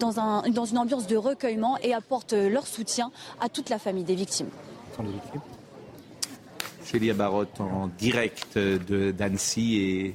Dans, 0.00 0.20
un, 0.20 0.48
dans 0.50 0.64
une 0.64 0.78
ambiance 0.78 1.06
de 1.06 1.16
recueillement 1.16 1.78
et 1.82 1.94
apportent 1.94 2.32
leur 2.32 2.66
soutien 2.66 3.10
à 3.40 3.48
toute 3.48 3.70
la 3.70 3.78
famille 3.78 4.04
des 4.04 4.14
victimes. 4.14 4.48
Célia 6.82 7.14
Barotte 7.14 7.60
en 7.60 7.88
direct 7.88 8.58
d'Annecy 8.58 9.76
et 9.76 10.14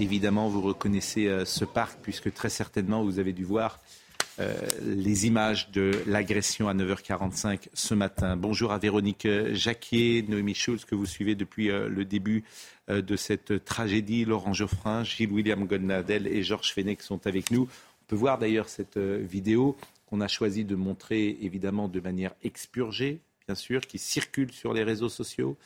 évidemment 0.00 0.48
vous 0.48 0.60
reconnaissez 0.60 1.26
euh, 1.26 1.44
ce 1.44 1.64
parc 1.64 1.98
puisque 2.02 2.32
très 2.32 2.50
certainement 2.50 3.02
vous 3.02 3.18
avez 3.18 3.32
dû 3.32 3.44
voir 3.44 3.78
euh, 4.40 4.54
les 4.82 5.26
images 5.26 5.70
de 5.70 5.90
l'agression 6.06 6.68
à 6.68 6.74
9h45 6.74 7.68
ce 7.74 7.94
matin. 7.94 8.36
Bonjour 8.36 8.72
à 8.72 8.78
Véronique 8.78 9.28
Jacquier, 9.52 10.24
Noémie 10.26 10.54
Schulz, 10.54 10.86
que 10.86 10.94
vous 10.94 11.04
suivez 11.04 11.34
depuis 11.34 11.70
euh, 11.70 11.88
le 11.90 12.06
début 12.06 12.44
euh, 12.88 13.02
de 13.02 13.16
cette 13.16 13.64
tragédie. 13.66 14.24
Laurent 14.24 14.54
Geoffrin, 14.54 15.04
Gilles 15.04 15.30
William 15.30 15.66
Godnadel 15.66 16.26
et 16.26 16.42
Georges 16.42 16.72
Fenech 16.72 17.02
sont 17.02 17.26
avec 17.26 17.50
nous. 17.50 17.68
On 18.10 18.16
peut 18.16 18.18
voir 18.18 18.38
d'ailleurs 18.38 18.68
cette 18.68 18.98
vidéo 18.98 19.76
qu'on 20.06 20.20
a 20.20 20.26
choisi 20.26 20.64
de 20.64 20.74
montrer 20.74 21.38
évidemment 21.42 21.86
de 21.86 22.00
manière 22.00 22.34
expurgée, 22.42 23.20
bien 23.46 23.54
sûr, 23.54 23.82
qui 23.82 23.98
circule 23.98 24.50
sur 24.50 24.72
les 24.72 24.82
réseaux 24.82 25.08
sociaux. 25.08 25.56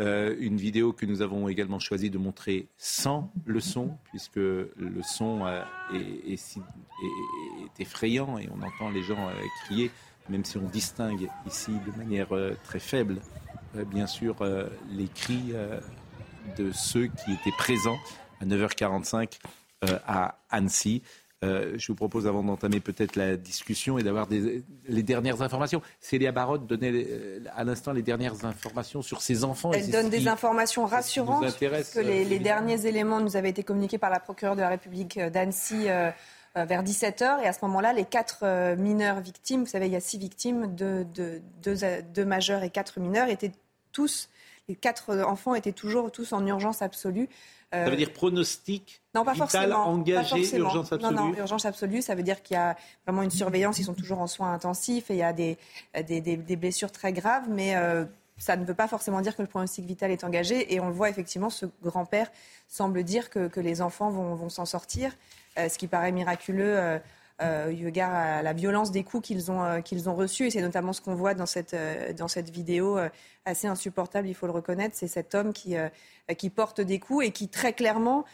Euh, 0.00 0.36
une 0.38 0.58
vidéo 0.58 0.92
que 0.92 1.06
nous 1.06 1.22
avons 1.22 1.48
également 1.48 1.80
choisi 1.80 2.08
de 2.08 2.16
montrer 2.16 2.68
sans 2.76 3.32
le 3.46 3.58
son, 3.58 3.98
puisque 4.10 4.36
le 4.36 5.02
son 5.02 5.44
euh, 5.44 5.60
est, 5.92 6.38
effrayant 7.80 8.38
et 8.38 8.48
on 8.48 8.62
entend 8.62 8.90
les 8.90 9.02
gens 9.02 9.28
euh, 9.28 9.32
crier, 9.64 9.90
même 10.28 10.44
si 10.44 10.56
on 10.56 10.68
distingue 10.68 11.28
ici 11.48 11.72
de 11.84 11.98
manière 11.98 12.28
très 12.62 12.78
faible, 12.78 13.20
bien 13.86 14.06
sûr, 14.06 14.36
les 14.92 15.08
cris 15.08 15.52
de 16.56 16.70
ceux 16.70 17.08
qui 17.08 17.32
étaient 17.32 17.56
présents 17.58 17.98
à 18.40 18.44
9h45 18.46 19.40
à 19.82 20.38
Annecy. 20.48 21.02
Euh, 21.44 21.74
je 21.76 21.86
vous 21.86 21.94
propose, 21.94 22.26
avant 22.26 22.42
d'entamer 22.42 22.80
peut-être 22.80 23.14
la 23.14 23.36
discussion 23.36 23.96
et 23.96 24.02
d'avoir 24.02 24.26
les 24.28 25.02
dernières 25.04 25.40
informations. 25.40 25.80
Célia 26.00 26.32
Barotte 26.32 26.66
donnait 26.66 26.90
euh, 26.92 27.40
à 27.54 27.62
l'instant 27.62 27.92
les 27.92 28.02
dernières 28.02 28.44
informations 28.44 29.02
sur 29.02 29.22
ses 29.22 29.44
enfants. 29.44 29.70
Elle 29.72 29.90
donne 29.90 30.10
des 30.10 30.26
informations 30.26 30.84
rassurantes. 30.84 31.56
que 31.60 32.00
les, 32.00 32.24
les, 32.24 32.38
derniers 32.40 32.86
éléments 32.86 33.20
nous 33.20 33.36
avaient 33.36 33.50
été 33.50 33.62
communiqués 33.62 33.98
par 33.98 34.10
la 34.10 34.18
procureure 34.18 34.56
de 34.56 34.62
la 34.62 34.68
République 34.68 35.16
euh, 35.16 35.30
d'Annecy. 35.30 35.86
vers 36.56 36.82
17h. 36.82 37.44
Et 37.44 37.46
à 37.46 37.52
ce 37.52 37.64
moment-là, 37.66 37.92
les 37.92 38.04
quatre 38.04 38.74
mineurs 38.74 39.20
victimes, 39.20 39.60
vous 39.60 39.70
savez, 39.70 39.86
il 39.86 39.92
y 39.92 39.96
a 39.96 40.00
six 40.00 40.18
victimes, 40.18 40.66
deux, 40.74 41.04
deux, 41.04 42.24
majeurs 42.24 42.64
et 42.64 42.70
quatre 42.70 42.98
mineurs, 42.98 43.28
étaient 43.28 43.52
tous, 43.98 44.28
les 44.68 44.76
quatre 44.76 45.18
enfants 45.24 45.56
étaient 45.56 45.72
toujours 45.72 46.12
tous 46.12 46.32
en 46.32 46.46
urgence 46.46 46.82
absolue. 46.82 47.28
Ça 47.72 47.90
veut 47.90 47.96
dire 47.96 48.12
pronostic 48.12 49.00
non, 49.14 49.24
pas 49.24 49.34
forcément, 49.34 49.88
engagé, 49.88 50.56
urgence 50.56 50.92
absolue 50.92 51.14
Non, 51.16 51.28
non, 51.30 51.34
urgence 51.34 51.64
absolue, 51.64 52.00
ça 52.00 52.14
veut 52.14 52.22
dire 52.22 52.40
qu'il 52.42 52.54
y 52.54 52.60
a 52.60 52.76
vraiment 53.04 53.22
une 53.22 53.32
surveillance, 53.32 53.78
ils 53.80 53.84
sont 53.84 53.94
toujours 53.94 54.20
en 54.20 54.28
soins 54.28 54.52
intensifs 54.52 55.10
et 55.10 55.14
il 55.14 55.18
y 55.18 55.24
a 55.24 55.32
des, 55.32 55.58
des, 56.06 56.20
des, 56.20 56.56
blessures 56.56 56.92
très 56.92 57.12
graves, 57.12 57.46
mais 57.48 57.74
euh, 57.74 58.04
ça 58.38 58.56
ne 58.56 58.64
veut 58.64 58.74
pas 58.74 58.86
forcément 58.86 59.20
dire 59.20 59.34
que 59.34 59.42
le 59.42 59.48
pronostic 59.48 59.84
vital 59.84 60.12
est 60.12 60.22
engagé. 60.22 60.72
Et 60.72 60.78
on 60.78 60.86
le 60.86 60.92
voit 60.92 61.10
effectivement, 61.10 61.50
ce 61.50 61.66
grand-père 61.82 62.30
semble 62.68 63.02
dire 63.02 63.28
que, 63.28 63.48
que, 63.48 63.60
les 63.60 63.82
enfants 63.82 64.10
vont, 64.10 64.36
vont 64.36 64.48
s'en 64.48 64.64
sortir, 64.64 65.12
euh, 65.58 65.68
ce 65.68 65.76
qui 65.76 65.88
paraît 65.88 66.12
miraculeux. 66.12 67.00
Euh, 67.40 67.48
euh, 67.58 67.70
eu 67.70 68.00
à 68.00 68.42
la 68.42 68.52
violence 68.52 68.90
des 68.90 69.04
coups 69.04 69.26
qu'ils 69.28 69.50
ont, 69.50 69.62
euh, 69.62 69.80
qu'ils 69.80 70.08
ont 70.08 70.14
reçus. 70.14 70.46
Et 70.46 70.50
c'est 70.50 70.60
notamment 70.60 70.92
ce 70.92 71.00
qu'on 71.00 71.14
voit 71.14 71.34
dans 71.34 71.46
cette, 71.46 71.74
euh, 71.74 72.12
dans 72.12 72.28
cette 72.28 72.50
vidéo 72.50 72.98
euh, 72.98 73.08
assez 73.44 73.66
insupportable, 73.66 74.28
il 74.28 74.34
faut 74.34 74.46
le 74.46 74.52
reconnaître. 74.52 74.94
C'est 74.96 75.08
cet 75.08 75.34
homme 75.34 75.54
qui, 75.54 75.74
qui 76.36 76.50
porte 76.50 76.82
des 76.82 76.98
coups 76.98 77.24
et 77.24 77.30
qui 77.30 77.48
très 77.48 77.72
clairement 77.72 78.26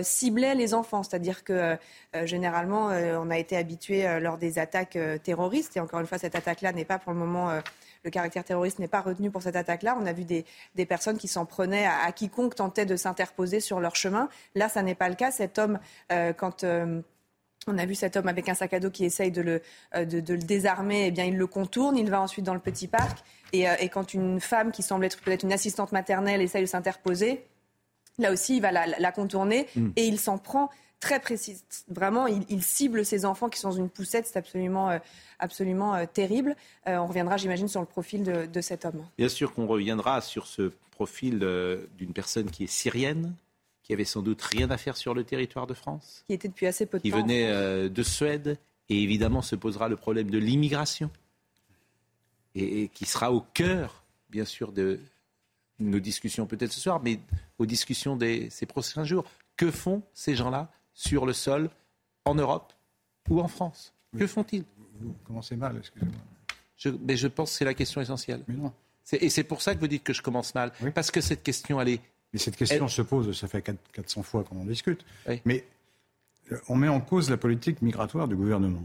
ciblait 0.00 0.54
les 0.54 0.72
enfants. 0.72 1.02
C'est-à-dire 1.02 1.44
que 1.44 1.76
généralement, 2.24 2.86
on 2.86 3.30
a 3.30 3.36
été 3.36 3.54
habitué 3.54 4.18
lors 4.18 4.38
des 4.38 4.58
attaques 4.58 4.96
terroristes. 5.22 5.76
Et 5.76 5.80
encore 5.80 6.00
une 6.00 6.06
fois, 6.06 6.16
cette 6.16 6.36
attaque-là 6.36 6.72
n'est 6.72 6.86
pas 6.86 6.98
pour 6.98 7.12
le 7.12 7.18
moment 7.18 7.50
le 8.04 8.10
caractère 8.10 8.44
terroriste 8.44 8.78
n'est 8.78 8.88
pas 8.88 9.00
retenu 9.00 9.30
pour 9.30 9.42
cette 9.42 9.56
attaque-là. 9.56 9.96
On 10.00 10.06
a 10.06 10.12
vu 10.12 10.24
des, 10.24 10.44
des 10.74 10.86
personnes 10.86 11.18
qui 11.18 11.28
s'en 11.28 11.46
prenaient 11.46 11.86
à, 11.86 12.04
à, 12.04 12.12
quiconque 12.12 12.54
tentait 12.54 12.86
de 12.86 12.96
s'interposer 12.96 13.60
sur 13.60 13.80
leur 13.80 13.96
chemin. 13.96 14.28
Là, 14.54 14.68
ça 14.68 14.82
n'est 14.82 14.94
pas 14.94 15.08
le 15.08 15.14
cas. 15.14 15.30
Cet 15.30 15.58
homme, 15.58 15.78
euh, 16.10 16.32
quand 16.32 16.64
euh, 16.64 17.00
on 17.66 17.78
a 17.78 17.86
vu 17.86 17.94
cet 17.94 18.16
homme 18.16 18.28
avec 18.28 18.48
un 18.48 18.54
sac 18.54 18.72
à 18.74 18.80
dos 18.80 18.90
qui 18.90 19.04
essaye 19.04 19.30
de 19.30 19.40
le, 19.40 19.62
euh, 19.94 20.04
de, 20.04 20.34
le 20.34 20.42
désarmer, 20.42 21.06
eh 21.06 21.10
bien, 21.10 21.24
il 21.24 21.36
le 21.36 21.46
contourne, 21.46 21.96
il 21.96 22.10
va 22.10 22.20
ensuite 22.20 22.44
dans 22.44 22.54
le 22.54 22.60
petit 22.60 22.88
parc. 22.88 23.18
Et, 23.52 23.68
euh, 23.68 23.74
quand 23.92 24.14
une 24.14 24.40
femme 24.40 24.72
qui 24.72 24.82
semble 24.82 25.04
être 25.04 25.20
peut-être 25.20 25.44
une 25.44 25.52
assistante 25.52 25.92
maternelle 25.92 26.40
essaye 26.40 26.62
de 26.62 26.66
s'interposer, 26.66 27.44
là 28.18 28.32
aussi, 28.32 28.56
il 28.56 28.62
va 28.62 28.72
la, 28.72 29.12
contourner 29.12 29.66
mm. 29.76 29.90
et 29.96 30.06
il 30.06 30.18
s'en 30.18 30.38
prend 30.38 30.70
très 31.00 31.20
précis. 31.20 31.62
Vraiment, 31.88 32.26
il, 32.26 32.62
cible 32.62 33.04
ses 33.04 33.24
enfants 33.24 33.48
qui 33.48 33.58
sont 33.58 33.70
dans 33.70 33.76
une 33.76 33.90
poussette. 33.90 34.26
C'est 34.26 34.38
absolument, 34.38 34.90
euh, 34.90 34.98
absolument 35.38 36.06
terrible. 36.06 36.56
on 36.86 37.06
reviendra, 37.06 37.36
j'imagine, 37.36 37.68
sur 37.68 37.80
le 37.80 37.86
profil 37.86 38.22
de, 38.22 38.46
de, 38.46 38.60
cet 38.60 38.84
homme. 38.84 39.04
Bien 39.18 39.28
sûr 39.28 39.52
qu'on 39.52 39.66
reviendra 39.66 40.20
sur 40.20 40.46
ce 40.46 40.72
profil 40.92 41.40
d'une 41.98 42.12
personne 42.12 42.50
qui 42.50 42.64
est 42.64 42.68
syrienne, 42.68 43.34
qui 43.92 43.94
avait 43.94 44.04
sans 44.06 44.22
doute 44.22 44.40
rien 44.40 44.70
à 44.70 44.78
faire 44.78 44.96
sur 44.96 45.12
le 45.12 45.22
territoire 45.22 45.66
de 45.66 45.74
France. 45.74 46.24
Qui 46.26 46.32
était 46.32 46.48
depuis 46.48 46.66
assez 46.66 46.86
peu 46.86 46.96
de 46.96 47.02
qui 47.02 47.10
temps. 47.10 47.16
Qui 47.18 47.22
venait 47.22 47.50
euh, 47.50 47.90
de 47.90 48.02
Suède. 48.02 48.56
Et 48.88 49.02
évidemment, 49.02 49.42
se 49.42 49.54
posera 49.54 49.90
le 49.90 49.96
problème 49.96 50.30
de 50.30 50.38
l'immigration. 50.38 51.10
Et, 52.54 52.88
qui 52.88 53.04
sera 53.04 53.30
au 53.32 53.42
cœur, 53.52 54.02
bien 54.30 54.46
sûr, 54.46 54.72
de 54.72 54.98
nos 55.78 56.00
discussions 56.00 56.46
peut-être 56.46 56.72
ce 56.72 56.80
soir, 56.80 57.02
mais 57.04 57.20
aux 57.58 57.66
discussions 57.66 58.16
de 58.16 58.46
ces 58.48 58.64
prochains 58.64 59.04
jours. 59.04 59.26
Que 59.58 59.70
font 59.70 60.02
ces 60.14 60.34
gens-là 60.36 60.72
sur 60.94 61.26
le 61.26 61.34
sol 61.34 61.68
en 62.24 62.34
Europe 62.34 62.72
ou 63.28 63.42
en 63.42 63.48
France? 63.48 63.92
Que 64.16 64.26
font-ils? 64.26 64.64
Vous 65.00 65.14
commencez 65.24 65.54
mal, 65.54 65.76
excusez-moi. 65.76 66.14
Je, 66.78 66.88
mais 66.88 67.18
je 67.18 67.28
pense 67.28 67.50
que 67.50 67.56
c'est 67.58 67.66
la 67.66 67.74
question 67.74 68.00
essentielle. 68.00 68.42
Mais 68.48 68.54
non. 68.54 68.72
Et 69.12 69.28
c'est 69.28 69.44
pour 69.44 69.60
ça 69.60 69.74
que 69.74 69.80
vous 69.80 69.88
dites 69.88 70.02
que 70.02 70.14
je 70.14 70.22
commence 70.22 70.54
mal. 70.54 70.72
Parce 70.94 71.10
que 71.10 71.20
cette 71.20 71.42
question, 71.42 71.78
elle 71.78 71.90
est 71.90 72.00
mais 72.32 72.38
cette 72.38 72.56
question 72.56 72.88
se 72.88 73.02
pose, 73.02 73.36
ça 73.38 73.46
fait 73.46 73.62
400 73.92 74.22
fois 74.22 74.44
qu'on 74.44 74.60
en 74.60 74.64
discute. 74.64 75.04
Mais 75.44 75.64
euh, 76.50 76.56
on 76.68 76.76
met 76.76 76.88
en 76.88 77.00
cause 77.00 77.30
la 77.30 77.36
politique 77.36 77.82
migratoire 77.82 78.28
du 78.28 78.36
gouvernement. 78.36 78.82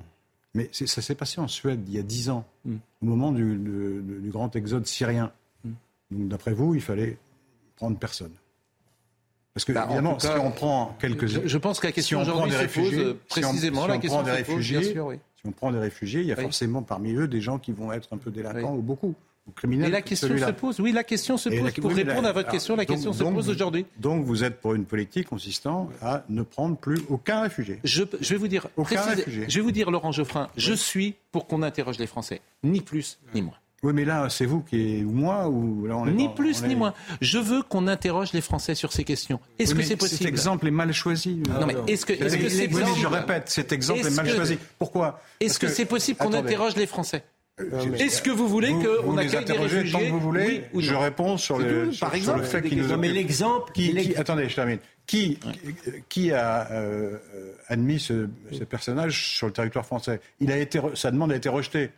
Mais 0.53 0.69
ça 0.71 1.01
s'est 1.01 1.15
passé 1.15 1.39
en 1.39 1.47
Suède 1.47 1.81
il 1.87 1.93
y 1.93 1.99
a 1.99 2.03
10 2.03 2.29
ans, 2.29 2.45
mm. 2.65 2.75
au 3.01 3.05
moment 3.05 3.31
du, 3.31 4.29
grand 4.31 4.55
exode 4.55 4.85
syrien. 4.85 5.31
Mm. 5.63 5.71
Donc 6.11 6.27
d'après 6.29 6.53
vous, 6.53 6.75
il 6.75 6.81
fallait 6.81 7.17
prendre 7.75 7.97
personne. 7.97 8.33
Parce 9.53 9.65
que, 9.65 9.71
bah, 9.71 9.85
évidemment, 9.85 10.19
si 10.19 10.27
on 10.27 10.51
prend 10.51 10.95
quelques. 10.99 11.25
Je, 11.25 11.47
je 11.47 11.57
pense 11.57 11.79
que 11.79 11.87
la 11.87 11.91
question 11.91 12.23
si 12.23 12.29
aujourd'hui 12.29 12.51
se 12.51 12.79
pose 12.79 13.15
précisément 13.27 13.83
si 13.83 13.87
la 13.87 13.97
question 13.97 14.23
des 14.23 14.31
réfugiés, 14.31 14.83
Si 14.83 14.97
on 15.45 15.51
prend 15.51 15.71
des 15.71 15.79
réfugiés, 15.79 16.21
il 16.21 16.27
y 16.27 16.31
a 16.31 16.35
forcément 16.35 16.83
parmi 16.83 17.13
eux 17.13 17.27
des 17.27 17.41
gens 17.41 17.57
qui 17.57 17.71
vont 17.71 17.91
être 17.91 18.13
un 18.13 18.17
peu 18.17 18.29
délinquants 18.29 18.75
ou 18.75 18.81
beaucoup. 18.81 19.15
Et 19.63 19.89
la 19.89 20.01
question 20.01 20.37
se 20.37 20.51
pose, 20.51 20.79
oui, 20.79 20.91
la 20.91 21.03
question 21.03 21.37
se 21.37 21.49
pose. 21.49 21.73
pour 21.73 21.91
répondre 21.91 22.27
à 22.27 22.31
votre 22.31 22.49
question, 22.49 22.75
la 22.75 22.85
question 22.85 23.13
se 23.13 23.23
pose 23.23 23.49
aujourd'hui. 23.49 23.85
Donc 23.97 24.25
vous 24.25 24.43
êtes 24.43 24.59
pour 24.59 24.73
une 24.73 24.85
politique 24.85 25.27
consistant 25.27 25.89
à 26.01 26.23
ne 26.29 26.43
prendre 26.43 26.77
plus 26.77 26.99
aucun 27.09 27.41
réfugié. 27.41 27.79
Je, 27.83 28.03
vais 28.03 28.35
vous 28.35 28.47
dire, 28.47 28.67
aucun 28.75 29.01
réfugié. 29.01 29.45
je 29.47 29.55
vais 29.55 29.63
vous 29.63 29.71
dire, 29.71 29.91
Laurent 29.91 30.11
Geoffrin, 30.11 30.49
je 30.57 30.73
suis 30.73 31.15
pour 31.31 31.47
qu'on 31.47 31.63
interroge 31.63 31.97
les 31.97 32.07
Français, 32.07 32.41
ni 32.63 32.81
plus 32.81 33.19
ni 33.33 33.41
moins. 33.41 33.55
Oui, 33.83 33.93
mais 33.93 34.05
là, 34.05 34.27
c'est 34.29 34.47
vous 34.47 34.61
qui 34.61 35.03
ou 35.03 35.11
moi 35.11 35.47
ou 35.47 35.85
là 35.85 35.95
on 35.97 36.07
est 36.07 36.11
Ni 36.11 36.29
plus 36.29 36.63
ni 36.63 36.75
moins. 36.75 36.95
Je 37.21 37.37
veux 37.37 37.61
qu'on 37.61 37.87
interroge 37.87 38.33
les 38.33 38.41
Français 38.41 38.73
sur 38.73 38.91
ces 38.91 39.03
questions. 39.03 39.39
Est-ce 39.59 39.75
que 39.75 39.83
c'est 39.83 39.95
possible 39.95 40.17
Cet 40.17 40.27
exemple 40.27 40.67
est 40.67 40.71
mal 40.71 40.91
choisi. 40.93 41.43
Non, 41.47 41.67
mais 41.67 41.75
est-ce 41.85 42.05
que, 42.05 42.13
est-ce 42.13 42.37
que 42.37 42.49
c'est 42.49 42.67
possible 42.67 42.99
Je 42.99 43.07
répète, 43.07 43.49
cet 43.49 43.71
exemple 43.71 44.07
est, 44.07 44.15
mal 44.15 44.27
choisi. 44.27 44.57
Pourquoi? 44.79 45.21
Est-ce 45.39 45.59
que 45.59 45.67
c'est 45.67 45.85
possible 45.85 46.17
qu'on 46.17 46.33
interroge 46.33 46.75
les 46.75 46.87
Français? 46.87 47.23
Est-ce 47.59 48.21
que 48.21 48.29
vous 48.29 48.47
voulez 48.47 48.71
qu'on 48.71 49.17
accueille 49.17 49.45
des 49.45 49.53
réfugiés 49.53 49.91
tant 49.91 49.99
que 49.99 50.11
vous 50.11 50.19
voulez 50.19 50.63
oui, 50.73 50.83
Je 50.83 50.93
réponds 50.93 51.37
sur 51.37 51.57
le, 51.57 51.89
par 51.99 52.13
exemple, 52.13 52.39
le 52.39 52.45
fait 52.45 52.61
qu'il 52.61 52.81
nous. 52.81 52.87
Non, 52.87 52.97
mais 52.97 53.09
l'exemple 53.09 53.71
qui, 53.71 54.15
Attendez, 54.15 54.47
je 54.47 54.55
termine. 54.55 54.79
Qui, 55.07 55.39
qui 56.09 56.33
a 56.33 56.69
euh, 56.71 57.17
admis 57.67 57.99
ce, 57.99 58.27
ce, 58.51 58.65
personnage 58.65 59.35
sur 59.35 59.47
le 59.47 59.53
territoire 59.53 59.85
français? 59.85 60.19
Il 60.39 60.51
a 60.51 60.57
été, 60.57 60.81
sa 60.95 61.11
demande 61.11 61.31
a 61.31 61.35
été 61.35 61.49
rejetée. 61.49 61.91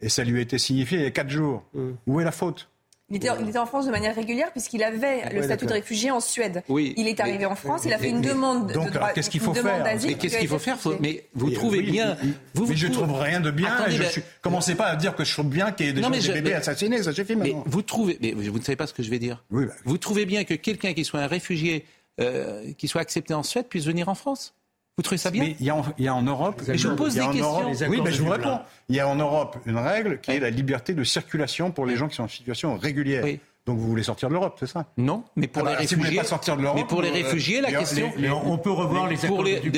Et 0.00 0.10
ça 0.10 0.24
lui 0.24 0.38
a 0.38 0.42
été 0.42 0.58
signifié 0.58 0.98
il 0.98 1.04
y 1.04 1.06
a 1.06 1.10
quatre 1.10 1.30
jours. 1.30 1.64
Où 2.06 2.20
est 2.20 2.24
la 2.24 2.32
faute? 2.32 2.68
Il 3.08 3.16
était, 3.16 3.28
il 3.40 3.48
était, 3.48 3.58
en 3.58 3.66
France 3.66 3.86
de 3.86 3.92
manière 3.92 4.16
régulière 4.16 4.50
puisqu'il 4.50 4.82
avait 4.82 5.32
le 5.32 5.42
statut 5.42 5.66
de 5.66 5.72
réfugié 5.72 6.10
en 6.10 6.18
Suède. 6.18 6.64
Oui, 6.68 6.92
il 6.96 7.06
est 7.06 7.20
arrivé 7.20 7.46
en 7.46 7.54
France, 7.54 7.82
il 7.84 7.92
a 7.92 7.98
fait 7.98 8.10
une 8.10 8.20
demande 8.20 8.72
donc, 8.72 8.90
de 8.90 8.98
qu'est-ce 9.14 9.30
qu'il 9.30 9.40
faut 9.40 9.54
faire 9.54 9.84
Mais 9.84 10.14
qu'est-ce 10.14 10.38
qu'il 10.38 10.48
faut 10.48 10.58
faire 10.58 10.76
Mais 11.00 11.24
vous 11.34 11.50
trouvez 11.50 11.82
bien. 11.82 12.16
Vous, 12.54 12.66
mais 12.66 12.74
je 12.74 12.88
trouve 12.88 13.12
rien 13.12 13.40
de 13.40 13.50
bien. 13.50 13.72
Attendez, 13.72 13.96
je 13.96 14.02
suis... 14.04 14.22
Commencez 14.42 14.74
pas 14.74 14.86
à 14.86 14.96
dire 14.96 15.14
que 15.14 15.24
je 15.24 15.32
trouve 15.32 15.48
bien 15.48 15.70
qu'il 15.70 15.86
y 15.86 15.88
ait 15.90 15.92
des, 15.92 16.02
gens, 16.02 16.10
des 16.10 16.32
bébés 16.32 16.54
assassinés, 16.54 17.02
ça 17.02 17.12
suffit 17.12 17.36
maintenant. 17.36 17.62
Mais 17.64 17.70
vous 17.70 17.82
trouvez, 17.82 18.18
mais 18.20 18.32
vous 18.32 18.58
ne 18.58 18.64
savez 18.64 18.76
pas 18.76 18.86
ce 18.86 18.94
que 18.94 19.02
je 19.02 19.10
vais 19.10 19.18
dire. 19.18 19.44
Oui, 19.50 19.66
bah... 19.66 19.74
Vous 19.84 19.98
trouvez 19.98 20.26
bien 20.26 20.44
que 20.44 20.54
quelqu'un 20.54 20.92
qui 20.92 21.04
soit 21.04 21.20
un 21.20 21.26
réfugié, 21.26 21.84
euh, 22.20 22.72
qui 22.76 22.88
soit 22.88 23.00
accepté 23.00 23.34
en 23.34 23.42
Suède, 23.42 23.66
puisse 23.68 23.84
venir 23.84 24.08
en 24.08 24.14
France? 24.14 24.54
Vous 24.96 25.02
trouvez 25.02 25.18
ça 25.18 25.30
bien 25.30 25.44
Mais 25.44 25.56
il 25.60 25.66
y, 25.66 25.70
a 25.70 25.76
en, 25.76 25.84
il 25.98 26.04
y 26.04 26.08
a 26.08 26.14
en 26.14 26.22
Europe. 26.22 26.62
Mais 26.66 26.78
je 26.78 26.88
vous 26.88 26.96
pose 26.96 27.14
des 27.14 27.20
questions. 27.20 27.60
Europe, 27.60 27.74
oui, 27.88 28.00
mais 28.02 28.12
je 28.12 28.22
vous 28.22 28.30
réponds. 28.30 28.60
Il 28.88 28.96
y 28.96 29.00
a 29.00 29.06
en 29.06 29.16
Europe 29.16 29.58
une 29.66 29.76
règle 29.76 30.20
qui 30.20 30.30
est 30.30 30.40
la 30.40 30.50
liberté 30.50 30.94
de 30.94 31.04
circulation 31.04 31.70
pour 31.70 31.84
les 31.84 31.96
gens 31.96 32.08
qui 32.08 32.16
sont 32.16 32.24
en 32.24 32.28
situation 32.28 32.76
régulière. 32.78 33.24
Oui. 33.24 33.40
Donc 33.66 33.78
vous 33.78 33.88
voulez 33.88 34.04
sortir 34.04 34.28
de 34.28 34.34
l'Europe, 34.34 34.56
c'est 34.60 34.68
ça? 34.68 34.86
Non, 34.96 35.24
mais 35.34 35.48
pour 35.48 35.66
ah 35.66 35.70
les 35.70 35.74
bah, 35.74 35.80
réfugiés. 35.80 36.04
Si 36.04 36.14
vous 36.14 36.20
pas 36.20 36.24
sortir 36.24 36.56
de 36.56 36.62
l'Europe. 36.62 36.78
Mais 36.78 36.86
pour 36.86 37.02
les 37.02 37.10
réfugiés, 37.10 37.60
la 37.60 37.70
les, 37.70 37.74
question. 37.74 38.12
Les, 38.16 38.30
on 38.30 38.56
peut 38.58 38.70
revoir 38.70 39.08
les, 39.08 39.16
pour 39.16 39.42
les, 39.42 39.58
du 39.58 39.72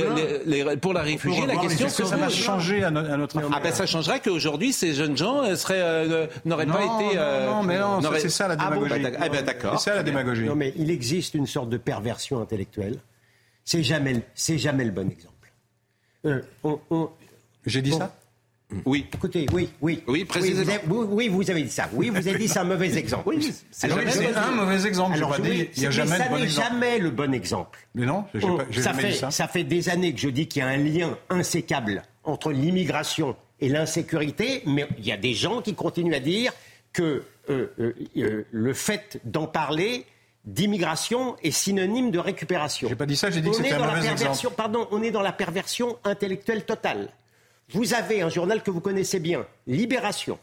les, 0.45 0.77
pour 0.77 0.93
la 0.93 1.01
réfugié, 1.01 1.47
la 1.47 1.57
question. 1.57 1.87
Est-ce 1.87 2.03
que 2.03 2.05
ça 2.05 2.19
va 2.19 2.29
changer 2.29 2.85
à, 2.85 2.91
notre 2.91 3.41
Ah 3.51 3.61
ben 3.61 3.73
ça 3.73 3.87
changerait 3.87 4.21
qu'aujourd'hui 4.21 4.75
ces 4.75 4.93
jeunes 4.93 5.17
gens 5.17 5.43
euh, 5.43 5.57
seraient 5.57 5.81
euh, 5.81 6.27
n'auraient 6.45 6.67
pas 6.67 6.85
été. 6.85 7.17
Euh, 7.17 7.47
non, 7.47 7.63
mais 7.63 7.79
non, 7.79 8.01
c'est 8.19 8.29
ça 8.29 8.47
la 8.47 8.57
démagogie. 8.57 8.93
Ah 8.95 9.11
bon, 9.11 9.19
bah, 9.19 9.29
ben 9.31 9.45
d'accord. 9.45 9.81
C'est 9.81 9.89
ça 9.89 9.97
la 9.97 10.03
démagogie. 10.03 10.45
Non, 10.45 10.55
mais 10.55 10.75
il 10.77 10.91
existe 10.91 11.33
une 11.33 11.47
sorte 11.47 11.71
de 11.71 11.79
perversion 11.79 12.43
intellectuelle. 12.43 12.99
C'est 13.69 13.83
jamais, 13.83 14.23
c'est 14.35 14.57
jamais 14.57 14.83
le 14.83 14.93
bon 14.93 15.11
exemple. 15.11 15.53
Euh, 16.25 16.41
on, 16.65 16.81
on... 16.89 17.11
J'ai 17.67 17.83
dit 17.83 17.93
on... 17.93 17.99
ça 17.99 18.17
oui. 18.87 19.07
Écoutez, 19.13 19.47
oui, 19.53 19.69
oui. 19.83 20.03
Oui, 20.07 20.25
précisément. 20.25 20.73
Oui 20.73 20.79
vous, 20.87 21.03
avez, 21.03 21.13
oui, 21.13 21.29
vous 21.29 21.51
avez 21.51 21.63
dit 21.63 21.71
ça. 21.71 21.91
Oui, 21.93 22.09
vous 22.09 22.17
avez 22.17 22.39
dit 22.39 22.49
c'est 22.49 22.61
un 22.61 22.65
mauvais 22.65 22.97
exemple. 22.99 23.29
Oui, 23.29 23.55
c'est 23.71 23.91
un 23.91 24.51
mauvais 24.53 24.87
exemple. 24.87 25.15
Alors, 25.15 25.35
je 25.35 25.43
oui, 25.43 25.71
il 25.77 25.81
n'y 25.81 25.87
a 25.87 25.91
jamais 25.91 26.17
ça 26.17 26.29
bon 26.31 26.39
n'est 26.39 26.49
jamais 26.49 26.99
le 26.99 27.11
bon 27.11 27.35
exemple. 27.35 27.79
Mais 27.95 28.07
non, 28.07 28.25
j'ai 28.33 28.41
pas, 28.41 28.65
ça, 28.73 28.83
jamais 28.83 29.03
fait, 29.03 29.09
dit 29.11 29.17
ça. 29.17 29.31
ça 29.31 29.49
fait 29.49 29.65
des 29.65 29.91
années 29.91 30.15
que 30.15 30.21
je 30.21 30.31
dis 30.31 30.49
qu'il 30.49 30.61
y 30.61 30.65
a 30.65 30.69
un 30.69 30.79
lien 30.79 31.19
insécable 31.29 32.03
entre 32.25 32.53
l'immigration 32.53 33.37
et 33.61 33.69
l'insécurité, 33.69 34.63
mais 34.65 34.89
il 34.97 35.05
y 35.05 35.13
a 35.13 35.19
des 35.19 35.35
gens 35.35 35.61
qui 35.61 35.75
continuent 35.75 36.15
à 36.15 36.21
dire 36.21 36.53
que 36.95 37.23
euh, 37.51 37.69
euh, 38.17 38.47
le 38.51 38.73
fait 38.73 39.21
d'en 39.25 39.47
parler 39.47 40.07
d'immigration 40.49 41.37
est 41.43 41.51
synonyme 41.51 42.11
de 42.11 42.19
récupération. 42.19 42.89
J'ai 42.89 42.97
pas 42.97 43.07
dit 43.07 43.17
ça, 43.17 43.31
j'ai 43.31 43.43
dit 43.43 43.51
que 43.51 43.57
c'était 43.57 43.73
un 43.73 43.95
mauvais 43.95 44.09
exemple. 44.09 44.55
Pardon, 44.57 44.89
on 44.91 45.03
est 45.03 45.11
dans 45.11 45.21
la 45.21 45.33
perversion 45.33 45.99
intellectuelle 46.05 46.65
totale. 46.65 47.11
Vous 47.71 47.93
avez 47.93 48.23
un 48.23 48.31
journal 48.31 48.63
que 48.63 48.71
vous 48.71 48.81
connaissez 48.81 49.21
bien, 49.21 49.47
Libération, 49.67 50.39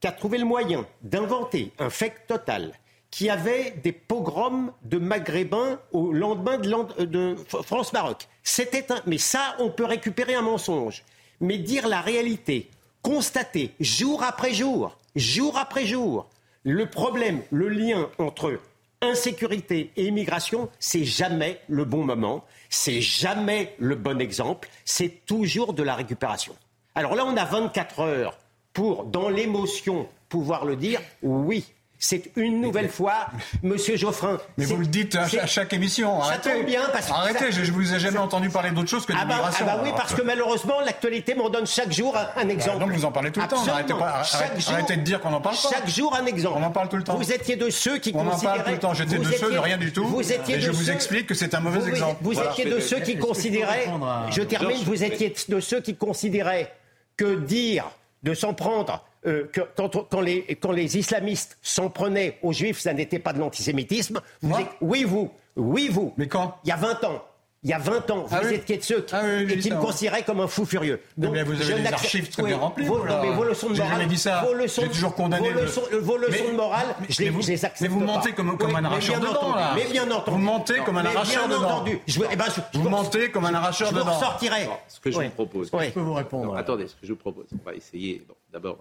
qui 0.00 0.06
a 0.06 0.12
trouvé 0.12 0.38
le 0.38 0.46
moyen 0.46 0.86
d'inventer 1.02 1.70
un 1.78 1.90
fait 1.90 2.26
total, 2.26 2.72
qui 3.10 3.28
avait 3.28 3.72
des 3.82 3.92
pogroms 3.92 4.72
de 4.84 4.96
maghrébins 4.96 5.78
au 5.92 6.12
lendemain 6.12 6.56
de, 6.56 7.04
de 7.04 7.36
France-Maroc. 7.62 8.26
C'était 8.42 8.90
un... 8.90 9.02
Mais 9.06 9.18
ça, 9.18 9.54
on 9.58 9.68
peut 9.68 9.84
récupérer 9.84 10.34
un 10.34 10.40
mensonge. 10.40 11.04
Mais 11.40 11.58
dire 11.58 11.88
la 11.88 12.00
réalité, 12.00 12.70
constater 13.02 13.74
jour 13.80 14.22
après 14.22 14.54
jour, 14.54 14.96
jour 15.14 15.58
après 15.58 15.84
jour, 15.84 16.26
le 16.64 16.88
problème, 16.88 17.42
le 17.50 17.68
lien 17.68 18.08
entre 18.18 18.58
insécurité 19.02 19.90
et 19.96 20.06
immigration, 20.06 20.70
c'est 20.78 21.04
jamais 21.04 21.60
le 21.68 21.84
bon 21.84 22.04
moment, 22.04 22.44
c'est 22.70 23.00
jamais 23.00 23.74
le 23.78 23.96
bon 23.96 24.20
exemple, 24.20 24.68
c'est 24.84 25.26
toujours 25.26 25.74
de 25.74 25.82
la 25.82 25.94
récupération. 25.94 26.54
Alors 26.94 27.14
là, 27.14 27.24
on 27.26 27.36
a 27.36 27.44
24 27.44 28.00
heures 28.00 28.38
pour, 28.72 29.04
dans 29.04 29.28
l'émotion, 29.28 30.08
pouvoir 30.28 30.64
le 30.64 30.76
dire, 30.76 31.00
oui. 31.22 31.64
C'est 32.04 32.32
une 32.34 32.60
nouvelle 32.60 32.88
fois, 32.88 33.28
Monsieur 33.62 33.96
Geoffrin. 33.96 34.38
Mais 34.58 34.64
vous 34.64 34.76
le 34.76 34.86
dites 34.86 35.14
à, 35.14 35.22
à 35.22 35.46
chaque 35.46 35.72
émission. 35.72 36.20
Arrêtez. 36.20 36.50
Ça 36.50 36.56
tombe 36.56 36.66
bien 36.66 36.82
parce 36.92 37.06
que 37.06 37.12
Arrêtez. 37.12 37.38
Ça, 37.38 37.50
je, 37.52 37.70
ne 37.70 37.76
vous 37.76 37.94
ai 37.94 38.00
jamais 38.00 38.16
ça, 38.16 38.22
entendu 38.24 38.50
parler 38.50 38.72
d'autre 38.72 38.88
chose 38.88 39.06
que 39.06 39.12
d'immigration. 39.12 39.44
Ah 39.60 39.64
bah, 39.64 39.72
ah 39.74 39.76
bah 39.76 39.82
oui, 39.84 39.90
parce 39.96 40.12
que 40.12 40.22
malheureusement, 40.22 40.80
l'actualité 40.80 41.36
m'en 41.36 41.48
donne 41.48 41.64
chaque 41.64 41.92
jour 41.92 42.16
un, 42.16 42.28
un 42.42 42.48
exemple. 42.48 42.80
donc 42.80 42.90
vous 42.90 43.04
en 43.04 43.12
parlez 43.12 43.30
tout 43.30 43.40
le 43.40 43.46
temps. 43.46 43.64
Arrêtez, 43.68 43.94
pas, 43.94 44.24
arrêtez, 44.32 44.60
jour, 44.60 44.72
arrêtez, 44.72 44.96
de 44.96 45.02
dire 45.02 45.20
qu'on 45.20 45.32
en 45.32 45.40
parle 45.40 45.54
pas. 45.54 45.68
Chaque 45.70 45.88
jour 45.88 46.16
un 46.16 46.26
exemple. 46.26 46.58
On 46.60 46.64
en 46.64 46.72
parle 46.72 46.88
tout 46.88 46.96
le 46.96 47.04
temps. 47.04 47.14
Vous 47.14 47.32
étiez 47.32 47.54
de 47.54 47.70
ceux 47.70 47.98
qui 47.98 48.10
on 48.16 48.24
considéraient. 48.24 48.34
On 48.34 48.50
en 48.50 48.54
parle 48.56 48.64
tout 48.64 48.72
le 48.72 48.78
temps. 48.80 48.94
J'étais 48.94 49.18
de 49.18 49.30
ceux 49.30 49.52
de 49.52 49.58
rien 49.58 49.76
du 49.78 49.92
tout. 49.92 50.04
Vous 50.04 50.32
étiez 50.32 50.56
et 50.56 50.60
je 50.60 50.72
vous 50.72 50.82
ceux... 50.82 50.92
explique 50.92 51.28
que 51.28 51.34
c'est 51.34 51.54
un 51.54 51.60
mauvais 51.60 51.78
vous, 51.78 51.88
exemple. 51.88 52.16
Vous 52.20 52.32
voilà. 52.32 52.50
étiez 52.50 52.64
de 52.64 52.80
ceux 52.80 52.98
qui 52.98 53.16
considéraient. 53.16 53.86
Je 54.30 54.42
termine. 54.42 54.82
Vous 54.82 55.04
étiez 55.04 55.32
de 55.48 55.60
ceux 55.60 55.80
qui 55.80 55.94
considéraient 55.94 56.74
que 57.16 57.36
dire 57.36 57.84
de 58.24 58.34
s'en 58.34 58.54
prendre 58.54 59.04
euh, 59.26 59.46
que, 59.52 59.60
quand, 59.76 60.08
quand, 60.08 60.20
les, 60.20 60.42
quand, 60.60 60.72
les, 60.72 60.98
islamistes 60.98 61.56
s'en 61.62 61.90
prenaient 61.90 62.38
aux 62.42 62.52
juifs, 62.52 62.80
ça 62.80 62.92
n'était 62.92 63.20
pas 63.20 63.32
de 63.32 63.38
l'antisémitisme. 63.38 64.20
Vous 64.40 64.58
êtes, 64.58 64.66
oui, 64.80 65.04
vous. 65.04 65.30
Oui, 65.56 65.88
vous. 65.88 66.12
Mais 66.16 66.26
quand 66.26 66.58
Il 66.64 66.68
y 66.68 66.72
a 66.72 66.76
20 66.76 67.04
ans. 67.04 67.24
Il 67.64 67.70
y 67.70 67.72
a 67.72 67.78
20 67.78 68.10
ans, 68.10 68.24
vous 68.26 68.36
ah 68.36 68.40
oui. 68.44 68.54
étiez 68.54 68.76
de 68.76 68.82
ceux 68.82 69.02
qui, 69.02 69.14
ah 69.14 69.22
oui, 69.24 69.56
qui 69.60 69.70
me 69.70 69.76
considéraient 69.76 70.24
comme 70.24 70.40
un 70.40 70.48
fou 70.48 70.66
furieux. 70.66 71.00
Donc, 71.16 71.32
mais 71.32 71.44
vous 71.44 71.52
avez 71.62 71.80
des 71.80 71.86
archives 71.86 72.28
très 72.28 72.42
bien 72.42 72.56
remplies. 72.56 72.86
Vos, 72.86 73.06
non, 73.06 73.22
mais 73.22 73.30
vos 73.30 73.44
leçons 73.44 73.70
de 73.70 73.76
morale. 73.78 74.08
dit 74.08 74.18
ça. 74.18 74.42
Vos 74.44 74.54
leçons, 74.54 74.82
J'ai 74.82 74.88
toujours 74.88 75.14
condamné. 75.14 75.48
Vos 75.48 75.60
leçons, 75.60 75.82
vos 76.00 76.16
leçons 76.16 76.42
mais, 76.44 76.50
de 76.50 76.56
morale, 76.56 76.96
mais, 77.00 77.06
je, 77.08 77.22
les, 77.22 77.30
vous, 77.30 77.40
je 77.40 77.46
les 77.52 77.64
accepte 77.64 77.80
Mais 77.82 77.86
vous 77.86 78.00
mentez 78.00 78.30
pas. 78.30 78.34
comme, 78.34 78.58
comme 78.58 78.74
un 78.74 78.84
arracheur 78.84 79.20
de 79.20 79.26
dents, 79.26 79.54
là. 79.54 79.74
Mais 79.76 79.84
bien 79.84 80.10
entendu. 80.10 80.38
Vous 80.38 80.44
mentez 80.44 80.78
comme 80.80 80.98
un 80.98 81.04
arracheur 81.04 81.46
de 81.46 81.54
dents. 81.54 81.84
Je, 82.08 82.20
eh 82.32 82.34
ben, 82.34 82.46
je, 82.46 82.78
vous 82.80 82.88
mentez 82.88 83.30
comme 83.30 83.44
un 83.44 83.54
arracheur 83.54 83.90
je 83.90 83.94
de 83.94 84.00
vous 84.00 84.06
dents. 84.06 84.14
ressortirai. 84.16 84.68
Ce 84.88 84.98
que 84.98 85.12
je 85.12 85.20
vous 85.20 85.28
propose. 85.30 85.70
Je 85.72 85.90
peux 85.90 86.00
vous 86.00 86.14
répondre. 86.14 86.56
Attendez, 86.56 86.88
ce 86.88 86.94
que 86.96 87.06
je 87.06 87.12
vous 87.12 87.18
propose. 87.18 87.46
On 87.52 87.64
va 87.64 87.76
essayer. 87.76 88.26
D'abord. 88.52 88.78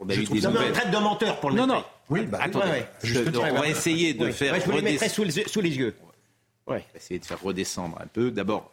On 0.00 0.08
a 0.08 0.14
je 0.14 0.20
eu 0.22 0.24
des 0.24 0.40
non, 0.40 0.50
nouvelles. 0.52 0.72
traite 0.72 0.90
de 0.90 0.96
menteur 0.96 1.38
pour 1.40 1.50
le 1.50 1.56
Non, 1.56 1.66
non. 1.66 1.84
Oui, 2.08 2.24
bah, 2.26 2.38
attendez. 2.40 2.66
Ouais, 2.66 2.72
ouais. 2.72 2.88
Je, 3.04 3.20
donc, 3.20 3.44
on 3.50 3.60
va 3.60 3.68
essayer 3.68 4.14
de 4.14 4.26
oui. 4.26 4.32
faire. 4.32 4.54
Ouais, 4.54 4.60
je 4.60 4.64
vous 4.66 4.72
les 4.72 4.82
mettrai 4.82 5.08
sous 5.08 5.22
les, 5.22 5.30
sous 5.30 5.60
les 5.60 5.76
yeux. 5.76 5.94
Ouais. 6.66 6.84
On 6.88 6.92
va 6.92 6.96
essayer 6.96 7.20
de 7.20 7.24
faire 7.24 7.40
redescendre 7.40 7.98
un 8.00 8.06
peu. 8.06 8.30
D'abord, 8.30 8.72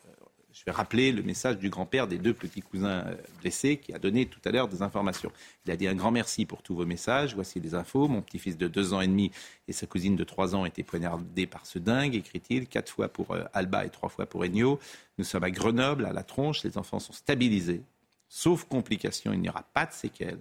je 0.53 0.63
vais 0.65 0.71
rappeler 0.71 1.11
le 1.11 1.21
message 1.21 1.57
du 1.57 1.69
grand-père 1.69 2.07
des 2.07 2.17
deux 2.17 2.33
petits 2.33 2.61
cousins 2.61 3.03
blessés 3.41 3.77
qui 3.77 3.93
a 3.93 3.99
donné 3.99 4.25
tout 4.25 4.39
à 4.45 4.51
l'heure 4.51 4.67
des 4.69 4.81
informations. 4.81 5.31
Il 5.65 5.71
a 5.71 5.75
dit 5.75 5.87
un 5.87 5.93
grand 5.95 6.11
merci 6.11 6.45
pour 6.45 6.63
tous 6.63 6.75
vos 6.75 6.85
messages. 6.85 7.35
Voici 7.35 7.59
les 7.59 7.75
infos. 7.75 8.07
Mon 8.07 8.21
petit-fils 8.21 8.57
de 8.57 8.67
deux 8.67 8.93
ans 8.93 9.01
et 9.01 9.07
demi 9.07 9.31
et 9.67 9.73
sa 9.73 9.85
cousine 9.85 10.15
de 10.15 10.23
trois 10.23 10.55
ans 10.55 10.65
été 10.65 10.81
poignardés 10.83 11.45
par 11.45 11.65
ce 11.65 11.77
dingue, 11.77 12.15
écrit-il. 12.15 12.67
Quatre 12.67 12.91
fois 12.91 13.09
pour 13.09 13.35
Alba 13.53 13.85
et 13.85 13.89
trois 13.89 14.09
fois 14.09 14.25
pour 14.25 14.45
Ennio. 14.45 14.79
Nous 15.17 15.25
sommes 15.25 15.43
à 15.43 15.51
Grenoble, 15.51 16.05
à 16.05 16.13
la 16.13 16.23
tronche. 16.23 16.63
Les 16.63 16.77
enfants 16.77 16.99
sont 16.99 17.13
stabilisés. 17.13 17.81
Sauf 18.29 18.63
complications, 18.63 19.33
il 19.33 19.41
n'y 19.41 19.49
aura 19.49 19.63
pas 19.73 19.85
de 19.85 19.93
séquelles 19.93 20.39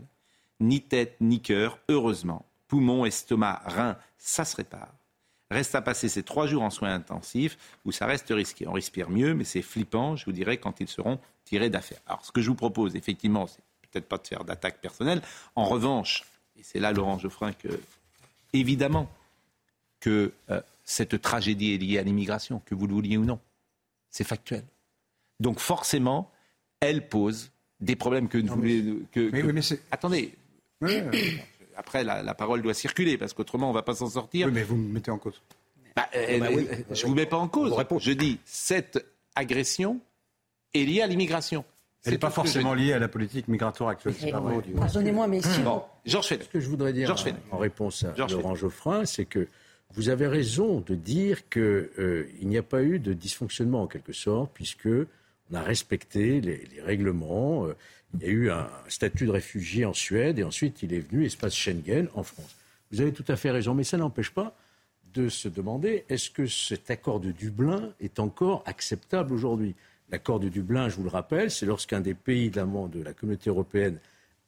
ni 0.61 0.81
tête, 0.81 1.17
ni 1.20 1.41
cœur, 1.41 1.79
heureusement. 1.88 2.44
Poumons, 2.69 3.05
estomac, 3.06 3.62
reins, 3.64 3.97
ça 4.19 4.44
se 4.44 4.56
répare. 4.56 4.93
Reste 5.50 5.75
à 5.76 5.82
passer 5.82 6.08
ces 6.08 6.25
trois 6.25 6.47
jours 6.47 6.62
en 6.62 6.70
soins 6.70 6.93
intensifs 6.93 7.56
où 7.85 7.93
ça 7.93 8.06
reste 8.06 8.29
risqué. 8.31 8.67
On 8.67 8.73
respire 8.73 9.11
mieux, 9.11 9.35
mais 9.35 9.44
c'est 9.44 9.62
flippant, 9.62 10.17
je 10.17 10.25
vous 10.25 10.32
dirais, 10.32 10.56
quand 10.56 10.81
ils 10.81 10.88
seront 10.88 11.20
tirés 11.44 11.70
d'affaire. 11.70 12.00
Alors, 12.06 12.25
ce 12.25 12.32
que 12.32 12.40
je 12.40 12.49
vous 12.49 12.57
propose, 12.57 12.97
effectivement, 12.97 13.47
c'est 13.47 13.62
peut-être 13.92 14.09
pas 14.09 14.19
de 14.19 14.26
faire 14.26 14.45
d'attaque 14.45 14.81
personnelle. 14.81 15.23
En 15.54 15.64
revanche, 15.64 16.25
et 16.59 16.62
c'est 16.64 16.81
là, 16.81 16.92
Laurent 16.92 17.19
Geoffrin, 17.19 17.52
que, 17.52 17.69
évidemment, 18.52 19.09
que 20.00 20.33
euh, 20.50 20.61
cette 20.85 21.21
tragédie 21.21 21.75
est 21.75 21.78
liée 21.78 21.99
à 21.99 22.02
l'immigration, 22.02 22.61
que 22.64 22.75
vous 22.75 22.88
le 22.88 22.95
vouliez 22.95 23.16
ou 23.16 23.25
non. 23.25 23.38
C'est 24.11 24.25
factuel. 24.25 24.64
Donc, 25.38 25.61
forcément, 25.61 26.31
elle 26.81 27.09
pose 27.09 27.52
des 27.81 27.95
problèmes 27.95 28.28
que. 28.28 28.38
Que, 28.38 29.31
mais. 29.31 29.42
Oui, 29.42 29.52
mais 29.52 29.61
Attendez. 29.90 30.35
Après, 31.76 32.04
la, 32.04 32.23
la, 32.23 32.35
parole 32.35 32.62
doit 32.62 32.75
circuler, 32.75 33.18
parce 33.18 33.35
qu'autrement, 33.35 33.68
on 33.68 33.73
ne 33.73 33.76
va 33.76 33.83
pas 33.83 33.95
s'en 33.95 34.09
sortir. 34.09 34.47
Oui, 34.47 34.52
mais 34.54 34.62
vous 34.62 34.76
me 34.76 34.92
mettez 34.92 35.11
en 35.11 35.18
cause. 35.18 35.42
Bah, 35.95 36.09
euh, 36.14 36.38
bah 36.38 36.47
oui. 36.52 36.68
Je 36.90 37.04
ne 37.04 37.09
vous 37.09 37.14
mets 37.14 37.26
pas 37.26 37.37
en 37.37 37.49
cause. 37.49 37.75
Je 38.00 38.12
dis, 38.12 38.38
cette 38.45 39.04
agression 39.35 40.00
est 40.75 40.85
liée 40.85 41.02
à 41.02 41.06
l'immigration. 41.06 41.64
Elle 42.04 42.12
n'est 42.12 42.18
pas 42.18 42.30
forcément 42.30 42.75
liée 42.75 42.92
à 42.92 42.99
la 42.99 43.09
politique 43.09 43.49
migratoire 43.49 43.90
actuelle. 43.90 44.14
Pardonnez-moi, 44.76 45.26
mais 45.26 45.42
si. 45.42 45.61
Bon, 45.61 45.83
Georges 46.04 46.28
Ce 46.28 46.35
que 46.35 46.61
je 46.61 46.68
voudrais 46.68 46.92
dire 46.92 47.09
Georges 47.09 47.35
en, 47.50 47.56
en 47.56 47.59
réponse 47.59 48.04
à 48.04 48.14
Laurent 48.28 48.54
Geoffrin, 48.54 49.04
c'est 49.04 49.25
que 49.25 49.49
vous 49.95 50.09
avez 50.09 50.26
raison 50.26 50.80
de 50.80 50.95
dire 50.95 51.49
qu'il 51.49 51.62
euh, 51.62 52.28
n'y 52.42 52.59
a 52.59 52.62
pas 52.62 52.83
eu 52.83 52.99
de 52.99 53.12
dysfonctionnement 53.12 53.83
en 53.83 53.87
quelque 53.87 54.12
sorte, 54.12 54.52
puisque 54.54 54.88
on 55.50 55.55
a 55.55 55.62
respecté 55.62 56.41
les, 56.41 56.65
les 56.75 56.83
règlements. 56.83 57.67
Euh, 57.67 57.76
il 58.15 58.23
y 58.23 58.31
a 58.31 58.33
eu 58.33 58.50
un 58.50 58.69
statut 58.88 59.26
de 59.26 59.31
réfugié 59.31 59.85
en 59.85 59.93
Suède 59.93 60.38
et 60.38 60.45
ensuite 60.45 60.83
il 60.83 60.95
est 60.95 61.00
venu 61.00 61.25
espace 61.25 61.55
Schengen 61.55 62.09
en 62.15 62.23
France. 62.23 62.57
Vous 62.93 63.00
avez 63.00 63.12
tout 63.12 63.25
à 63.29 63.37
fait 63.37 63.50
raison, 63.50 63.75
mais 63.75 63.85
ça 63.85 63.97
n'empêche 63.97 64.31
pas 64.31 64.57
de 65.12 65.29
se 65.29 65.49
demander 65.49 66.05
est-ce 66.09 66.31
que 66.31 66.47
cet 66.47 66.91
accord 66.91 67.21
de 67.21 67.33
Dublin 67.33 67.93
est 68.00 68.19
encore 68.19 68.62
acceptable 68.67 69.33
aujourd'hui? 69.33 69.75
L'accord 70.11 70.38
de 70.38 70.49
Dublin, 70.49 70.88
je 70.88 70.97
vous 70.97 71.03
le 71.03 71.09
rappelle, 71.09 71.50
c'est 71.50 71.67
lorsqu'un 71.67 72.00
des 72.00 72.15
pays 72.15 72.50
de 72.50 73.03
la 73.03 73.12
communauté 73.12 73.50
européenne 73.50 73.99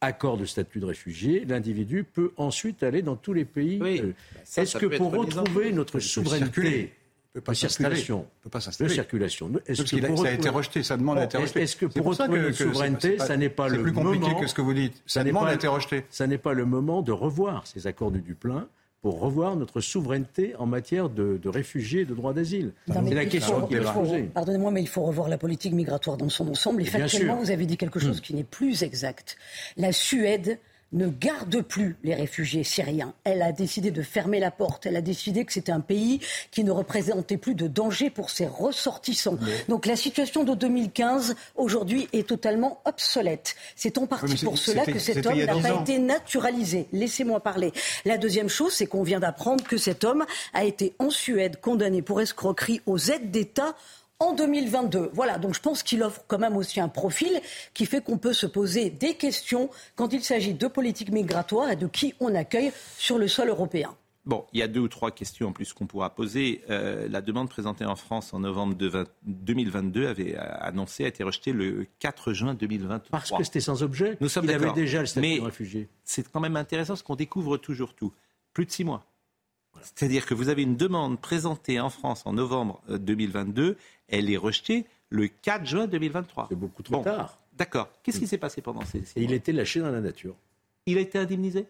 accorde 0.01 0.41
le 0.41 0.47
statut 0.47 0.79
de 0.79 0.85
réfugié, 0.85 1.45
l'individu 1.45 2.05
peut 2.05 2.33
ensuite 2.37 2.85
aller 2.85 3.03
dans 3.03 3.17
tous 3.17 3.33
les 3.33 3.45
pays. 3.45 3.81
Oui. 3.83 4.01
Euh, 4.01 4.13
Est-ce 4.57 4.79
que 4.79 4.87
pour 4.97 5.11
retrouver 5.13 5.73
notre 5.73 5.99
souveraineté 5.99 6.93
peut 7.33 7.41
pas 7.41 7.53
de 7.53 7.57
circulation, 7.57 8.27
peut 8.43 8.51
pas 8.51 8.59
de 8.59 8.89
circulation. 8.89 9.51
Est-ce 9.67 9.83
que 9.83 10.07
pour 10.07 10.19
ça 10.19 10.29
a 10.29 10.33
été 10.33 10.49
rejeté, 10.49 10.83
sa 10.83 10.97
demande 10.97 11.19
a 11.19 11.25
été 11.25 11.37
rejetée. 11.39 11.63
Est-ce 11.63 11.77
que 11.77 11.87
pour 11.87 12.07
retrouver 12.07 12.41
notre 12.41 12.57
souveraineté, 12.57 13.19
ça 13.19 13.37
n'est 13.37 13.49
pas 13.49 13.69
le 13.69 13.83
plus 13.83 13.93
compliqué 13.93 14.27
moment, 14.27 14.41
que 14.41 14.47
ce 14.47 14.55
que 14.55 14.63
vous 14.63 14.75
dites. 14.75 15.03
Sa 15.07 15.25
demande 15.25 15.49
a 15.49 15.55
été 15.55 15.67
rejetée. 15.67 16.05
Ça 16.11 16.27
n'est 16.27 16.39
pas 16.39 16.53
le 16.53 16.65
moment 16.65 17.03
de 17.03 17.13
revoir 17.13 17.67
ces 17.67 17.87
accords 17.87 18.11
de 18.11 18.19
Dublin 18.19 18.69
pour 19.01 19.21
revoir 19.21 19.55
notre 19.55 19.81
souveraineté 19.81 20.57
en 20.57 20.67
matière 20.67 21.09
de, 21.09 21.41
réfugiés 21.49 22.01
et 22.01 22.05
de 22.05 22.15
droit 22.15 22.33
d'asile. 22.33 22.73
C'est 22.87 23.15
la 23.15 23.27
question 23.27 23.67
qui. 23.67 23.77
Pardonnez-moi, 24.35 24.71
mais 24.71 24.81
il 24.81 24.89
faut 24.89 25.03
revoir 25.03 25.29
la 25.29 25.39
politique 25.39 25.73
migratoire 25.73 26.17
dans 26.17 26.29
son 26.29 26.49
ensemble. 26.49 26.83
Et 26.83 26.87
factuellement, 26.87 27.37
vous 27.37 27.51
avez 27.51 27.67
dit 27.67 27.77
quelque 27.77 28.01
chose 28.01 28.19
hmm. 28.19 28.23
qui 28.23 28.35
n'est 28.35 28.45
plus 28.45 28.83
exact. 28.83 29.37
La 29.77 29.93
Suède 29.93 30.59
ne 30.93 31.09
garde 31.09 31.61
plus 31.63 31.97
les 32.03 32.15
réfugiés 32.15 32.65
syriens. 32.65 33.13
Elle 33.25 33.43
a 33.43 33.53
décidé 33.53 33.91
de 33.91 34.03
fermer 34.03 34.41
la 34.41 34.51
porte. 34.51 34.87
Elle 34.87 34.97
a 34.97 35.01
décidé 35.01 35.45
que 35.45 35.53
c'était 35.53 35.73
un 35.73 35.81
pays 35.81 36.21
qui 36.51 36.65
ne 36.65 36.71
représentait 36.71 37.37
plus 37.37 37.55
de 37.55 37.67
danger 37.67 38.11
pour 38.11 38.31
ses 38.31 38.47
ressortissants. 38.47 39.39
Donc 39.69 39.87
la 39.87 39.97
situation 39.97 40.45
de 40.45 40.55
2015 40.55 41.37
aujourd'hui 41.57 42.09
est 42.13 42.27
totalement 42.27 42.81
obsolète. 42.85 43.55
C'est 43.77 43.99
en 43.99 44.07
partie 44.07 44.45
pour 44.45 44.57
cela 44.57 44.87
que 44.87 44.99
cet 44.99 45.27
homme 45.27 45.39
n'a 45.39 45.57
pas 45.57 45.81
été 45.81 45.99
naturalisé. 45.99 46.89
Laissez-moi 46.93 47.41
parler. 47.41 47.73
La 48.05 48.17
deuxième 48.17 48.49
chose, 48.49 48.73
c'est 48.73 48.87
qu'on 48.87 49.03
vient 49.03 49.21
d'apprendre 49.21 49.65
que 49.65 49.77
cet 49.77 50.05
homme 50.05 50.25
a 50.55 50.65
été 50.65 50.95
en 50.99 51.11
Suède 51.11 51.61
condamné 51.61 52.03
pour 52.03 52.21
escroquerie 52.21 52.81
aux 52.87 52.99
aides 52.99 53.31
d'État 53.31 53.75
en 54.21 54.33
2022. 54.35 55.11
Voilà, 55.13 55.39
donc 55.39 55.55
je 55.55 55.61
pense 55.61 55.83
qu'il 55.83 56.03
offre 56.03 56.23
quand 56.27 56.39
même 56.39 56.57
aussi 56.57 56.81
un 56.81 56.89
profil 56.89 57.41
qui 57.75 57.87
fait 57.87 58.03
qu'on 58.03 58.19
peut 58.19 58.33
se 58.33 58.47
poser 58.47 58.91
des 58.91 59.15
questions 59.15 59.71
quand 59.95 60.13
il 60.13 60.23
s'agit 60.23 60.55
de 60.55 60.67
politique 60.67 61.13
migratoire 61.13 61.71
et 61.71 61.77
de 61.77 61.87
qui 61.87 62.15
on 62.21 62.35
accueille 62.35 62.73
sur 62.97 63.19
le 63.19 63.29
sol 63.29 63.49
européen. 63.49 63.95
Bon, 64.27 64.45
il 64.53 64.61
y 64.61 64.63
a 64.63 64.69
deux 64.69 64.81
ou 64.81 64.89
trois 64.89 65.11
questions 65.11 65.49
en 65.49 65.53
plus 65.53 65.73
qu'on 65.73 65.87
pourra 65.87 66.15
poser. 66.15 66.63
Euh, 66.69 67.09
la 67.09 67.23
demande 67.23 67.49
présentée 67.49 67.87
en 67.87 67.97
France 67.97 68.35
en 68.35 68.41
novembre 68.41 68.75
de 68.75 69.07
2022 69.23 70.07
avait 70.07 70.37
annoncé, 70.37 71.05
a 71.05 71.09
été 71.09 71.23
rejetée 71.25 71.53
le 71.53 71.87
4 72.01 72.35
juin 72.35 72.53
2023. 72.53 73.09
Parce 73.11 73.31
que 73.31 73.45
c'était 73.45 73.61
sans 73.61 73.83
objet. 73.83 74.19
Nous 74.21 74.29
sommes 74.29 74.45
il 74.45 74.51
avait 74.51 74.73
déjà 74.73 75.01
le 75.01 75.07
statut 75.07 75.39
de 75.39 75.45
réfugié. 75.45 75.89
C'est 76.05 76.31
quand 76.31 76.41
même 76.41 76.57
intéressant 76.57 76.93
parce 76.93 77.03
qu'on 77.03 77.17
découvre 77.17 77.57
toujours 77.57 77.95
tout. 77.95 78.13
Plus 78.53 78.67
de 78.67 78.71
six 78.71 78.85
mois. 78.85 79.07
C'est-à-dire 79.83 80.27
que 80.27 80.35
vous 80.35 80.49
avez 80.49 80.63
une 80.63 80.77
demande 80.77 81.21
présentée 81.21 81.81
en 81.81 81.89
France 81.89 82.23
en 82.27 82.33
novembre 82.33 82.83
2022, 82.89 83.63
euh, 83.63 83.75
elle 84.09 84.31
est 84.31 84.37
rejetée 84.37 84.87
le 85.11 85.29
4 85.29 85.67
juin 85.67 85.87
2023. 85.87 86.47
C'est 86.49 86.57
beaucoup 86.57 86.83
trop 86.83 87.03
tard. 87.03 87.39
D'accord. 87.57 87.89
Qu'est-ce 88.03 88.21
qui 88.21 88.27
s'est 88.27 88.39
passé 88.39 88.61
pendant 88.63 88.85
ces, 88.85 89.03
ces 89.05 89.21
Il 89.21 89.33
a 89.33 89.37
été 89.37 89.53
lâché 89.53 89.81
dans 89.81 89.91
la 89.91 90.01
nature. 90.01 90.35
Il 90.87 90.97
a 90.97 91.01
été 91.01 91.19
indemnisé? 91.19 91.67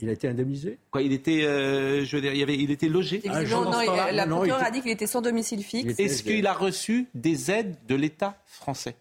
Il 0.00 0.08
a 0.08 0.12
été 0.12 0.28
indemnisé? 0.28 0.78
Quoi, 0.90 1.02
il 1.02 1.12
était, 1.12 1.44
euh, 1.44 2.04
je 2.04 2.16
veux 2.16 2.22
dire, 2.22 2.34
il, 2.34 2.42
avait, 2.42 2.56
il 2.56 2.70
était 2.70 2.88
logé? 2.88 3.22
Ah, 3.28 3.42
non, 3.44 3.70
la 3.70 4.26
procureure 4.26 4.62
a 4.62 4.70
dit 4.70 4.82
qu'il 4.82 4.90
était 4.90 5.06
sans 5.06 5.22
domicile 5.22 5.62
fixe. 5.62 5.98
Est-ce 5.98 6.22
qu'il 6.22 6.46
a 6.46 6.52
reçu 6.52 7.06
des 7.14 7.50
aides 7.50 7.76
de 7.86 7.94
l'État 7.94 8.36
français? 8.46 8.96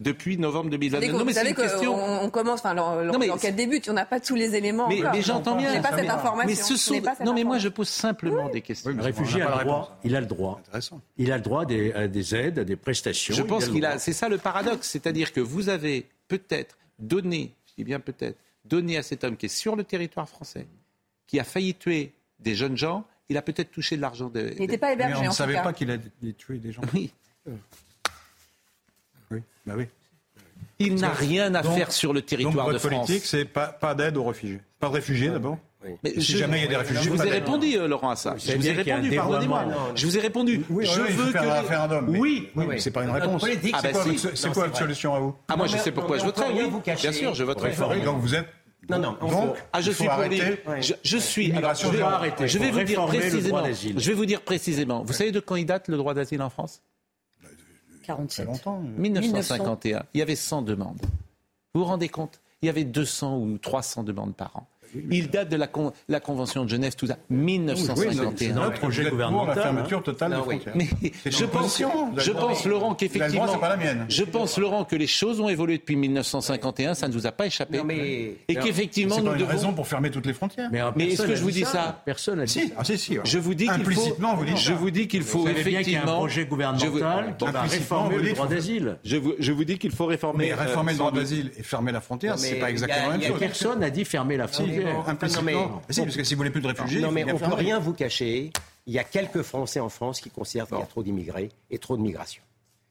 Depuis 0.00 0.38
novembre 0.38 0.70
2022. 0.70 1.12
Non, 1.12 1.24
mais 1.24 1.32
c'est 1.32 1.48
une 1.48 1.54
question. 1.54 1.94
On, 2.24 2.30
commence, 2.30 2.60
enfin, 2.60 2.74
l'enquête 2.74 3.56
débute, 3.56 3.88
on 3.88 3.92
n'a 3.92 4.06
pas 4.06 4.20
tous 4.20 4.34
les 4.34 4.54
éléments. 4.54 4.88
Mais, 4.88 5.02
mais 5.12 5.22
j'entends 5.22 5.56
bien. 5.56 5.72
J'ai 5.72 5.80
pas 5.80 5.96
cette 5.96 6.10
information. 6.10 6.48
Mais 6.48 6.54
ce 6.54 6.76
sont... 6.76 7.00
non, 7.24 7.34
mais 7.34 7.44
moi, 7.44 7.58
je 7.58 7.68
pose 7.68 7.88
simplement 7.88 8.48
des 8.48 8.60
questions. 8.60 8.90
le 8.90 9.02
réfugié 9.02 9.42
a 9.42 9.58
le 9.58 9.64
droit. 9.64 9.98
Il 10.04 10.16
a 10.16 10.20
le 10.20 10.26
droit. 10.26 10.60
Il 11.16 11.32
a 11.32 11.36
le 11.36 11.42
droit 11.42 11.64
des, 11.64 11.92
à 11.92 12.08
des 12.08 12.34
aides, 12.34 12.60
à 12.60 12.64
des 12.64 12.76
prestations. 12.76 13.34
Je 13.34 13.42
pense 13.42 13.68
qu'il 13.68 13.84
a. 13.84 13.98
C'est 13.98 14.12
ça 14.12 14.28
le 14.28 14.38
paradoxe, 14.38 14.88
c'est-à-dire 14.88 15.32
que 15.32 15.40
vous 15.40 15.68
avez 15.68 16.06
peut-être 16.28 16.76
donné, 16.98 17.52
je 17.66 17.74
dis 17.76 17.84
bien 17.84 18.00
peut-être, 18.00 18.38
donné 18.64 18.98
à 18.98 19.02
cet 19.02 19.24
homme 19.24 19.36
qui 19.36 19.46
est 19.46 19.50
sur 19.50 19.76
le 19.76 19.84
territoire 19.84 20.28
français, 20.28 20.66
qui 21.26 21.40
a 21.40 21.44
failli 21.44 21.74
tuer 21.74 22.12
des 22.38 22.54
jeunes 22.54 22.76
gens, 22.76 23.04
il 23.28 23.36
a 23.36 23.42
peut-être 23.42 23.70
touché 23.70 23.96
de 23.96 24.02
l'argent. 24.02 24.28
De, 24.28 24.52
il 24.54 24.60
n'était 24.60 24.78
pas 24.78 24.92
hébergé. 24.92 25.14
Mais 25.14 25.28
on 25.28 25.30
ne 25.30 25.34
savait 25.34 25.54
pas 25.54 25.72
qu'il 25.72 25.90
a 25.90 25.98
tué 26.36 26.58
des 26.58 26.72
gens. 26.72 26.82
Oui. 26.94 27.12
Oui, 29.30 29.42
bah 29.66 29.74
oui. 29.76 29.86
Il 30.78 30.94
n'a 30.94 31.10
rien 31.10 31.54
à 31.54 31.62
faire 31.62 31.90
sur 31.92 32.12
le 32.12 32.22
territoire 32.22 32.66
donc 32.66 32.74
de 32.74 32.78
France. 32.78 33.06
politique, 33.06 33.26
c'est 33.26 33.44
pas, 33.44 33.66
pas 33.66 33.94
d'aide 33.94 34.16
aux 34.16 34.24
réfugiés. 34.24 34.60
Pas 34.78 34.88
de 34.88 34.94
réfugiés 34.94 35.28
d'abord 35.28 35.58
Mais 36.04 36.20
si 36.20 36.36
jamais 36.36 36.58
il 36.58 36.62
y 36.62 36.66
a 36.66 36.68
des 36.68 36.76
réfugiés, 36.76 37.02
je 37.02 37.10
vous 37.10 37.22
ai 37.22 37.30
répondu, 37.30 37.76
euh, 37.76 37.88
Laurent, 37.88 38.10
à 38.10 38.16
ça. 38.16 38.36
Je 38.38 38.52
vous 38.52 38.68
ai 38.68 38.72
répondu, 38.72 39.10
pardonnez-moi. 39.10 39.64
Je 39.94 40.06
vous 40.06 40.16
ai 40.16 40.20
répondu. 40.20 40.64
Oui, 40.70 40.86
je 40.86 41.00
veux 41.00 41.32
que 41.32 41.38
un 41.38 41.60
référendum. 41.60 42.08
Oui, 42.08 42.48
oui, 42.54 42.66
mais 42.68 42.78
c'est 42.78 42.90
pas 42.90 43.02
une 43.04 43.10
réponse. 43.10 43.44
Ah 43.72 43.82
bah 43.82 43.88
c'est 44.34 44.52
quoi 44.52 44.66
votre 44.66 44.78
solution 44.78 45.14
à 45.14 45.20
vous 45.20 45.34
Ah 45.48 45.56
moi, 45.56 45.66
je 45.66 45.76
sais 45.76 45.92
pourquoi 45.92 46.18
je 46.18 46.24
voterai. 46.24 46.52
Oui, 46.52 46.94
bien 46.96 47.12
sûr, 47.12 47.34
je 47.34 47.44
voterai. 47.44 47.74
Donc 48.04 48.20
vous 48.20 48.34
êtes 48.34 48.46
non, 48.88 48.98
non. 48.98 49.16
Donc, 49.20 49.56
ah, 49.72 49.80
je 49.80 49.90
suis 49.90 50.08
pour 50.08 50.22
les. 50.22 50.40
Je, 50.80 50.94
je 51.02 51.18
suis. 51.18 51.52
Alors, 51.52 51.74
je 51.74 51.88
vais, 51.88 52.00
arrêter. 52.00 52.48
Je 52.48 52.58
vais 52.58 52.70
vous 52.70 52.82
dire 52.84 53.04
précisément. 53.06 53.62
Je 53.74 54.08
vais 54.08 54.14
vous 54.14 54.26
dire 54.26 54.40
précisément. 54.40 55.02
Vous 55.04 55.12
savez 55.12 55.32
de 55.32 55.40
quand 55.40 55.56
il 55.56 55.66
date 55.66 55.88
le 55.88 55.96
droit 55.96 56.14
d'asile 56.14 56.40
en 56.40 56.48
France? 56.48 56.82
47. 58.08 58.48
1951. 58.96 60.06
Il 60.14 60.18
y 60.18 60.22
avait 60.22 60.34
100 60.34 60.62
demandes. 60.62 61.00
Vous 61.74 61.82
vous 61.82 61.84
rendez 61.84 62.08
compte? 62.08 62.40
Il 62.62 62.66
y 62.66 62.68
avait 62.70 62.84
200 62.84 63.38
ou 63.38 63.58
300 63.58 64.02
demandes 64.02 64.34
par 64.34 64.56
an. 64.56 64.66
Il 65.10 65.30
date 65.30 65.48
de 65.48 65.56
la, 65.56 65.68
la, 66.08 66.20
Convention 66.20 66.64
de 66.64 66.68
Genève, 66.70 66.94
tout 66.96 67.06
ça, 67.06 67.18
1951. 67.30 68.32
c'est 68.36 68.50
un 68.50 68.70
projet 68.70 69.10
gouvernemental. 69.10 69.56
La 69.56 69.62
fermeture 69.62 70.02
totale 70.02 70.32
des 70.32 70.36
frontières. 70.36 70.74
Mais 70.76 70.88
je 71.26 71.44
pense, 71.44 71.82
je 72.16 72.32
pense, 72.32 72.64
Laurent, 72.64 72.94
qu'effectivement, 72.94 73.46
je 74.08 74.24
pense, 74.24 74.58
Laurent, 74.58 74.84
que 74.84 74.96
les 74.96 75.06
choses 75.06 75.40
ont 75.40 75.48
évolué 75.48 75.78
depuis 75.78 75.96
1951. 75.96 76.94
Ça 76.94 77.08
ne 77.08 77.12
vous 77.12 77.26
a 77.26 77.32
pas 77.32 77.46
échappé. 77.46 77.82
mais... 77.84 78.36
Et 78.48 78.54
qu'effectivement, 78.54 79.20
nous 79.20 79.32
une 79.32 79.38
devons. 79.38 79.50
raison 79.50 79.72
pour 79.72 79.86
fermer 79.86 80.10
toutes 80.10 80.26
les 80.26 80.32
frontières. 80.32 80.68
Mais, 80.72 80.80
mais 80.96 81.12
est-ce 81.12 81.22
que 81.22 81.34
je 81.34 81.42
vous 81.42 81.50
dis 81.50 81.64
ça, 81.64 82.02
Personne 82.04 82.38
n'a 82.38 82.44
dit. 82.44 82.72
Ah, 82.76 82.84
si, 82.84 82.98
si, 82.98 83.18
Je 83.24 83.38
vous 83.38 83.54
dis 83.54 83.66
qu'il 83.68 83.94
faut. 83.94 84.16
Vous 84.38 84.44
dites 84.44 84.56
je 84.56 84.72
vous 84.72 84.90
dis 84.90 85.08
qu'il 85.08 85.22
faut 85.22 85.46
effectivement. 85.48 86.04
Bien 86.04 86.12
un 86.12 86.16
projet 86.16 86.46
gouvernemental 86.46 87.36
qui 87.38 87.44
va 87.46 87.62
réformer 87.62 88.18
le 88.18 88.32
droit 88.32 88.46
d'asile. 88.46 88.96
Je 89.04 89.52
vous 89.52 89.64
dis 89.64 89.78
qu'il 89.78 89.92
faut 89.92 90.06
réformer. 90.06 90.48
Mais 90.48 90.54
réformer 90.54 90.92
le 90.92 90.98
droit 90.98 91.12
d'asile 91.12 91.50
et 91.58 91.62
fermer 91.62 91.92
la 91.92 92.00
frontière, 92.00 92.38
c'est 92.38 92.56
pas 92.56 92.70
exactement 92.70 93.08
la 93.08 93.18
même 93.18 93.26
chose. 93.26 93.38
Personne 93.38 93.80
n'a 93.80 93.90
dit 93.90 94.04
fermer 94.04 94.36
la 94.36 94.48
frontière 94.48 94.77
si, 95.90 96.02
parce 96.02 96.16
que 96.16 96.24
si 96.24 96.34
vous 96.34 96.38
voulez 96.38 96.50
plus 96.50 96.60
de 96.60 96.68
réfugiés. 96.68 97.00
Non, 97.00 97.12
mais 97.12 97.24
on 97.24 97.34
ne 97.34 97.38
peut 97.38 97.54
rien 97.54 97.78
vous 97.78 97.92
cacher. 97.92 98.50
Il 98.86 98.94
y 98.94 98.98
a 98.98 99.04
quelques 99.04 99.42
Français 99.42 99.80
en 99.80 99.88
France 99.88 100.20
qui 100.20 100.30
considèrent 100.30 100.66
qu'il 100.66 100.78
y 100.78 100.82
a 100.82 100.86
trop 100.86 101.02
d'immigrés 101.02 101.50
et 101.70 101.78
trop 101.78 101.96
de 101.96 102.02
migration. 102.02 102.42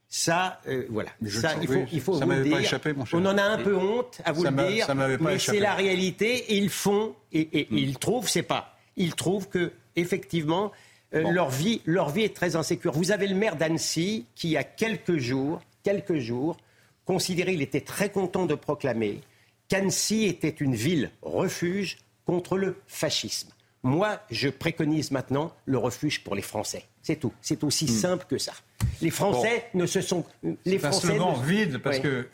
Ça, 0.08 0.60
euh, 0.66 0.86
voilà. 0.88 1.10
Ça, 1.26 1.54
il 1.60 1.68
faut, 1.68 1.84
il 1.92 2.00
faut 2.00 2.12
vous 2.14 2.30
le 2.30 2.42
dire. 2.42 2.58
Échappé, 2.58 2.94
mon 2.94 3.04
cher. 3.04 3.20
On 3.20 3.26
en 3.26 3.36
a 3.36 3.42
un 3.42 3.58
peu 3.58 3.76
honte 3.76 4.20
à 4.24 4.32
vous 4.32 4.44
le 4.44 4.50
dire, 4.50 4.86
mais 5.20 5.38
c'est 5.38 5.60
la 5.60 5.74
réalité. 5.74 6.52
Et 6.52 6.56
ils 6.56 6.70
font, 6.70 7.14
et, 7.32 7.66
hmm. 7.70 7.76
ils 7.76 7.98
trouvent, 7.98 8.28
c'est 8.28 8.42
pas. 8.42 8.76
Ils 8.96 9.14
trouvent 9.14 9.48
que 9.48 9.72
effectivement, 9.96 10.72
euh, 11.14 11.30
leur 11.30 11.50
vie, 11.50 11.82
leur 11.84 12.08
vie 12.08 12.22
est 12.22 12.34
très 12.34 12.56
insécure. 12.56 12.92
Vous 12.92 13.12
avez 13.12 13.26
le 13.26 13.34
maire 13.34 13.56
d'Annecy 13.56 14.24
qui, 14.34 14.48
il 14.48 14.52
y 14.52 14.56
a 14.56 14.64
quelques 14.64 15.18
jours, 15.18 15.60
quelques 15.82 16.18
jours, 16.18 16.56
considérait, 17.04 17.54
il 17.54 17.62
était 17.62 17.80
très 17.80 18.10
content 18.10 18.46
de 18.46 18.54
proclamer 18.54 19.20
qu'Annecy 19.68 20.24
était 20.24 20.48
une 20.48 20.74
ville 20.74 21.10
refuge 21.22 21.98
contre 22.24 22.58
le 22.58 22.76
fascisme. 22.86 23.50
Moi, 23.82 24.20
je 24.30 24.48
préconise 24.48 25.10
maintenant 25.10 25.54
le 25.64 25.78
refuge 25.78 26.24
pour 26.24 26.34
les 26.34 26.42
Français. 26.42 26.84
C'est 27.02 27.16
tout. 27.16 27.32
C'est 27.40 27.62
aussi 27.64 27.84
hmm. 27.84 27.88
simple 27.88 28.26
que 28.28 28.38
ça. 28.38 28.52
Les 29.00 29.10
Français 29.10 29.66
ne 29.74 29.86
se 29.86 30.00
sont. 30.00 30.24
Les 30.64 30.78
Français. 30.78 31.06
un 31.06 31.16
slogan 31.16 31.42
vide 31.42 31.78
parce 31.78 32.00
que 32.00 32.28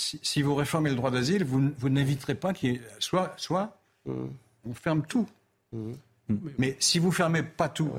si, 0.00 0.42
vous 0.42 0.54
réformez 0.54 0.90
le 0.90 0.96
droit 0.96 1.10
d'asile, 1.10 1.44
vous, 1.44 1.70
vous 1.78 1.88
n'éviterez 1.88 2.34
pas 2.34 2.52
qu'il 2.52 2.72
y 2.72 2.74
ait 2.76 2.80
soit, 2.98 3.34
soit 3.36 3.76
hmm. 4.06 4.26
on 4.64 4.74
ferme 4.74 5.02
tout. 5.06 5.28
Hmm. 5.72 5.92
Mais 6.58 6.76
si 6.80 6.98
vous 6.98 7.12
fermez 7.12 7.42
pas 7.42 7.68
tout, 7.68 7.92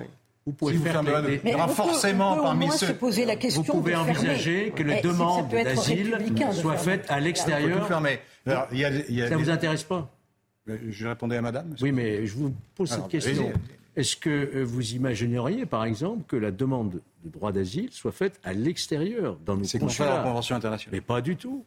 vous 0.46 0.54
pouvez 0.54 0.74
si 0.74 0.80
faire 0.80 1.02
il 1.44 1.50
y 1.50 1.54
aura 1.56 1.68
forcément 1.68 2.38
parmi 2.38 2.70
ceux. 2.72 2.94
poser 2.94 3.26
la 3.26 3.36
question 3.36 3.64
vous 3.64 3.74
pouvez 3.74 3.96
envisager 3.96 4.72
que 4.76 4.84
les 4.84 5.02
demandes 5.02 5.50
d'asile 5.50 6.18
soient 6.52 6.78
faites 6.78 7.10
à 7.10 7.20
l'extérieur. 7.20 7.88
Ça 8.46 8.68
ne 8.72 9.36
vous 9.36 9.50
intéresse 9.50 9.84
pas 9.84 10.12
je 10.68 11.08
répondais 11.08 11.38
à 11.38 11.42
madame. 11.42 11.76
Oui, 11.82 11.92
mais 11.92 12.26
je 12.26 12.34
vous 12.36 12.54
pose 12.76 12.90
cette 12.90 13.08
question. 13.08 13.52
Est-ce 13.96 14.18
que 14.18 14.30
euh, 14.30 14.64
vous 14.64 14.94
imagineriez, 14.94 15.66
par 15.66 15.86
exemple, 15.86 16.24
que 16.28 16.36
la 16.36 16.52
demande 16.52 17.02
de 17.24 17.30
droit 17.30 17.54
d'asile 17.54 17.92
soit 17.92 18.12
faite 18.12 18.40
à 18.44 18.52
l'extérieur, 18.52 19.38
dans 19.46 19.56
nos 19.56 19.64
C'est 19.64 19.80
contraire 19.80 20.12
à 20.12 20.18
la 20.18 20.24
Convention 20.24 20.56
internationale. 20.56 20.94
Mais 20.94 21.02
pas 21.02 21.22
du 21.22 21.38
tout. 21.38 21.64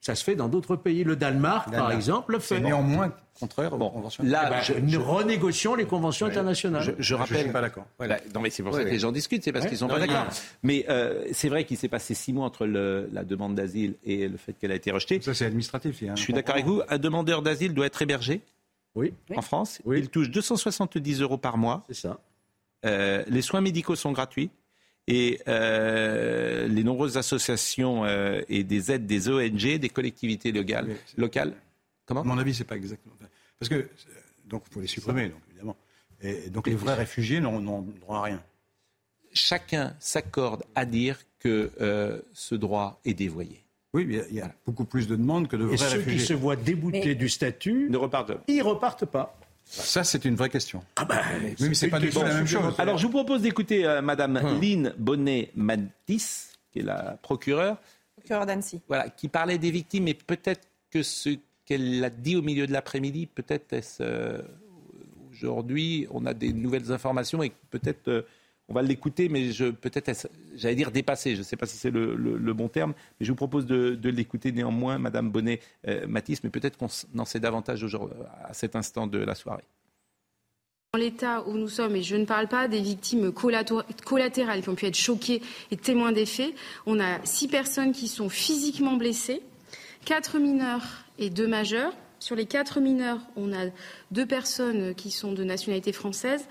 Ça 0.00 0.14
se 0.14 0.22
fait 0.22 0.36
dans 0.36 0.48
d'autres 0.48 0.76
pays. 0.76 1.04
Le 1.04 1.16
Danemark, 1.16 1.70
par 1.70 1.92
exemple, 1.92 2.32
le 2.32 2.38
fait. 2.38 2.56
C'est 2.56 2.60
néanmoins 2.60 3.12
contraire 3.38 3.72
aux 3.72 3.90
conventions 3.90 4.24
Là, 4.24 4.64
eh 4.68 4.80
ben, 4.80 4.98
renégocions 4.98 5.74
les 5.74 5.84
conventions 5.84 6.26
internationales. 6.26 6.96
Je, 6.98 7.14
rappelle. 7.14 7.36
Je 7.38 7.42
suis 7.42 7.52
pas 7.52 7.60
d'accord. 7.60 7.86
non, 8.34 8.40
mais 8.40 8.50
c'est 8.50 8.62
pour 8.62 8.74
ça 8.74 8.84
que 8.84 8.88
les 8.88 8.98
gens 8.98 9.12
discutent, 9.12 9.44
c'est 9.44 9.52
parce 9.52 9.66
qu'ils 9.66 9.78
sont 9.78 9.88
pas 9.88 9.98
d'accord. 9.98 10.26
Mais 10.62 10.86
euh, 10.88 11.26
c'est 11.32 11.48
vrai 11.48 11.64
qu'il 11.64 11.76
s'est 11.76 11.88
passé 11.88 12.14
six 12.14 12.32
mois 12.32 12.46
entre 12.46 12.66
la 12.66 13.24
demande 13.24 13.54
d'asile 13.54 13.94
et 14.04 14.28
le 14.28 14.36
fait 14.36 14.52
qu'elle 14.54 14.72
a 14.72 14.76
été 14.76 14.90
rejetée. 14.90 15.20
Ça, 15.20 15.34
c'est 15.34 15.46
administratif. 15.46 16.02
je 16.14 16.20
suis 16.20 16.32
d'accord 16.32 16.54
avec 16.54 16.66
vous. 16.66 16.82
Un 16.88 16.98
demandeur 16.98 17.42
d'asile 17.42 17.74
doit 17.74 17.86
être 17.86 18.02
hébergé. 18.02 18.40
Oui. 18.94 19.12
En 19.36 19.42
France, 19.42 19.82
il 19.86 20.08
touche 20.08 20.30
270 20.30 21.20
euros 21.20 21.36
par 21.36 21.58
mois. 21.58 21.84
C'est 21.86 21.94
ça. 21.94 22.18
Euh, 22.86 23.22
les 23.28 23.42
soins 23.42 23.60
médicaux 23.60 23.94
sont 23.94 24.12
gratuits. 24.12 24.50
Et 25.08 25.40
euh, 25.46 26.66
les 26.66 26.82
nombreuses 26.82 27.16
associations 27.16 28.04
euh, 28.04 28.40
et 28.48 28.64
des 28.64 28.90
aides 28.90 29.06
des 29.06 29.28
ONG, 29.28 29.78
des 29.78 29.88
collectivités 29.88 30.50
locales. 30.50 30.96
locales 31.16 31.54
Comment? 32.06 32.22
À 32.22 32.24
mon 32.24 32.38
avis, 32.38 32.54
c'est 32.54 32.64
pas 32.64 32.76
exactement. 32.76 33.14
Parce 33.58 33.68
que 33.68 33.74
euh, 33.76 33.88
donc 34.46 34.64
il 34.68 34.74
faut 34.74 34.80
les 34.80 34.86
supprimer, 34.86 35.28
donc, 35.28 35.40
évidemment. 35.48 35.76
Et 36.20 36.50
donc 36.50 36.66
les 36.66 36.74
vrais 36.74 36.94
réfugiés 36.94 37.40
n'ont 37.40 37.82
droit 38.00 38.18
à 38.18 38.22
rien. 38.22 38.42
Chacun 39.32 39.94
s'accorde 40.00 40.64
à 40.74 40.84
dire 40.84 41.18
que 41.38 42.22
ce 42.32 42.54
droit 42.54 43.00
est 43.04 43.14
dévoyé. 43.14 43.62
Oui, 43.92 44.04
mais 44.04 44.22
il 44.30 44.36
y 44.36 44.40
a 44.40 44.52
beaucoup 44.66 44.84
plus 44.84 45.06
de 45.08 45.16
demandes 45.16 45.48
que 45.48 45.56
de 45.56 45.64
vrais 45.64 45.74
Et 45.74 45.78
ceux 45.78 45.98
réfugiés. 45.98 46.18
qui 46.18 46.26
se 46.26 46.34
voient 46.34 46.56
déboutés 46.56 47.14
du 47.14 47.28
statut, 47.28 47.88
ne 47.88 47.96
repartent. 47.96 48.32
Ils 48.48 48.62
repartent 48.62 49.06
pas. 49.06 49.38
Ça, 49.68 50.04
c'est 50.04 50.24
une 50.24 50.36
vraie 50.36 50.48
question. 50.48 50.82
Ah 50.94 51.04
ben, 51.04 51.20
oui, 51.42 51.68
mais 51.68 51.74
c'est 51.74 51.88
pas 51.88 51.98
du 51.98 52.10
tout 52.10 52.22
la 52.22 52.34
même 52.34 52.46
chose. 52.46 52.74
Alors, 52.78 52.98
je 52.98 53.06
vous 53.06 53.12
propose 53.12 53.42
d'écouter 53.42 53.84
euh, 53.84 54.00
Madame 54.00 54.40
Lynn 54.60 54.94
Bonnet-Matis, 54.96 56.52
qui 56.70 56.78
est 56.78 56.82
la 56.82 57.18
procureure, 57.20 57.78
Procureur 58.16 58.46
d'Annecy. 58.46 58.80
voilà, 58.88 59.10
qui 59.10 59.28
parlait 59.28 59.58
des 59.58 59.70
victimes, 59.70 60.08
et 60.08 60.14
peut-être 60.14 60.68
que 60.90 61.02
ce 61.02 61.30
qu'elle 61.64 62.02
a 62.04 62.10
dit 62.10 62.36
au 62.36 62.42
milieu 62.42 62.66
de 62.66 62.72
l'après-midi, 62.72 63.26
peut-être 63.26 63.72
est-ce 63.72 64.02
euh, 64.02 64.40
aujourd'hui, 65.32 66.06
on 66.10 66.24
a 66.26 66.32
des 66.32 66.52
nouvelles 66.52 66.92
informations 66.92 67.42
et 67.42 67.52
peut-être 67.70 68.08
euh, 68.08 68.22
on 68.68 68.74
va 68.74 68.82
l'écouter, 68.82 69.28
mais 69.28 69.52
je 69.52 69.66
peut-être 69.66 70.28
j'allais 70.56 70.74
dire 70.74 70.90
dépasser, 70.90 71.34
je 71.34 71.38
ne 71.38 71.44
sais 71.44 71.56
pas 71.56 71.66
si 71.66 71.76
c'est 71.76 71.90
le, 71.90 72.52
bon 72.52 72.68
terme, 72.68 72.94
mais 73.18 73.26
je 73.26 73.30
vous 73.30 73.36
propose 73.36 73.66
de, 73.66 74.08
l'écouter 74.08 74.52
néanmoins, 74.52 74.98
Madame 74.98 75.30
Bonnet-Matis, 75.30 76.38
mais 76.42 76.50
peut-être 76.50 76.76
qu'on 76.76 76.88
en 77.18 77.24
sait 77.24 77.40
davantage 77.40 77.86
à 78.44 78.54
cet 78.54 78.74
instant 78.76 79.06
de 79.06 79.18
la 79.18 79.34
soirée. 79.34 79.64
Dans 80.94 81.00
l'état 81.00 81.46
où 81.46 81.52
nous 81.52 81.68
sommes, 81.68 81.94
et 81.94 82.02
je 82.02 82.16
ne 82.16 82.24
parle 82.24 82.48
pas 82.48 82.68
des 82.68 82.80
victimes 82.80 83.32
collatérales 83.32 84.62
qui 84.62 84.68
ont 84.68 84.74
pu 84.74 84.86
être 84.86 84.96
choquées 84.96 85.42
et 85.70 85.76
témoins 85.76 86.12
des 86.12 86.26
faits, 86.26 86.54
on 86.86 86.98
a 86.98 87.24
six 87.24 87.48
personnes 87.48 87.92
qui 87.92 88.08
sont 88.08 88.28
physiquement 88.28 88.96
blessées, 88.96 89.42
quatre 90.04 90.38
mineurs 90.38 91.04
et 91.18 91.30
deux 91.30 91.46
majeurs. 91.46 91.92
Sur 92.18 92.34
les 92.34 92.46
quatre 92.46 92.80
mineurs, 92.80 93.20
on 93.36 93.52
a 93.52 93.66
deux 94.10 94.24
personnes 94.24 94.94
qui 94.94 95.10
sont 95.10 95.32
de 95.32 95.44
nationalité 95.44 95.92
française, 95.92 96.46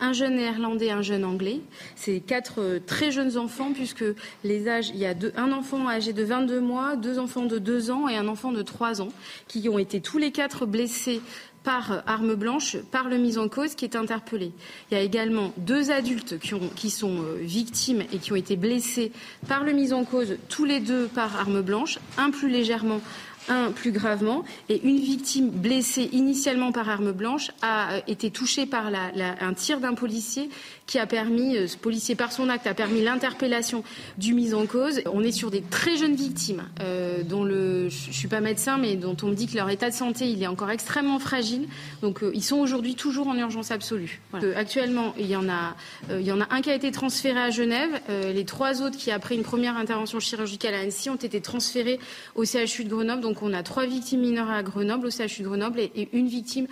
un 0.00 0.12
jeune 0.12 0.36
néerlandais, 0.36 0.90
un 0.90 1.02
jeune 1.02 1.24
anglais. 1.24 1.60
C'est 1.96 2.20
quatre 2.20 2.60
euh, 2.60 2.78
très 2.84 3.10
jeunes 3.10 3.36
enfants 3.36 3.72
puisque 3.72 4.04
les 4.44 4.68
âges, 4.68 4.90
il 4.90 4.96
y 4.98 5.06
a 5.06 5.14
un 5.36 5.52
enfant 5.52 5.88
âgé 5.88 6.12
de 6.12 6.22
22 6.24 6.60
mois, 6.60 6.96
deux 6.96 7.18
enfants 7.18 7.46
de 7.46 7.58
2 7.58 7.90
ans 7.90 8.08
et 8.08 8.16
un 8.16 8.28
enfant 8.28 8.52
de 8.52 8.62
3 8.62 9.02
ans 9.02 9.08
qui 9.48 9.68
ont 9.68 9.78
été 9.78 10.00
tous 10.00 10.18
les 10.18 10.30
quatre 10.30 10.66
blessés 10.66 11.20
par 11.64 11.90
euh, 11.92 11.98
arme 12.06 12.34
blanche, 12.36 12.76
par 12.92 13.08
le 13.08 13.16
mis 13.18 13.36
en 13.36 13.48
cause 13.48 13.74
qui 13.74 13.84
est 13.84 13.96
interpellé. 13.96 14.52
Il 14.90 14.96
y 14.96 15.00
a 15.00 15.02
également 15.02 15.52
deux 15.56 15.90
adultes 15.90 16.38
qui, 16.38 16.54
ont- 16.54 16.70
qui 16.76 16.88
sont 16.90 17.16
euh, 17.22 17.36
victimes 17.40 18.02
et 18.12 18.18
qui 18.18 18.32
ont 18.32 18.36
été 18.36 18.54
blessés 18.56 19.10
par 19.48 19.64
le 19.64 19.72
mis 19.72 19.92
en 19.92 20.04
cause, 20.04 20.36
tous 20.48 20.64
les 20.64 20.78
deux 20.78 21.06
par 21.08 21.36
arme 21.36 21.60
blanche, 21.60 21.98
un 22.16 22.30
plus 22.30 22.48
légèrement, 22.48 23.00
un 23.48 23.72
plus 23.72 23.92
gravement, 23.92 24.44
et 24.68 24.80
une 24.86 24.98
victime 24.98 25.50
blessée 25.50 26.08
initialement 26.12 26.72
par 26.72 26.88
arme 26.88 27.12
blanche 27.12 27.50
a 27.62 27.92
euh, 27.94 28.00
été 28.06 28.30
touchée 28.30 28.66
par 28.66 28.90
la- 28.90 29.10
la- 29.14 29.34
un 29.40 29.54
tir 29.54 29.80
d'un 29.80 29.94
policier 29.94 30.50
qui 30.88 30.98
a 30.98 31.06
permis, 31.06 31.56
euh, 31.56 31.68
ce 31.68 31.76
policier 31.76 32.16
par 32.16 32.32
son 32.32 32.48
acte 32.48 32.66
a 32.66 32.74
permis 32.74 33.02
l'interpellation 33.02 33.84
du 34.16 34.32
mis 34.32 34.54
en 34.54 34.66
cause. 34.66 35.02
On 35.12 35.22
est 35.22 35.32
sur 35.32 35.50
des 35.50 35.60
très 35.60 35.96
jeunes 35.96 36.16
victimes, 36.16 36.64
euh, 36.80 37.22
dont 37.22 37.44
le, 37.44 37.90
je 37.90 38.10
suis 38.10 38.26
pas 38.26 38.40
médecin, 38.40 38.78
mais 38.78 38.96
dont 38.96 39.16
on 39.22 39.26
me 39.28 39.34
dit 39.34 39.46
que 39.46 39.54
leur 39.54 39.68
état 39.68 39.90
de 39.90 39.94
santé 39.94 40.28
il 40.30 40.42
est 40.42 40.46
encore 40.46 40.70
extrêmement 40.70 41.18
fragile. 41.18 41.68
Donc 42.00 42.22
euh, 42.22 42.32
ils 42.34 42.42
sont 42.42 42.56
aujourd'hui 42.56 42.94
toujours 42.94 43.28
en 43.28 43.36
urgence 43.36 43.70
absolue. 43.70 44.20
Euh, 44.34 44.54
actuellement, 44.56 45.14
il 45.18 45.26
y 45.26 45.36
en 45.36 45.48
a, 45.48 45.76
euh, 46.10 46.20
il 46.20 46.26
y 46.26 46.32
en 46.32 46.40
a 46.40 46.46
un 46.50 46.62
qui 46.62 46.70
a 46.70 46.74
été 46.74 46.90
transféré 46.90 47.38
à 47.38 47.50
Genève. 47.50 47.90
Euh, 48.08 48.32
les 48.32 48.46
trois 48.46 48.80
autres 48.80 48.96
qui, 48.96 49.10
après 49.10 49.34
une 49.34 49.42
première 49.42 49.76
intervention 49.76 50.20
chirurgicale 50.20 50.72
à 50.72 50.80
Annecy, 50.80 51.10
ont 51.10 51.16
été 51.16 51.42
transférés 51.42 52.00
au 52.34 52.44
CHU 52.46 52.84
de 52.84 52.88
Grenoble. 52.88 53.20
Donc 53.20 53.42
on 53.42 53.52
a 53.52 53.62
trois 53.62 53.84
victimes 53.84 54.20
mineures 54.20 54.50
à 54.50 54.62
Grenoble, 54.62 55.08
au 55.08 55.10
CHU 55.10 55.42
de 55.42 55.48
Grenoble, 55.48 55.80
et, 55.80 55.92
et 55.94 56.08
une 56.14 56.28
victime 56.28 56.66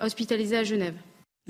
hospitalisée 0.00 0.58
à 0.58 0.64
Genève. 0.64 0.94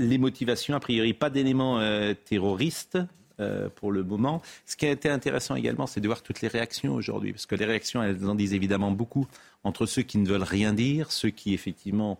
Les 0.00 0.18
motivations, 0.18 0.74
a 0.74 0.80
priori 0.80 1.14
pas 1.14 1.30
d'éléments 1.30 1.78
euh, 1.78 2.14
terroristes 2.14 2.98
euh, 3.40 3.70
pour 3.74 3.90
le 3.90 4.02
moment. 4.02 4.42
Ce 4.66 4.76
qui 4.76 4.84
a 4.84 4.90
été 4.90 5.08
intéressant 5.08 5.54
également, 5.54 5.86
c'est 5.86 6.02
de 6.02 6.06
voir 6.06 6.22
toutes 6.22 6.42
les 6.42 6.48
réactions 6.48 6.94
aujourd'hui, 6.94 7.32
parce 7.32 7.46
que 7.46 7.54
les 7.54 7.64
réactions, 7.64 8.02
elles 8.02 8.26
en 8.26 8.34
disent 8.34 8.52
évidemment 8.52 8.90
beaucoup, 8.90 9.26
entre 9.64 9.86
ceux 9.86 10.02
qui 10.02 10.18
ne 10.18 10.28
veulent 10.28 10.42
rien 10.42 10.74
dire, 10.74 11.10
ceux 11.10 11.30
qui 11.30 11.54
effectivement 11.54 12.18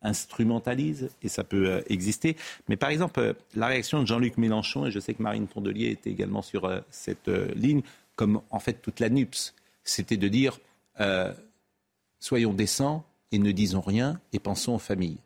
instrumentalisent, 0.00 1.10
et 1.22 1.28
ça 1.28 1.44
peut 1.44 1.68
euh, 1.68 1.82
exister. 1.90 2.36
Mais 2.68 2.76
par 2.76 2.88
exemple, 2.88 3.20
euh, 3.20 3.32
la 3.54 3.66
réaction 3.66 4.00
de 4.00 4.06
Jean-Luc 4.06 4.38
Mélenchon, 4.38 4.86
et 4.86 4.90
je 4.90 5.00
sais 5.00 5.12
que 5.12 5.22
Marine 5.22 5.48
Tondelier 5.48 5.88
était 5.90 6.10
également 6.10 6.40
sur 6.42 6.70
cette 6.90 7.28
ligne, 7.54 7.82
comme 8.14 8.40
en 8.50 8.58
fait 8.58 8.80
toute 8.80 9.00
la 9.00 9.10
NUPS, 9.10 9.54
c'était 9.84 10.16
de 10.16 10.28
dire 10.28 10.58
soyons 12.20 12.54
décents 12.54 13.04
et 13.32 13.38
ne 13.38 13.52
disons 13.52 13.82
rien 13.82 14.18
et 14.32 14.38
pensons 14.38 14.74
aux 14.74 14.78
familles. 14.78 15.18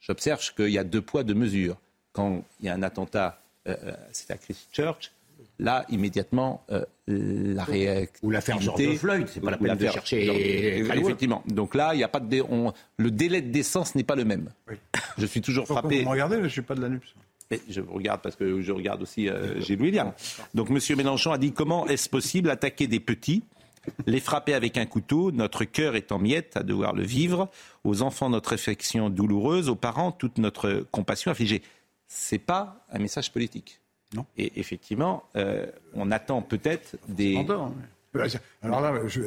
J'observe 0.00 0.40
qu'il 0.54 0.70
y 0.70 0.78
a 0.78 0.84
deux 0.84 1.02
poids, 1.02 1.22
deux 1.24 1.34
mesures. 1.34 1.76
Quand 2.12 2.42
il 2.60 2.66
y 2.66 2.68
a 2.68 2.74
un 2.74 2.82
attentat, 2.82 3.40
euh, 3.68 3.76
euh, 3.84 3.92
c'est 4.12 4.30
à 4.30 4.36
Christchurch, 4.36 5.12
là, 5.58 5.84
immédiatement, 5.90 6.64
euh, 6.70 6.84
la 7.06 7.64
réactivité... 7.64 8.26
Ou 8.26 8.30
l'affaire 8.30 8.60
George 8.60 8.96
Floyd, 8.96 9.28
c'est 9.28 9.40
pas 9.40 9.50
la 9.52 9.58
peine 9.58 9.76
de 9.76 9.86
chercher 9.88 10.26
très 10.26 10.82
loin. 10.82 10.94
Effectivement. 11.04 11.42
Donc 11.46 11.74
là, 11.74 11.94
il 11.94 11.98
n'y 11.98 12.04
a 12.04 12.08
pas 12.08 12.20
de 12.20 12.26
dé- 12.28 12.42
on- 12.42 12.72
le 12.96 13.10
délai 13.10 13.42
de 13.42 13.50
décence 13.50 13.94
n'est 13.94 14.02
pas 14.04 14.16
le 14.16 14.24
même. 14.24 14.50
Je 15.18 15.26
suis 15.26 15.40
toujours 15.42 15.66
Pourquoi 15.66 15.82
frappé. 15.82 15.98
vous 15.98 16.04
me 16.06 16.10
regardez, 16.10 16.36
je 16.38 16.42
ne 16.42 16.48
suis 16.48 16.62
pas 16.62 16.74
de 16.74 16.80
la 16.80 16.88
NUPS. 16.88 17.14
Mais 17.50 17.60
je 17.68 17.80
regarde 17.80 18.22
parce 18.22 18.36
que 18.36 18.60
je 18.62 18.70
regarde 18.72 19.02
aussi 19.02 19.28
euh, 19.28 19.60
Gilles 19.60 19.80
William. 19.82 20.12
Donc 20.54 20.70
M. 20.70 20.78
Mélenchon 20.96 21.32
a 21.32 21.38
dit 21.38 21.52
comment 21.52 21.86
est-ce 21.88 22.08
possible 22.08 22.48
attaquer 22.48 22.86
des 22.86 23.00
petits, 23.00 23.42
les 24.06 24.20
frapper 24.20 24.54
avec 24.54 24.76
un 24.76 24.86
couteau, 24.86 25.30
notre 25.32 25.64
cœur 25.64 25.96
est 25.96 26.12
en 26.12 26.18
miettes 26.18 26.56
à 26.56 26.62
devoir 26.62 26.94
le 26.94 27.02
vivre, 27.02 27.48
aux 27.84 28.02
enfants 28.02 28.28
notre 28.30 28.54
affection 28.54 29.10
douloureuse, 29.10 29.68
aux 29.68 29.74
parents 29.76 30.12
toute 30.12 30.38
notre 30.38 30.86
compassion 30.90 31.30
affligée. 31.30 31.62
C'est 32.06 32.38
pas 32.38 32.84
un 32.90 32.98
message 32.98 33.32
politique. 33.32 33.80
Non. 34.14 34.26
Et 34.36 34.52
effectivement, 34.58 35.24
euh, 35.36 35.66
on 35.94 36.10
attend 36.10 36.42
peut-être 36.42 36.96
des. 37.08 37.36
Entend, 37.36 37.74
Alors 38.62 38.80
là, 38.80 39.06
je- 39.06 39.20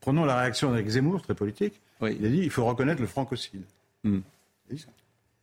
prenons 0.00 0.24
la 0.24 0.38
réaction 0.40 0.70
d'Éric 0.70 0.88
Zemmour, 0.88 1.22
très 1.22 1.34
politique. 1.34 1.80
Oui. 2.00 2.16
Il 2.20 2.26
a 2.26 2.28
dit 2.28 2.38
il 2.38 2.50
faut 2.50 2.64
reconnaître 2.66 3.00
le 3.00 3.06
francocide. 3.06 3.62
Hmm. 4.04 4.20
Il 4.68 4.72
a 4.72 4.76
dit 4.76 4.82
ça. 4.82 4.88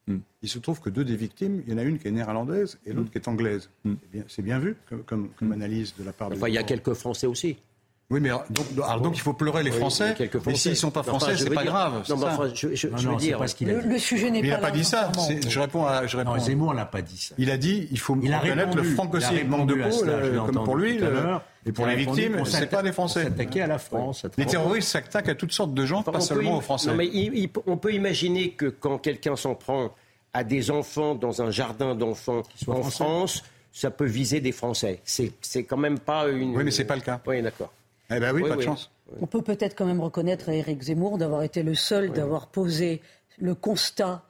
Hmm. 0.07 0.17
Il 0.43 0.49
se 0.49 0.59
trouve 0.59 0.79
que 0.81 0.89
deux 0.91 1.03
des 1.03 1.15
victimes, 1.15 1.63
il 1.65 1.73
y 1.73 1.75
en 1.75 1.79
a 1.79 1.83
une 1.83 1.97
qui 1.97 2.07
est 2.07 2.11
néerlandaise 2.11 2.77
et 2.85 2.93
l'autre 2.93 3.09
qui 3.11 3.17
est 3.17 3.27
anglaise. 3.27 3.69
Hmm. 3.83 3.95
C'est 4.27 4.41
bien, 4.43 4.57
bien 4.57 4.59
vu 4.59 4.75
comme, 4.87 5.03
comme- 5.03 5.29
comme 5.37 5.51
analyse 5.51 5.95
de 5.97 6.03
la 6.03 6.13
part 6.13 6.29
de. 6.29 6.35
Enfin, 6.35 6.47
il 6.47 6.53
y 6.53 6.57
a 6.59 6.63
quelques 6.63 6.93
Français 6.93 7.25
aussi. 7.27 7.57
Oui, 8.11 8.19
mais 8.19 8.29
alors, 8.29 8.45
donc, 8.51 8.65
alors, 8.77 9.01
donc 9.01 9.17
il 9.17 9.21
faut 9.21 9.33
pleurer 9.33 9.63
les 9.63 9.71
Oui, 9.71 9.77
Français. 9.77 10.13
quelques 10.15 10.35
Mais 10.35 10.41
Français. 10.41 10.57
s'ils 10.57 10.71
ne 10.73 10.75
sont 10.75 10.91
pas 10.91 10.99
Enfin, 10.99 11.09
français, 11.17 11.31
je 11.37 11.43
c'est 11.45 11.49
pas 11.49 11.63
dire- 11.63 11.71
grave. 11.71 12.03
Non, 12.07 12.17
mais 12.17 12.25
enfin, 12.25 12.49
je, 12.53 12.75
je- 12.75 12.87
Non, 12.87 12.97
je 12.97 13.09
veux 13.09 13.15
dire. 13.15 13.39
pas 13.39 13.47
ce 13.47 13.55
qu'il 13.55 13.67
a 13.67 13.73
Le, 13.73 13.81
dit. 13.81 13.87
le 13.89 13.97
sujet 13.97 14.29
n'est 14.29 14.41
Mais 14.43 14.47
il 14.49 14.51
pas 14.51 14.57
n'a 14.57 14.61
pas 14.67 14.69
dit 14.71 14.83
ça. 14.85 15.11
Je 15.47 15.59
réponds 15.59 15.87
à. 15.87 16.05
Je 16.05 16.15
réponds 16.17 16.35
Non, 16.35 16.39
Zemmour 16.39 16.75
n'a 16.75 16.85
pas 16.85 17.01
dit 17.01 17.17
ça. 17.17 17.33
Il 17.39 17.49
a 17.49 17.57
dit 17.57 17.87
il 17.89 17.97
faut 17.97 18.15
Il 18.21 18.31
a 18.31 18.37
reconnaître 18.37 18.59
répondu, 18.69 18.81
le 18.83 18.87
il 18.89 18.91
a 18.91 18.95
francocide. 18.95 19.49
Manque 19.49 19.69
de 19.69 19.73
peau, 19.73 20.03
euh, 20.07 20.39
comme 20.45 20.63
pour 20.63 20.75
lui. 20.77 20.97
tout 20.99 21.05
à. 21.05 21.43
Et 21.65 21.71
pour 21.71 21.87
les 21.87 21.95
victimes, 21.95 22.43
c'est 22.45 22.51
s'atta- 22.51 22.67
pas 22.77 22.83
des 22.83 22.91
Français. 22.91 23.23
S'attaquer 23.23 23.61
à 23.61 23.67
la 23.67 23.79
France. 23.79 24.25
Les 24.37 24.45
terroristes 24.45 24.89
s'attaquent 24.89 25.29
à 25.29 25.35
toutes 25.35 25.51
sortes 25.51 25.73
de 25.73 25.85
gens, 25.85 25.99
Enfin, 25.99 26.11
pas 26.11 26.19
seulement 26.21 26.57
aux 26.57 26.61
Français. 26.61 26.89
Non, 26.89 26.95
mais 26.95 27.07
il- 27.07 27.33
il- 27.35 27.49
on 27.65 27.77
peut 27.77 27.93
imaginer 27.93 28.51
que 28.51 28.67
quand 28.67 28.97
quelqu'un 28.99 29.35
s'en 29.35 29.55
prend 29.55 29.91
à 30.33 30.43
des 30.43 30.69
enfants 30.69 31.15
dans 31.15 31.41
un 31.41 31.49
jardin 31.49 31.95
d'enfants 31.95 32.43
en 32.67 32.73
français. 32.81 32.91
France, 33.03 33.43
ça 33.71 33.89
peut 33.89 34.05
viser 34.05 34.41
des 34.41 34.51
Français. 34.51 35.01
C'est 35.05 35.31
c'est 35.41 35.63
quand 35.63 35.77
même 35.77 35.97
pas 35.97 36.27
une. 36.27 36.55
Oui, 36.55 36.63
mais 36.63 36.71
c'est 36.71 36.85
pas 36.85 36.95
le 36.95 37.01
cas. 37.01 37.19
Oui, 37.25 37.41
d'accord. 37.41 37.71
Eh 38.11 38.19
ben 38.19 38.33
oui, 38.35 38.43
Oui, 38.43 38.49
pas 38.49 38.55
de 38.57 38.61
chance. 38.61 38.91
On 39.21 39.25
peut 39.25 39.41
peut-être 39.41 39.75
quand 39.75 39.85
même 39.85 40.01
reconnaître 40.01 40.49
à 40.49 40.53
Éric 40.53 40.81
Zemmour 40.83 41.17
d'avoir 41.17 41.41
été 41.43 41.63
le 41.63 41.73
seul 41.73 42.11
d'avoir 42.11 42.47
posé 42.47 43.01
le 43.39 43.55
constat 43.55 44.23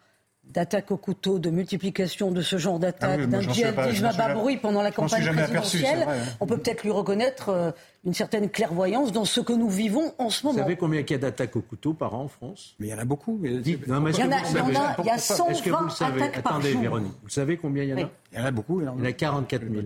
d'attaque 0.53 0.89
au 0.91 0.97
couteau, 0.97 1.37
de 1.37 1.49
multiplication 1.49 2.31
de 2.31 2.41
ce 2.41 2.57
genre 2.57 2.79
d'attaque, 2.79 3.19
Ah 3.21 3.25
oui, 3.25 3.27
d'un 3.27 3.41
djihadisme 3.41 4.05
à 4.05 4.13
bas 4.13 4.33
bruit 4.33 4.57
pendant 4.57 4.81
la 4.81 4.91
campagne 4.91 5.21
jamais 5.21 5.41
aperçu, 5.41 5.79
présidentielle. 5.79 5.99
c'est 5.99 6.05
vrai, 6.05 6.19
hein. 6.19 6.35
On 6.39 6.45
peut 6.45 6.57
peut-être 6.57 6.83
lui 6.83 6.91
reconnaître 6.91 7.49
euh, 7.49 7.71
une 8.05 8.13
certaine 8.13 8.49
clairvoyance 8.49 9.11
dans 9.11 9.25
ce 9.25 9.41
que 9.41 9.51
nous 9.51 9.69
vivons 9.69 10.13
en 10.17 10.29
ce 10.29 10.41
Vous 10.43 10.49
moment. 10.49 10.59
savez 10.63 10.77
combien 10.77 11.01
il 11.01 11.11
y 11.11 11.13
a 11.13 11.17
d'attaques 11.17 11.55
au 11.57 11.61
couteau 11.61 11.93
par 11.93 12.13
an 12.15 12.21
en 12.23 12.27
France? 12.29 12.75
Mais 12.79 12.87
il 12.87 12.89
y 12.91 12.93
en 12.93 12.99
a 12.99 13.05
beaucoup. 13.05 13.37
mais- 13.41 13.57
Dites- 13.59 13.85
non, 13.87 13.99
mais 13.99 14.11
est-ce 14.11 14.19
Il 14.19 14.25
y 14.25 14.27
en 14.27 14.31
a- 14.31 14.37
vous 14.37 14.45
il 14.51 14.55
y 14.57 14.59
en 14.61 14.65
savez 14.65 14.77
a- 14.77 14.95
il 14.99 15.05
y 15.05 15.09
a 15.09 15.15
Est-ce 15.15 15.33
que 15.33 15.41
vous 15.41 15.53
120 15.55 15.83
le 15.83 15.89
savez? 15.89 16.21
attaques 16.21 16.41
par 16.43 16.53
Attendez, 16.53 16.71
jour. 16.71 16.81
Véronique. 16.81 17.13
Vous 17.23 17.29
savez 17.29 17.57
combien 17.57 17.83
il 17.83 17.89
y 17.89 17.93
en 17.93 17.97
a? 17.97 18.01
Oui. 18.01 18.07
Il 18.31 18.39
y 18.39 18.41
en 18.41 18.45
a 18.45 18.51
beaucoup. 18.51 18.79
Il 18.81 18.85
y 18.85 18.87
en 18.87 19.03
a 19.03 19.11
44 19.11 19.61
000. 19.69 19.83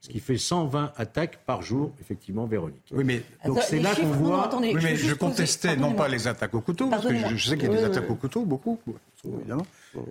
Ce 0.00 0.08
qui 0.08 0.18
fait 0.18 0.36
120 0.36 0.92
attaques 0.96 1.38
par 1.46 1.62
jour, 1.62 1.92
effectivement, 2.00 2.44
Véronique. 2.46 2.82
Oui, 2.92 3.04
mais, 3.04 3.22
Donc 3.44 3.60
c'est 3.62 3.78
là 3.78 3.94
qu'on 3.94 4.06
non, 4.08 4.12
voit. 4.14 4.44
attendez, 4.46 4.72
oui, 4.74 4.80
je 4.80 4.86
mais 4.88 4.96
je 4.96 5.14
contestais 5.14 5.76
non 5.76 5.92
pas 5.92 6.08
les 6.08 6.26
attaques 6.26 6.54
au 6.54 6.60
couteau, 6.60 6.88
parce 6.88 7.06
que 7.06 7.14
je, 7.16 7.36
je 7.36 7.48
sais 7.50 7.56
qu'il 7.56 7.66
y 7.68 7.72
a 7.72 7.74
des 7.76 7.78
Oui, 7.78 7.84
attaques 7.84 8.04
oui. 8.08 8.12
au 8.12 8.16
couteau, 8.16 8.44
beaucoup, 8.44 8.78
évidemment. 9.24 9.64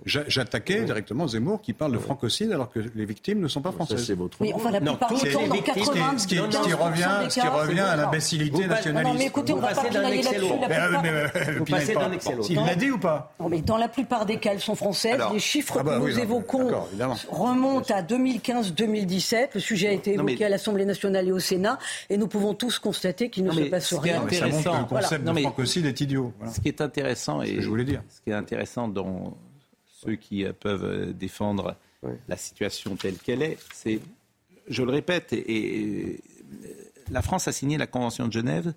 J'a- 0.04 0.24
J'attaquais 0.28 0.82
directement 0.84 1.26
Zemmour 1.26 1.60
qui 1.60 1.72
parle 1.72 1.92
de 1.92 1.98
francocide 1.98 2.52
alors 2.52 2.70
que 2.70 2.80
les 2.94 3.04
victimes 3.04 3.40
ne 3.40 3.48
sont 3.48 3.60
pas 3.60 3.70
Ça, 3.70 3.76
françaises. 3.76 4.06
c'est 4.06 4.14
votre 4.14 4.40
Oui, 4.40 4.52
enfin, 4.54 4.70
la 4.70 4.80
Non, 4.80 4.92
plupart 4.92 5.08
toutes 5.08 5.24
du 5.24 5.32
temps, 5.32 5.46
dans 5.46 5.54
victimes, 5.54 5.74
80, 5.74 6.18
Ce 6.18 6.26
qui, 6.26 6.36
ce 6.36 6.40
qui 6.40 6.46
15% 6.46 6.74
revient, 6.76 7.08
des 7.24 7.30
ce 7.30 7.34
qui 7.34 7.40
cas, 7.40 7.50
revient 7.50 7.80
à 7.80 7.96
l'imbécilité 7.96 8.60
Non, 8.62 8.66
nationaliste. 8.68 9.12
non, 9.12 9.18
mais 9.18 9.26
écoutez, 9.26 9.52
on 9.52 9.56
va 9.56 9.74
pas 9.74 9.84
pinailler 9.84 10.22
là-dessus. 10.22 10.44
euh, 10.44 11.28
euh, 11.34 11.54
Vous 11.58 11.64
passez 11.64 11.92
pas- 11.94 12.00
d'un 12.06 12.12
excès 12.12 12.32
à 12.32 12.36
l'autre. 12.36 12.48
Il 12.50 12.56
l'a 12.56 12.74
dit 12.74 12.90
ou 12.90 12.98
pas 12.98 13.34
Non, 13.40 13.48
mais 13.48 13.60
dans 13.62 13.76
la 13.76 13.88
plupart 13.88 14.24
des 14.26 14.36
cas, 14.38 14.52
elles 14.52 14.60
sont 14.60 14.74
françaises. 14.74 15.14
Alors- 15.14 15.32
les 15.32 15.38
chiffres 15.40 15.76
Ah 15.80 15.82
bah 15.82 15.96
que 15.98 16.00
nous 16.08 16.12
non, 16.12 16.22
évoquons 16.22 16.70
remontent 17.30 17.94
à 17.94 18.02
2015-2017. 18.02 19.54
Le 19.54 19.60
sujet 19.60 19.88
a 19.88 19.92
été 19.92 20.16
Non, 20.16 20.26
évoqué 20.26 20.44
à 20.44 20.48
l'Assemblée 20.48 20.84
nationale 20.84 21.28
et 21.28 21.32
au 21.32 21.38
Sénat. 21.38 21.78
Et 22.10 22.16
nous 22.16 22.28
pouvons 22.28 22.54
tous 22.54 22.78
constater 22.78 23.30
qu'il 23.30 23.44
ne 23.44 23.50
Non, 23.50 23.56
se 23.56 23.62
passe 23.62 23.92
rien. 23.94 24.20
Non, 24.20 24.28
Ça 24.30 24.46
montre 24.46 24.62
que 24.88 24.94
le 24.94 25.00
concept. 25.00 25.24
Non, 25.24 25.34
de 25.34 25.40
francocide 25.40 25.86
est 25.86 26.00
idiot. 26.00 26.32
Ce 26.52 26.60
qui 26.60 26.68
est 26.68 26.80
intéressant, 26.80 27.42
et 27.42 27.56
que 27.56 27.60
je 27.60 27.68
voulais 27.68 27.84
dire. 27.84 28.02
ce 28.08 28.20
qui 28.20 28.30
est 28.30 28.34
intéressant 28.34 28.88
dans 28.88 29.36
ceux 30.04 30.16
qui 30.16 30.44
euh, 30.44 30.52
peuvent 30.52 30.84
euh, 30.84 31.12
défendre 31.12 31.76
la 32.28 32.36
situation 32.36 32.96
telle 32.96 33.16
qu'elle 33.16 33.42
est, 33.42 33.58
c'est, 33.72 34.00
je 34.68 34.82
le 34.82 34.90
répète, 34.90 35.32
et, 35.32 35.38
et, 35.38 36.20
euh, 36.64 36.92
la 37.10 37.22
France 37.22 37.48
a 37.48 37.52
signé 37.52 37.78
la 37.78 37.86
Convention 37.86 38.26
de 38.26 38.32
Genève 38.32 38.74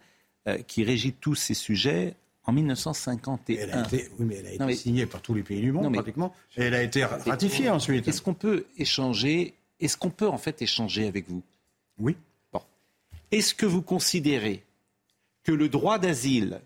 euh, 0.48 0.58
qui 0.68 0.84
régit 0.84 1.14
tous 1.14 1.36
ces 1.36 1.54
sujets 1.54 2.14
en 2.44 2.52
1951. 2.52 3.60
Elle 3.60 3.72
a 3.72 3.86
été, 3.86 4.10
oui, 4.20 4.26
mais 4.26 4.36
elle 4.36 4.62
a 4.62 4.66
été 4.66 4.76
signée 4.76 5.06
par 5.06 5.22
tous 5.22 5.34
les 5.34 5.44
pays 5.44 5.62
du 5.62 5.72
monde, 5.72 5.92
pratiquement. 5.94 6.34
Et 6.58 6.64
elle 6.64 6.76
a 6.76 6.84
été 6.84 7.04
ratifiée 7.04 7.70
ensuite. 7.70 8.08
Est-ce 8.08 8.22
qu'on 8.22 8.34
peut 8.34 8.66
échanger 8.78 9.56
Est-ce 9.80 9.98
qu'on 9.98 10.12
peut 10.12 10.28
en 10.28 10.38
fait 10.38 10.62
échanger 10.62 11.08
avec 11.08 11.28
vous? 11.28 11.42
Oui. 11.98 12.16
Bon. 12.54 12.62
Est-ce 13.32 13.56
que 13.56 13.66
vous 13.66 13.82
considérez 13.82 14.64
que 15.44 15.52
le 15.52 15.70
droit 15.70 15.98
d'asile 15.98 16.62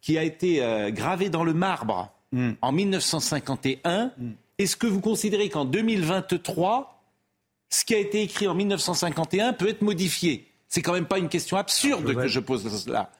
qui 0.00 0.18
a 0.18 0.22
été 0.22 0.62
euh, 0.62 0.90
gravé 0.90 1.30
dans 1.30 1.44
le 1.44 1.54
marbre 1.54 2.12
hmm. 2.32 2.52
en 2.60 2.72
1951, 2.72 4.12
hmm. 4.16 4.32
est-ce 4.58 4.76
que 4.76 4.86
vous 4.86 5.00
considérez 5.00 5.48
qu'en 5.48 5.64
2023, 5.64 7.02
ce 7.68 7.84
qui 7.84 7.94
a 7.94 7.98
été 7.98 8.22
écrit 8.22 8.48
en 8.48 8.54
1951 8.54 9.52
peut 9.52 9.68
être 9.68 9.82
modifié? 9.82 10.46
C'est 10.68 10.82
quand 10.82 10.92
même 10.92 11.06
pas 11.06 11.18
une 11.18 11.28
question 11.28 11.56
absurde 11.56 12.14
que 12.14 12.28
je 12.28 12.40
pose 12.40 12.86
là. 12.88 13.10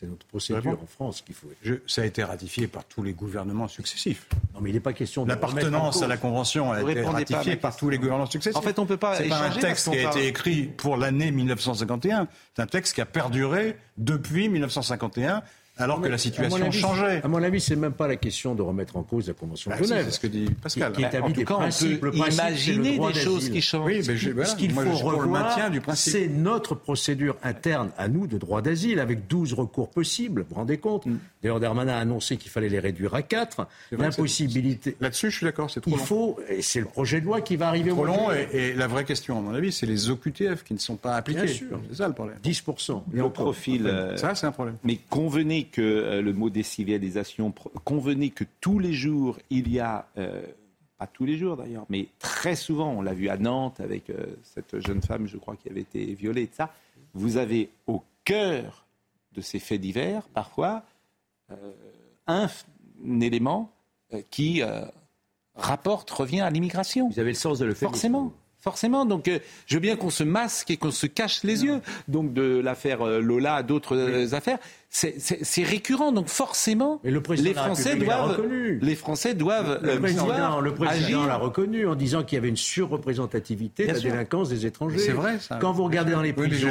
C'est 0.00 0.06
notre 0.06 0.24
procédure 0.24 0.78
en 0.82 0.86
France 0.86 1.20
qu'il 1.20 1.34
faut. 1.34 1.48
ça 1.86 2.00
a 2.00 2.04
été 2.06 2.24
ratifié 2.24 2.66
par 2.68 2.86
tous 2.86 3.02
les 3.02 3.12
gouvernements 3.12 3.68
successifs. 3.68 4.26
Non, 4.54 4.62
mais 4.62 4.70
il 4.70 4.72
n'est 4.72 4.80
pas 4.80 4.94
question 4.94 5.24
de. 5.24 5.28
L'appartenance 5.28 6.00
à 6.00 6.06
la 6.06 6.16
Convention 6.16 6.72
a 6.72 6.80
été 6.80 7.02
ratifiée 7.02 7.56
par 7.56 7.76
tous 7.76 7.90
les 7.90 7.98
gouvernements 7.98 8.30
successifs. 8.30 8.56
En 8.56 8.62
fait, 8.62 8.78
on 8.78 8.84
ne 8.84 8.88
peut 8.88 8.96
pas. 8.96 9.16
C'est 9.16 9.28
pas 9.28 9.42
un 9.42 9.50
texte 9.50 9.90
qui 9.90 9.98
a 9.98 10.08
été 10.08 10.26
écrit 10.26 10.62
pour 10.62 10.96
l'année 10.96 11.30
1951. 11.30 12.28
C'est 12.56 12.62
un 12.62 12.66
texte 12.66 12.94
qui 12.94 13.02
a 13.02 13.06
perduré 13.06 13.76
depuis 13.98 14.48
1951 14.48 15.42
alors 15.80 16.00
que 16.00 16.08
la 16.08 16.18
situation 16.18 16.70
changeait. 16.70 17.20
À 17.24 17.28
mon 17.28 17.42
avis, 17.42 17.60
c'est 17.60 17.76
même 17.76 17.92
pas 17.92 18.08
la 18.08 18.16
question 18.16 18.54
de 18.54 18.62
remettre 18.62 18.96
en 18.96 19.02
cause 19.02 19.28
la 19.28 19.34
Convention 19.34 19.70
de 19.70 19.76
bah, 19.76 19.82
Genève. 19.82 20.04
c'est 20.06 20.12
ce 20.12 20.20
que 20.20 20.26
dit 20.26 20.48
Pascal. 20.62 20.92
Qui, 20.92 21.04
en 21.04 21.32
tout 21.32 21.44
cas, 21.44 21.58
on 21.60 21.96
peut 21.96 22.12
imaginer 22.14 22.98
des 22.98 23.14
choses 23.14 23.48
qui 23.48 23.60
changent. 23.60 23.86
Oui, 23.86 24.02
mais 24.06 24.44
ce 24.44 24.56
qu'il 24.56 24.72
faut 24.72 24.92
revoir, 24.92 25.58
c'est 25.94 26.28
notre 26.28 26.74
procédure 26.74 27.36
interne 27.42 27.90
à 27.98 28.08
nous 28.08 28.26
de 28.26 28.38
droit 28.38 28.62
d'asile, 28.62 29.00
avec 29.00 29.26
12 29.26 29.54
recours 29.54 29.90
possibles. 29.90 30.42
Vous 30.42 30.48
vous 30.50 30.54
rendez 30.56 30.78
compte 30.78 31.06
mm. 31.06 31.18
D'ailleurs, 31.42 31.60
Darmanin 31.60 31.94
a 31.94 31.98
annoncé 31.98 32.36
qu'il 32.36 32.50
fallait 32.50 32.68
les 32.68 32.80
réduire 32.80 33.14
à 33.14 33.22
4. 33.22 33.66
L'impossibilité... 33.92 34.96
Là-dessus, 35.00 35.30
je 35.30 35.36
suis 35.38 35.46
d'accord, 35.46 35.70
c'est 35.70 35.80
trop 35.80 35.90
Il 35.90 35.98
faut, 35.98 36.38
et 36.48 36.60
c'est 36.60 36.80
le 36.80 36.86
projet 36.86 37.20
de 37.20 37.24
loi 37.24 37.40
qui 37.40 37.56
va 37.56 37.68
arriver 37.68 37.90
trop 37.90 38.04
long. 38.04 38.30
Et, 38.52 38.74
la 38.74 38.86
vraie 38.86 39.04
question, 39.04 39.38
à 39.38 39.40
mon 39.40 39.54
avis, 39.54 39.72
c'est 39.72 39.86
les 39.86 40.10
OQTF 40.10 40.64
qui 40.64 40.74
ne 40.74 40.78
sont 40.78 40.96
pas 40.96 41.16
appliqués. 41.16 41.44
Bien 41.44 41.54
sûr. 41.54 41.80
C'est 41.88 41.96
ça 41.96 42.08
le 42.08 42.14
problème. 42.14 42.36
10%. 42.44 43.02
Le 43.12 43.28
profil... 43.30 43.86
Euh, 43.86 44.16
ça, 44.16 44.34
c'est 44.34 44.46
un 44.46 44.52
problème. 44.52 44.76
Mais 44.84 44.98
convenez 45.08 45.64
que 45.70 45.80
euh, 45.80 46.22
le 46.22 46.32
mot 46.32 46.50
décivilisation, 46.50 47.52
convenez 47.84 48.30
que 48.30 48.44
tous 48.60 48.78
les 48.78 48.92
jours, 48.92 49.38
il 49.50 49.70
y 49.70 49.80
a, 49.80 50.06
euh, 50.18 50.42
pas 50.98 51.06
tous 51.06 51.24
les 51.24 51.38
jours 51.38 51.56
d'ailleurs, 51.56 51.86
mais 51.88 52.08
très 52.18 52.56
souvent, 52.56 52.90
on 52.90 53.02
l'a 53.02 53.14
vu 53.14 53.28
à 53.28 53.36
Nantes 53.36 53.80
avec 53.80 54.10
euh, 54.10 54.26
cette 54.42 54.80
jeune 54.80 55.02
femme, 55.02 55.26
je 55.26 55.36
crois, 55.36 55.56
qui 55.56 55.68
avait 55.68 55.80
été 55.80 56.14
violée, 56.14 56.42
et 56.42 56.50
ça, 56.52 56.72
vous 57.14 57.36
avez 57.36 57.70
au 57.86 58.02
cœur 58.24 58.84
de 59.32 59.40
ces 59.40 59.58
faits 59.58 59.80
divers, 59.80 60.22
parfois, 60.28 60.84
un, 62.26 62.48
élément 63.20 63.72
qui 64.30 64.62
rapporte, 65.54 66.10
revient 66.10 66.40
à 66.40 66.50
l'immigration. 66.50 67.08
Vous 67.08 67.18
avez 67.18 67.30
le 67.30 67.36
sens 67.36 67.58
de 67.58 67.64
le 67.64 67.74
faire. 67.74 67.90
Forcément. 67.90 68.32
Forcément, 68.60 69.06
donc 69.06 69.26
euh, 69.26 69.38
je 69.66 69.76
veux 69.76 69.80
bien 69.80 69.96
qu'on 69.96 70.10
se 70.10 70.22
masque 70.22 70.70
et 70.70 70.76
qu'on 70.76 70.90
se 70.90 71.06
cache 71.06 71.44
les 71.44 71.64
yeux. 71.64 71.80
Donc 72.08 72.34
de 72.34 72.60
l'affaire 72.62 73.00
euh, 73.00 73.18
Lola 73.20 73.54
à 73.54 73.62
d'autres 73.62 73.96
euh, 73.96 74.34
affaires, 74.34 74.58
c'est 74.90 75.62
récurrent. 75.62 76.12
Donc 76.12 76.28
forcément, 76.28 77.00
le 77.02 77.10
les, 77.10 77.54
Français 77.54 77.96
doivent, 77.96 78.42
les 78.82 78.94
Français 78.96 79.34
doivent, 79.34 79.80
le 79.82 79.98
président, 79.98 80.60
le 80.60 80.74
président 80.74 81.24
l'a 81.24 81.36
reconnu 81.36 81.86
en 81.86 81.94
disant 81.94 82.22
qu'il 82.22 82.36
y 82.36 82.38
avait 82.38 82.50
une 82.50 82.56
surreprésentativité 82.56 83.86
de 83.86 83.92
la 83.92 84.00
délinquance 84.00 84.50
des 84.50 84.66
étrangers. 84.66 84.98
C'est 84.98 85.12
vrai. 85.12 85.38
Ça. 85.38 85.56
Quand 85.58 85.72
vous 85.72 85.84
regardez 85.84 86.12
dans 86.12 86.20
les 86.20 86.34
prisons, 86.34 86.68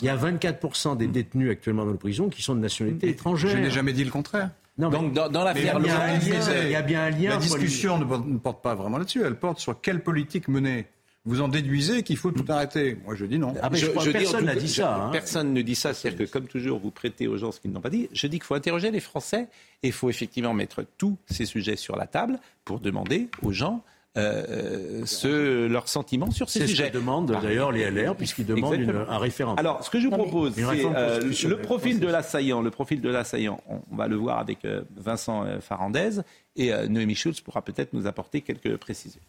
il 0.00 0.06
y 0.06 0.08
a 0.08 0.16
24% 0.16 0.96
des 0.96 1.08
détenus 1.08 1.50
actuellement 1.50 1.84
dans 1.84 1.92
les 1.92 1.98
prisons 1.98 2.28
qui 2.28 2.42
sont 2.42 2.54
de 2.54 2.60
nationalité 2.60 3.08
étrangère. 3.08 3.50
Je 3.50 3.56
n'ai 3.58 3.70
jamais 3.70 3.92
dit 3.92 4.04
le 4.04 4.12
contraire. 4.12 4.50
Non, 4.78 4.90
Donc 4.90 5.12
dans, 5.12 5.44
l'affaire 5.44 5.78
Lola, 5.78 6.14
il 6.14 6.70
y 6.70 6.74
a 6.76 6.82
bien 6.82 7.02
un 7.02 7.10
lien. 7.10 7.30
La 7.30 7.36
discussion 7.38 7.98
ne 7.98 8.38
porte 8.38 8.62
pas 8.62 8.76
vraiment 8.76 8.98
là-dessus. 8.98 9.22
Elle 9.24 9.36
porte 9.36 9.58
sur 9.58 9.80
quelle 9.80 10.02
politique 10.02 10.46
mener 10.46 10.86
vous 11.24 11.40
en 11.40 11.48
déduisez 11.48 12.02
qu'il 12.02 12.16
faut 12.16 12.32
tout 12.32 12.44
arrêter. 12.48 12.96
Moi, 13.04 13.14
je 13.14 13.24
dis 13.26 13.38
non. 13.38 13.54
Ah, 13.62 13.68
je, 13.72 13.86
personne 14.10 14.44
n'a 14.44 14.56
dit 14.56 14.68
ça. 14.68 14.96
Hein. 14.96 15.10
Personne 15.12 15.52
ne 15.52 15.62
dit 15.62 15.76
ça. 15.76 15.94
C'est-à-dire 15.94 16.26
que, 16.26 16.32
comme 16.32 16.48
toujours, 16.48 16.80
vous 16.80 16.90
prêtez 16.90 17.28
aux 17.28 17.36
gens 17.36 17.52
ce 17.52 17.60
qu'ils 17.60 17.70
n'ont 17.70 17.80
pas 17.80 17.90
dit. 17.90 18.08
Je 18.12 18.26
dis 18.26 18.38
qu'il 18.38 18.44
faut 18.44 18.54
interroger 18.54 18.90
les 18.90 19.00
Français 19.00 19.48
et 19.82 19.88
il 19.88 19.92
faut 19.92 20.10
effectivement 20.10 20.52
mettre 20.52 20.84
tous 20.98 21.16
ces 21.26 21.46
sujets 21.46 21.76
sur 21.76 21.96
la 21.96 22.06
table 22.06 22.40
pour 22.64 22.80
demander 22.80 23.28
aux 23.42 23.52
gens 23.52 23.84
euh, 24.18 25.06
ce, 25.06 25.66
leurs 25.68 25.88
sentiments 25.88 26.30
sur 26.32 26.50
ces 26.50 26.66
sujets. 26.66 26.74
C'est 26.74 26.88
ce 26.88 26.92
que 26.92 26.98
demandent 26.98 27.30
d'ailleurs 27.40 27.70
les 27.70 27.88
LR, 27.88 28.16
puisqu'ils 28.16 28.44
demandent 28.44 29.06
un 29.08 29.18
référendum. 29.18 29.58
Alors, 29.58 29.84
ce 29.84 29.90
que 29.90 30.00
je 30.00 30.08
vous 30.08 30.16
propose, 30.16 30.54
c'est 30.54 30.84
euh, 30.84 31.20
le 31.20 31.56
profil 31.58 32.00
de 32.00 32.08
l'assaillant. 32.08 32.60
Le 32.60 32.70
profil 32.70 33.00
de 33.00 33.08
l'assaillant, 33.08 33.62
on, 33.68 33.96
va 33.96 34.08
le 34.08 34.16
voir 34.16 34.38
avec 34.38 34.64
euh, 34.64 34.82
Vincent 34.96 35.46
Farandez 35.60 36.20
et 36.56 36.72
Noémie 36.88 37.14
Schulz 37.14 37.40
pourra 37.40 37.62
peut-être 37.62 37.94
nous 37.94 38.06
apporter 38.06 38.42
quelques 38.42 38.76
précisions. 38.76 39.22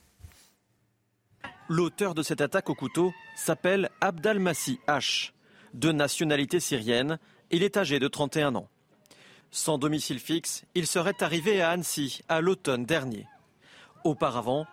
L'auteur 1.69 2.13
de 2.13 2.23
cette 2.23 2.41
attaque 2.41 2.69
au 2.69 2.75
couteau 2.75 3.13
s'appelle 3.35 3.89
Abdalmassi 4.01 4.79
H. 4.87 5.31
De 5.73 5.91
nationalité 5.91 6.59
syrienne, 6.59 7.19
il 7.51 7.63
est 7.63 7.77
âgé 7.77 7.99
de 7.99 8.07
31 8.07 8.55
ans. 8.55 8.69
Sans 9.49 9.77
domicile 9.77 10.19
fixe, 10.19 10.65
il 10.75 10.87
serait 10.87 11.23
arrivé 11.23 11.61
à 11.61 11.69
Annecy 11.69 12.21
à 12.27 12.41
l'automne 12.41 12.85
dernier. 12.85 13.27
Auparavant, 14.03 14.65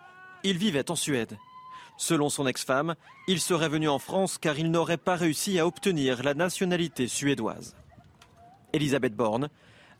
il 0.43 0.57
vivait 0.57 0.91
en 0.91 0.95
Suède. 0.95 1.37
Selon 1.97 2.29
son 2.29 2.45
ex-femme, 2.45 2.95
il 3.27 3.39
serait 3.39 3.69
venu 3.69 3.87
en 3.87 3.99
France 3.99 4.37
car 4.37 4.59
il 4.59 4.69
n'aurait 4.69 4.97
pas 4.97 5.15
réussi 5.15 5.59
à 5.59 5.67
obtenir 5.67 6.23
la 6.23 6.33
nationalité 6.33 7.07
suédoise. 7.07 7.75
Elisabeth 8.73 9.15
Borne 9.15 9.49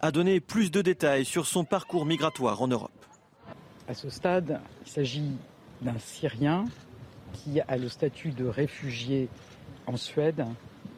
a 0.02 0.12
donné 0.12 0.40
plus 0.40 0.72
de 0.72 0.82
détails 0.82 1.26
sur 1.26 1.46
son 1.46 1.64
parcours 1.64 2.06
migratoire 2.06 2.62
en 2.62 2.68
Europe. 2.68 2.92
À 3.88 3.94
ce 3.94 4.10
stade, 4.10 4.60
il 4.86 4.92
s'agit 4.92 5.32
d'un 5.82 5.98
Syrien 5.98 6.66
qui 7.34 7.60
a 7.62 7.78
le 7.78 7.90
statut 7.90 8.32
de 8.32 8.46
réfugié 8.46 9.30
en 9.88 9.98
Suède 9.98 10.46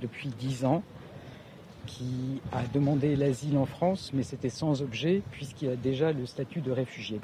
depuis 0.01 0.29
dix 0.39 0.65
ans, 0.65 0.83
qui 1.85 2.41
a 2.51 2.63
demandé 2.73 3.15
l'asile 3.15 3.57
en 3.57 3.65
France, 3.65 4.11
mais 4.13 4.23
c'était 4.23 4.49
sans 4.49 4.81
objet 4.81 5.21
puisqu'il 5.31 5.69
a 5.69 5.75
déjà 5.75 6.11
le 6.11 6.25
statut 6.25 6.61
de 6.61 6.71
réfugié. 6.71 7.19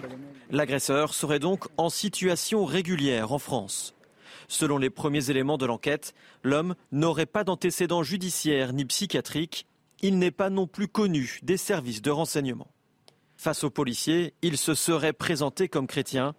L'agresseur 0.52 1.13
serait 1.13 1.39
donc 1.39 1.67
en 1.78 1.89
situation 1.89 2.65
régulière 2.65 3.32
en 3.32 3.39
France. 3.39 3.95
Selon 4.48 4.78
les 4.78 4.89
premiers 4.89 5.30
éléments 5.30 5.58
de 5.58 5.65
l'enquête, 5.65 6.13
l'homme 6.43 6.76
n'aurait 6.91 7.26
pas 7.26 7.43
d'antécédents 7.43 8.04
judiciaires 8.04 8.74
ni 8.74 8.84
psychiatriques. 8.86 9.67
Il 10.02 10.17
n'est 10.17 10.32
pas 10.32 10.50
non 10.50 10.65
plus 10.65 10.88
connu 10.88 11.39
des 11.43 11.58
services 11.58 12.02
de 12.02 12.10
renseignement. 12.10 12.67
Face 13.38 13.63
aux 13.63 13.69
policiers, 13.69 14.34
il 14.41 14.58
se 14.58 14.74
serait 14.74 15.13
présenté 15.13 15.69
comme 15.69 15.88
chrétien 15.88 16.36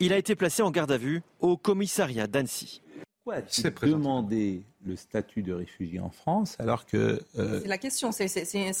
il 0.00 0.12
a 0.12 0.16
été 0.16 0.34
placé 0.34 0.62
en 0.62 0.70
garde 0.70 0.90
à 0.90 0.98
vue 0.98 1.22
au 1.40 1.56
commissariat 1.56 2.26
d'Annecy. 2.26 2.82
Pourquoi 3.22 3.36
a-t-il 3.36 3.90
demandé 3.92 4.62
le 4.84 4.96
statut 4.96 5.42
de 5.42 5.52
réfugié 5.52 6.00
en 6.00 6.10
France 6.10 6.56
alors 6.58 6.86
que... 6.86 7.20
Euh, 7.38 7.60
c'est 7.60 7.68
la 7.68 7.78
question, 7.78 8.12
c'est 8.12 8.26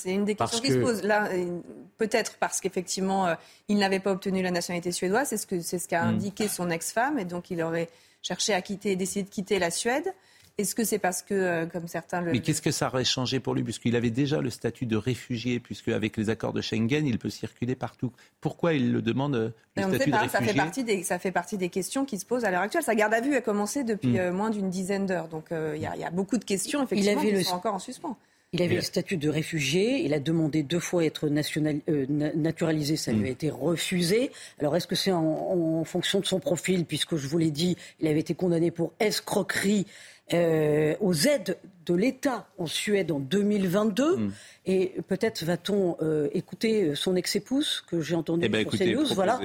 une 0.06 0.24
des 0.24 0.34
questions 0.34 0.60
qui 0.60 0.72
se 0.72 0.78
pose. 0.78 1.02
Là, 1.02 1.28
euh, 1.30 1.60
peut-être 1.98 2.38
parce 2.38 2.60
qu'effectivement, 2.60 3.26
euh, 3.26 3.34
il 3.68 3.76
n'avait 3.76 4.00
pas 4.00 4.12
obtenu 4.12 4.42
la 4.42 4.50
nationalité 4.50 4.92
suédoise, 4.92 5.28
c'est 5.28 5.36
ce 5.36 5.46
qu'a 5.46 5.60
ce 5.62 5.86
qu'a 5.86 6.04
hmm. 6.04 6.08
indiqué 6.08 6.48
son 6.48 6.70
ex-femme, 6.70 7.18
et 7.18 7.26
donc 7.26 7.50
il 7.50 7.62
aurait 7.62 7.90
cherché 8.22 8.54
à 8.54 8.62
quitter, 8.62 8.96
décidé 8.96 9.24
de 9.24 9.28
quitter 9.28 9.58
la 9.58 9.70
Suède. 9.70 10.12
Est-ce 10.60 10.74
que 10.74 10.84
c'est 10.84 10.98
parce 10.98 11.22
que, 11.22 11.34
euh, 11.34 11.66
comme 11.66 11.88
certains 11.88 12.20
le... 12.20 12.32
Mais 12.32 12.40
qu'est-ce 12.40 12.60
que 12.60 12.70
ça 12.70 12.88
aurait 12.88 13.04
changé 13.04 13.40
pour 13.40 13.54
lui, 13.54 13.62
puisqu'il 13.62 13.96
avait 13.96 14.10
déjà 14.10 14.40
le 14.40 14.50
statut 14.50 14.86
de 14.86 14.96
réfugié, 14.96 15.58
puisque 15.58 15.88
avec 15.88 16.16
les 16.16 16.28
accords 16.28 16.52
de 16.52 16.60
Schengen, 16.60 17.06
il 17.06 17.18
peut 17.18 17.30
circuler 17.30 17.74
partout. 17.74 18.12
Pourquoi 18.40 18.74
il 18.74 18.92
le 18.92 19.00
demande, 19.00 19.34
euh, 19.34 19.50
le 19.76 19.82
statut 19.82 20.10
de 20.10 20.16
réfugié 20.16 20.28
ça 20.28 20.40
fait, 20.42 20.54
partie 20.54 20.84
des, 20.84 21.02
ça 21.02 21.18
fait 21.18 21.32
partie 21.32 21.56
des 21.56 21.70
questions 21.70 22.04
qui 22.04 22.18
se 22.18 22.26
posent 22.26 22.44
à 22.44 22.50
l'heure 22.50 22.60
actuelle. 22.60 22.82
Sa 22.82 22.94
garde 22.94 23.14
à 23.14 23.20
vue 23.20 23.34
a 23.34 23.40
commencé 23.40 23.84
depuis 23.84 24.10
hmm. 24.10 24.18
euh, 24.18 24.32
moins 24.32 24.50
d'une 24.50 24.68
dizaine 24.68 25.06
d'heures. 25.06 25.28
Donc 25.28 25.46
il 25.50 25.80
y, 25.80 25.86
a 25.86 26.10
beaucoup 26.10 26.36
de 26.36 26.44
questions, 26.44 26.82
effectivement, 26.82 27.22
qui 27.22 27.44
sont 27.44 27.54
encore 27.54 27.74
en 27.74 27.78
suspens. 27.78 28.16
Il 28.52 28.62
avait 28.62 28.74
le 28.74 28.80
statut 28.80 29.16
de 29.16 29.28
réfugié, 29.28 30.04
il 30.04 30.12
a 30.12 30.18
demandé 30.18 30.64
deux 30.64 30.80
fois 30.80 31.04
être 31.04 31.28
naturalisé, 31.28 32.96
ça 32.96 33.12
lui 33.12 33.28
a 33.28 33.30
hmm. 33.30 33.32
été 33.32 33.48
refusé. 33.48 34.32
Alors 34.58 34.74
est-ce 34.76 34.88
que 34.88 34.96
c'est 34.96 35.12
en, 35.12 35.22
en, 35.22 35.84
fonction 35.84 36.18
de 36.18 36.26
son 36.26 36.40
profil, 36.40 36.84
puisque 36.84 37.14
je 37.16 37.28
vous 37.28 37.38
l'ai 37.38 37.52
dit, 37.52 37.76
il 38.00 38.08
avait 38.08 38.18
été 38.18 38.34
condamné 38.34 38.72
pour 38.72 38.92
escroquerie 38.98 39.86
euh, 40.32 40.94
aux 41.00 41.14
aides 41.14 41.58
de 41.86 41.94
l'État 41.94 42.46
en 42.58 42.66
Suède 42.66 43.10
en 43.10 43.18
2022. 43.18 44.16
Hmm. 44.16 44.32
Et 44.66 44.94
peut-être 45.08 45.44
va-t-on 45.44 45.96
euh, 46.02 46.28
écouter 46.32 46.94
son 46.94 47.16
ex-épouse, 47.16 47.82
que 47.88 48.00
j'ai 48.00 48.14
entendu 48.14 48.46
eh 48.46 48.48
ben, 48.48 48.68
sur 48.68 48.78
CNews, 48.78 49.14
voilà, 49.14 49.40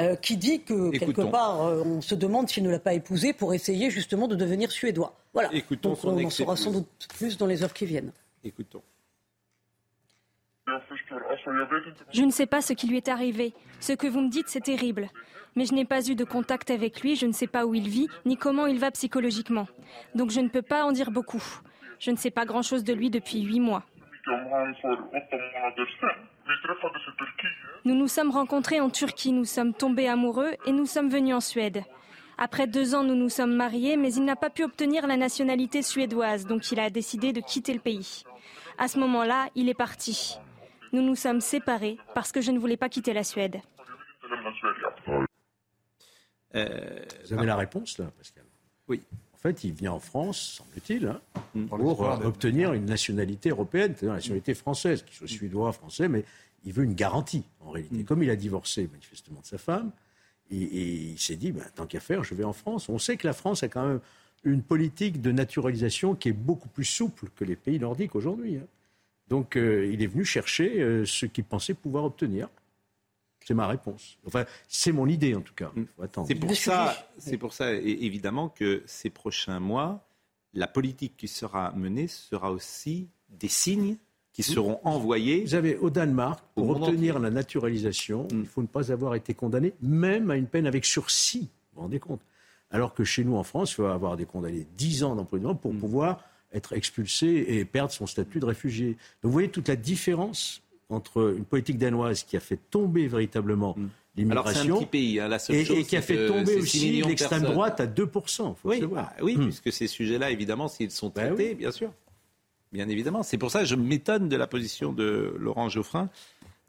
euh, 0.00 0.16
qui 0.16 0.36
dit 0.36 0.62
que 0.62 0.90
quelque 0.96 1.22
part, 1.22 1.60
on 1.60 2.00
se 2.00 2.14
demande 2.14 2.48
s'il 2.48 2.64
ne 2.64 2.70
l'a 2.70 2.78
pas 2.78 2.94
épousée 2.94 3.32
pour 3.32 3.54
essayer 3.54 3.90
justement 3.90 4.26
de 4.26 4.34
devenir 4.34 4.72
suédois. 4.72 5.14
Voilà. 5.32 5.54
Écoutons 5.54 5.90
Donc 5.90 6.04
on 6.04 6.24
en 6.24 6.30
saura 6.30 6.56
sans 6.56 6.72
doute 6.72 6.86
plus 7.16 7.36
dans 7.36 7.46
les 7.46 7.62
heures 7.62 7.74
qui 7.74 7.86
viennent. 7.86 8.12
Écoutons. 8.42 8.82
Je 12.12 12.22
ne 12.22 12.30
sais 12.30 12.46
pas 12.46 12.60
ce 12.60 12.72
qui 12.72 12.86
lui 12.86 12.96
est 12.96 13.08
arrivé. 13.08 13.54
Ce 13.80 13.92
que 13.92 14.06
vous 14.06 14.20
me 14.20 14.28
dites, 14.28 14.48
c'est 14.48 14.60
terrible. 14.60 15.08
Mais 15.56 15.66
je 15.66 15.74
n'ai 15.74 15.84
pas 15.84 16.06
eu 16.08 16.14
de 16.14 16.24
contact 16.24 16.70
avec 16.70 17.02
lui, 17.02 17.14
je 17.14 17.26
ne 17.26 17.32
sais 17.32 17.46
pas 17.46 17.64
où 17.64 17.74
il 17.74 17.88
vit, 17.88 18.08
ni 18.24 18.36
comment 18.36 18.66
il 18.66 18.78
va 18.78 18.90
psychologiquement. 18.90 19.68
Donc 20.14 20.30
je 20.30 20.40
ne 20.40 20.48
peux 20.48 20.62
pas 20.62 20.84
en 20.84 20.92
dire 20.92 21.10
beaucoup. 21.10 21.42
Je 22.00 22.10
ne 22.10 22.16
sais 22.16 22.30
pas 22.30 22.44
grand-chose 22.44 22.82
de 22.82 22.92
lui 22.92 23.08
depuis 23.10 23.42
huit 23.42 23.60
mois. 23.60 23.84
Nous 27.84 27.94
nous 27.94 28.08
sommes 28.08 28.30
rencontrés 28.30 28.80
en 28.80 28.90
Turquie, 28.90 29.32
nous 29.32 29.44
sommes 29.44 29.74
tombés 29.74 30.08
amoureux 30.08 30.52
et 30.66 30.72
nous 30.72 30.86
sommes 30.86 31.08
venus 31.08 31.34
en 31.34 31.40
Suède. 31.40 31.84
Après 32.36 32.66
deux 32.66 32.96
ans, 32.96 33.04
nous 33.04 33.14
nous 33.14 33.28
sommes 33.28 33.54
mariés, 33.54 33.96
mais 33.96 34.12
il 34.12 34.24
n'a 34.24 34.34
pas 34.34 34.50
pu 34.50 34.64
obtenir 34.64 35.06
la 35.06 35.16
nationalité 35.16 35.82
suédoise, 35.82 36.46
donc 36.46 36.72
il 36.72 36.80
a 36.80 36.90
décidé 36.90 37.32
de 37.32 37.40
quitter 37.40 37.72
le 37.72 37.78
pays. 37.78 38.24
À 38.76 38.88
ce 38.88 38.98
moment-là, 38.98 39.46
il 39.54 39.68
est 39.68 39.74
parti. 39.74 40.38
Nous 40.94 41.02
nous 41.02 41.16
sommes 41.16 41.40
séparés 41.40 41.98
parce 42.14 42.30
que 42.30 42.40
je 42.40 42.52
ne 42.52 42.58
voulais 42.60 42.76
pas 42.76 42.88
quitter 42.88 43.12
la 43.12 43.24
Suède. 43.24 43.60
Euh, 46.54 47.04
Vous 47.24 47.32
avez 47.32 47.46
la 47.46 47.56
réponse 47.56 47.98
là, 47.98 48.12
Pascal 48.16 48.44
Oui. 48.86 49.02
En 49.32 49.38
fait, 49.38 49.64
il 49.64 49.72
vient 49.72 49.90
en 49.90 49.98
France, 49.98 50.58
semble-t-il, 50.58 51.08
hein, 51.08 51.20
mm. 51.56 51.66
pour, 51.66 52.00
obtenir 52.00 52.74
une 52.74 52.84
nationalité 52.84 53.48
européenne, 53.48 53.88
c'est-à-dire 53.88 54.10
une 54.10 54.18
nationalité 54.18 54.54
française, 54.54 55.02
qu'il 55.02 55.16
soit 55.16 55.26
suédois, 55.26 55.72
français, 55.72 56.06
mais 56.06 56.24
il 56.64 56.72
veut 56.72 56.84
une 56.84 56.94
garantie 56.94 57.42
en 57.60 57.70
réalité. 57.70 57.96
Mm. 57.96 58.04
Comme 58.04 58.22
il 58.22 58.30
a 58.30 58.36
divorcé 58.36 58.88
manifestement 58.92 59.40
de 59.40 59.46
sa 59.46 59.58
femme, 59.58 59.90
et, 60.52 60.56
il 60.56 61.18
s'est 61.18 61.34
dit, 61.34 61.50
ben, 61.50 61.64
tant 61.74 61.86
qu'à 61.86 61.98
faire, 61.98 62.22
je 62.22 62.36
vais 62.36 62.44
en 62.44 62.52
France. 62.52 62.88
On 62.88 63.00
sait 63.00 63.16
que 63.16 63.26
la 63.26 63.32
France 63.32 63.64
a 63.64 63.68
quand 63.68 63.84
même 63.84 64.00
une 64.44 64.62
politique 64.62 65.20
de 65.20 65.32
naturalisation 65.32 66.14
qui 66.14 66.28
est 66.28 66.32
beaucoup 66.32 66.68
plus 66.68 66.84
souple 66.84 67.30
que 67.34 67.44
les 67.44 67.56
pays 67.56 67.80
nordiques 67.80 68.14
aujourd'hui. 68.14 68.58
Hein. 68.58 68.66
Donc 69.28 69.56
euh, 69.56 69.86
il 69.90 70.02
est 70.02 70.06
venu 70.06 70.24
chercher 70.24 70.80
euh, 70.80 71.04
ce 71.06 71.26
qu'il 71.26 71.44
pensait 71.44 71.74
pouvoir 71.74 72.04
obtenir. 72.04 72.48
C'est 73.44 73.54
ma 73.54 73.66
réponse. 73.66 74.16
Enfin, 74.26 74.46
c'est 74.68 74.92
mon 74.92 75.06
idée 75.06 75.34
en 75.34 75.42
tout 75.42 75.54
cas. 75.54 75.70
Mm. 75.74 75.84
C'est 76.26 76.34
pour 76.34 76.54
ça, 76.56 77.08
c'est 77.18 77.36
pour 77.36 77.52
ça 77.52 77.72
évidemment 77.72 78.48
que 78.48 78.82
ces 78.86 79.10
prochains 79.10 79.60
mois, 79.60 80.06
la 80.54 80.66
politique 80.66 81.16
qui 81.16 81.28
sera 81.28 81.72
menée 81.72 82.06
sera 82.06 82.50
aussi 82.50 83.08
des 83.28 83.48
signes 83.48 83.96
qui 84.34 84.42
seront 84.42 84.80
envoyés. 84.82 85.44
Vous 85.44 85.54
avez 85.54 85.76
au 85.76 85.90
Danemark, 85.90 86.42
pour 86.54 86.70
obtenir 86.70 87.20
la 87.20 87.30
naturalisation, 87.30 88.24
mm. 88.24 88.40
il 88.40 88.46
faut 88.46 88.62
ne 88.62 88.66
pas 88.66 88.90
avoir 88.90 89.14
été 89.14 89.32
condamné, 89.32 89.74
même 89.80 90.30
à 90.30 90.36
une 90.36 90.48
peine 90.48 90.66
avec 90.66 90.84
sursis. 90.84 91.48
Vous 91.72 91.76
vous 91.76 91.82
rendez 91.82 92.00
compte 92.00 92.20
Alors 92.70 92.94
que 92.94 93.04
chez 93.04 93.24
nous, 93.24 93.36
en 93.36 93.44
France, 93.44 93.72
il 93.72 93.74
faut 93.76 93.86
avoir 93.86 94.16
des 94.16 94.26
condamnés 94.26 94.66
10 94.76 95.04
ans 95.04 95.14
d'emprisonnement 95.14 95.54
pour 95.54 95.72
mm. 95.72 95.78
pouvoir 95.78 96.24
être 96.54 96.72
expulsé 96.72 97.44
et 97.48 97.64
perdre 97.64 97.92
son 97.92 98.06
statut 98.06 98.40
de 98.40 98.46
réfugié. 98.46 98.88
Donc 98.88 98.96
vous 99.24 99.32
voyez 99.32 99.48
toute 99.48 99.68
la 99.68 99.76
différence 99.76 100.62
entre 100.88 101.34
une 101.36 101.44
politique 101.44 101.78
danoise 101.78 102.22
qui 102.22 102.36
a 102.36 102.40
fait 102.40 102.58
tomber 102.70 103.06
véritablement 103.06 103.74
mm. 103.76 103.88
l'immigration 104.16 104.80
hein, 104.80 105.38
et, 105.50 105.84
qui 105.84 105.96
a 105.96 106.02
fait 106.02 106.28
tomber 106.28 106.56
aussi 106.56 107.02
l'extrême 107.02 107.42
droite 107.42 107.80
à 107.80 107.86
2%. 107.86 108.54
oui, 108.64 108.82
bah 108.86 109.12
oui 109.20 109.36
puisque 109.36 109.72
ces 109.72 109.86
sujets-là, 109.86 110.30
évidemment, 110.30 110.68
s'ils 110.68 110.90
sont 110.90 111.12
bah 111.14 111.26
traités, 111.26 111.54
bien 111.54 111.72
sûr 111.72 111.90
bien 112.74 112.88
évidemment. 112.88 113.22
C'est 113.22 113.38
pour 113.38 113.50
ça 113.50 113.60
que 113.60 113.66
je 113.66 113.76
m'étonne 113.76 114.28
de 114.28 114.36
la 114.36 114.48
position 114.48 114.92
de 114.92 115.34
Laurent 115.38 115.70
Geoffrin, 115.70 116.10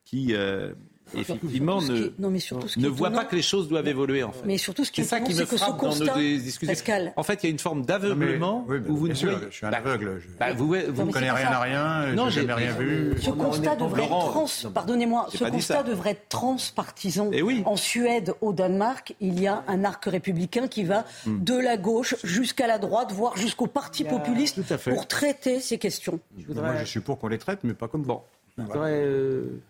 qui 0.05 0.35
euh, 0.35 0.71
effectivement 1.13 1.81
ne, 1.81 2.11
ne 2.17 2.87
voit 2.87 3.11
pas 3.11 3.25
que 3.25 3.35
les 3.35 3.41
choses 3.41 3.67
doivent 3.67 3.87
évoluer 3.87 4.23
en 4.23 4.31
fait. 4.31 4.45
Mais 4.45 4.57
surtout 4.57 4.83
ce 4.85 4.91
qui 4.91 5.03
c'est 5.03 5.09
ça 5.09 5.19
qui 5.21 5.33
me 5.33 5.45
frappe 5.45 5.81
dans 5.81 5.95
nos 5.95 6.13
discussions. 6.15 7.13
En 7.15 7.23
fait, 7.23 7.43
il 7.43 7.47
y 7.47 7.49
a 7.49 7.51
une 7.51 7.59
forme 7.59 7.85
d'aveuglement 7.85 8.65
où 8.87 8.95
vous 8.95 9.07
ne 9.07 9.13
sûr, 9.13 9.39
je 9.49 9.55
suis 9.55 9.65
un 9.65 9.71
bah, 9.71 9.77
aveugle. 9.77 10.21
Je... 10.21 10.37
Bah, 10.39 10.53
vous, 10.53 10.67
vous 10.67 10.73
ne 10.73 11.11
connaissez 11.11 11.31
rien 11.31 11.51
à 11.51 11.59
rien. 11.59 12.13
Non, 12.13 12.29
j'ai 12.29 12.41
jamais 12.41 12.53
rien 12.53 12.73
vu. 12.73 13.15
Ce 13.21 13.29
constat 13.29 13.75
devrait 13.75 14.03
être 14.03 14.09
trans. 14.09 14.45
Pardonnez-moi. 14.73 15.27
Ce 15.33 15.43
constat 15.43 15.83
devrait 15.83 16.11
être 16.11 16.29
transpartisan. 16.29 17.29
Eh 17.31 17.43
en 17.65 17.75
Suède, 17.75 18.33
au 18.41 18.53
Danemark, 18.53 19.15
il 19.21 19.39
y 19.39 19.47
a 19.47 19.63
un 19.67 19.83
arc 19.83 20.05
républicain 20.05 20.67
qui 20.67 20.83
va 20.83 21.05
hmm. 21.25 21.43
de 21.43 21.55
la 21.55 21.77
gauche 21.77 22.15
jusqu'à 22.23 22.67
la 22.67 22.79
droite, 22.79 23.11
voire 23.11 23.37
jusqu'au 23.37 23.67
parti 23.67 24.03
populiste, 24.03 24.61
pour 24.89 25.07
traiter 25.07 25.59
ces 25.59 25.77
questions. 25.77 26.19
Moi, 26.49 26.77
je 26.79 26.85
suis 26.85 26.99
pour 26.99 27.19
qu'on 27.19 27.27
les 27.27 27.37
traite, 27.37 27.59
mais 27.63 27.73
pas 27.73 27.87
comme 27.87 28.03
bon. 28.03 28.21
Je 28.57 28.63
voudrais 28.63 29.03
euh, 29.03 29.61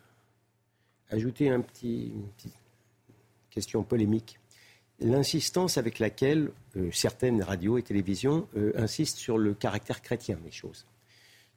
ajouter 1.09 1.45
une 1.45 1.63
petite 1.63 2.13
question 3.49 3.83
polémique. 3.83 4.39
L'insistance 4.99 5.77
avec 5.77 5.99
laquelle 5.99 6.51
euh, 6.77 6.89
certaines 6.91 7.41
radios 7.41 7.77
et 7.77 7.83
télévisions 7.83 8.47
euh, 8.55 8.71
insistent 8.75 9.17
sur 9.17 9.37
le 9.37 9.53
caractère 9.53 10.01
chrétien 10.01 10.37
des 10.43 10.51
choses. 10.51 10.85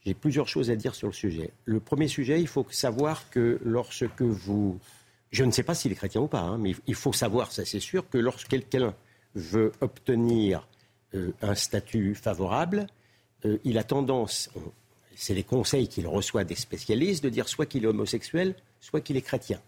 J'ai 0.05 0.15
plusieurs 0.15 0.49
choses 0.49 0.71
à 0.71 0.77
dire 0.77 0.95
sur 0.95 1.09
le 1.09 1.13
sujet. 1.13 1.51
Le 1.65 1.81
premier 1.81 2.09
sujet, 2.09 2.41
il 2.41 2.49
faut 2.49 2.67
savoir 2.71 3.31
que 3.31 3.61
lorsque 3.65 4.23
vous... 4.23 4.79
Je 5.31 5.45
ne 5.45 5.51
sais 5.51 5.63
pas 5.63 5.75
s'il 5.75 5.93
est 5.93 5.97
chrétien 5.97 6.23
ou 6.23 6.27
pas, 6.27 6.41
hein, 6.41 6.59
mais 6.59 6.75
il 6.87 6.95
faut 6.95 7.13
savoir, 7.13 7.53
ça 7.53 7.65
c'est 7.65 7.81
sûr, 7.81 8.09
que 8.09 8.17
lorsque 8.19 8.49
quelqu'un 8.49 8.95
veut 9.35 9.73
obtenir 9.81 10.67
euh, 11.15 11.33
un 11.43 11.55
statut 11.55 12.15
favorable, 12.15 12.87
il 13.63 13.79
a 13.79 13.85
tendance, 13.85 14.51
c'est 15.15 15.35
les 15.35 15.45
conseils 15.45 15.87
qu'il 15.87 16.09
reçoit 16.09 16.43
des 16.43 16.57
spécialistes, 16.57 17.23
de 17.23 17.29
dire 17.29 17.49
soit 17.49 17.67
qu'il 17.67 17.85
est 17.85 17.87
homosexuel, 17.87 18.57
soit 18.81 19.01
qu'il 19.01 19.17
est 19.17 19.23
chrétien. 19.23 19.61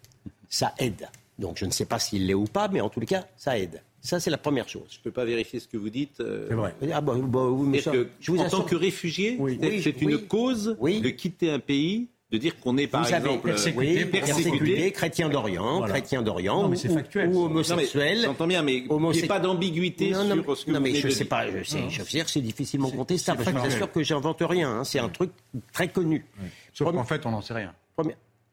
Ça 0.48 0.74
aide. 0.78 1.08
Donc 1.38 1.58
je 1.58 1.64
ne 1.64 1.70
sais 1.70 1.86
pas 1.86 1.98
s'il 1.98 2.26
l'est 2.26 2.34
ou 2.34 2.44
pas, 2.44 2.68
mais 2.68 2.80
en 2.80 2.88
tous 2.88 3.00
les 3.00 3.06
cas, 3.06 3.26
ça 3.36 3.58
aide. 3.58 3.82
Ça, 4.02 4.18
c'est 4.18 4.30
la 4.30 4.38
première 4.38 4.68
chose. 4.68 4.86
Je 4.90 4.98
ne 4.98 5.02
peux 5.04 5.10
pas 5.10 5.24
vérifier 5.24 5.60
ce 5.60 5.68
que 5.68 5.76
vous 5.76 5.90
dites. 5.90 6.20
Euh, 6.20 6.46
c'est 6.48 6.54
vrai. 6.54 6.74
Ah, 6.92 7.00
bah, 7.02 7.14
bah, 7.18 7.44
oui, 7.50 7.82
que, 7.82 8.08
je 8.18 8.30
vous 8.30 8.40
en 8.40 8.48
tant 8.48 8.62
que 8.62 8.74
réfugié, 8.74 9.38
c'est 9.82 10.00
une 10.00 10.18
cause 10.18 10.76
de 10.80 11.08
quitter 11.10 11.50
un 11.50 11.58
pays 11.58 12.08
de 12.30 12.38
dire 12.38 12.58
qu'on 12.60 12.76
est 12.76 12.86
par 12.86 13.06
exemple 13.12 13.40
persécuté, 13.42 14.04
persécuté, 14.04 14.92
chrétien 14.92 15.28
d'Orient, 15.28 15.82
chrétien 15.82 16.22
d'Orient, 16.22 16.70
ou, 16.70 17.40
homosexuel. 17.44 18.22
J'entends 18.24 18.46
bien, 18.46 18.62
mais 18.62 18.84
il 18.88 18.96
n'y 18.96 19.22
a 19.24 19.26
pas 19.26 19.40
d'ambiguïté 19.40 20.14
sur 20.14 20.56
ce 20.56 20.64
que 20.64 20.70
non, 20.70 20.80
mais 20.80 20.94
je 20.94 21.08
ne 21.08 21.12
sais 21.12 21.24
pas. 21.24 21.50
Je 21.50 21.64
sais, 21.64 21.90
je 21.90 22.00
veux 22.00 22.08
dire, 22.08 22.28
c'est 22.28 22.40
difficilement 22.40 22.90
contestable. 22.90 23.44
Je 23.44 23.70
suis 23.70 23.78
sûr 23.78 23.90
que 23.90 24.02
j'invente 24.02 24.38
rien. 24.40 24.70
Hein, 24.70 24.84
c'est 24.84 25.00
un 25.00 25.08
truc 25.08 25.30
très 25.72 25.88
connu. 25.88 26.24
Sauf 26.72 26.92
qu'en 26.92 27.04
fait, 27.04 27.26
on 27.26 27.32
n'en 27.32 27.42
sait 27.42 27.54
rien. 27.54 27.74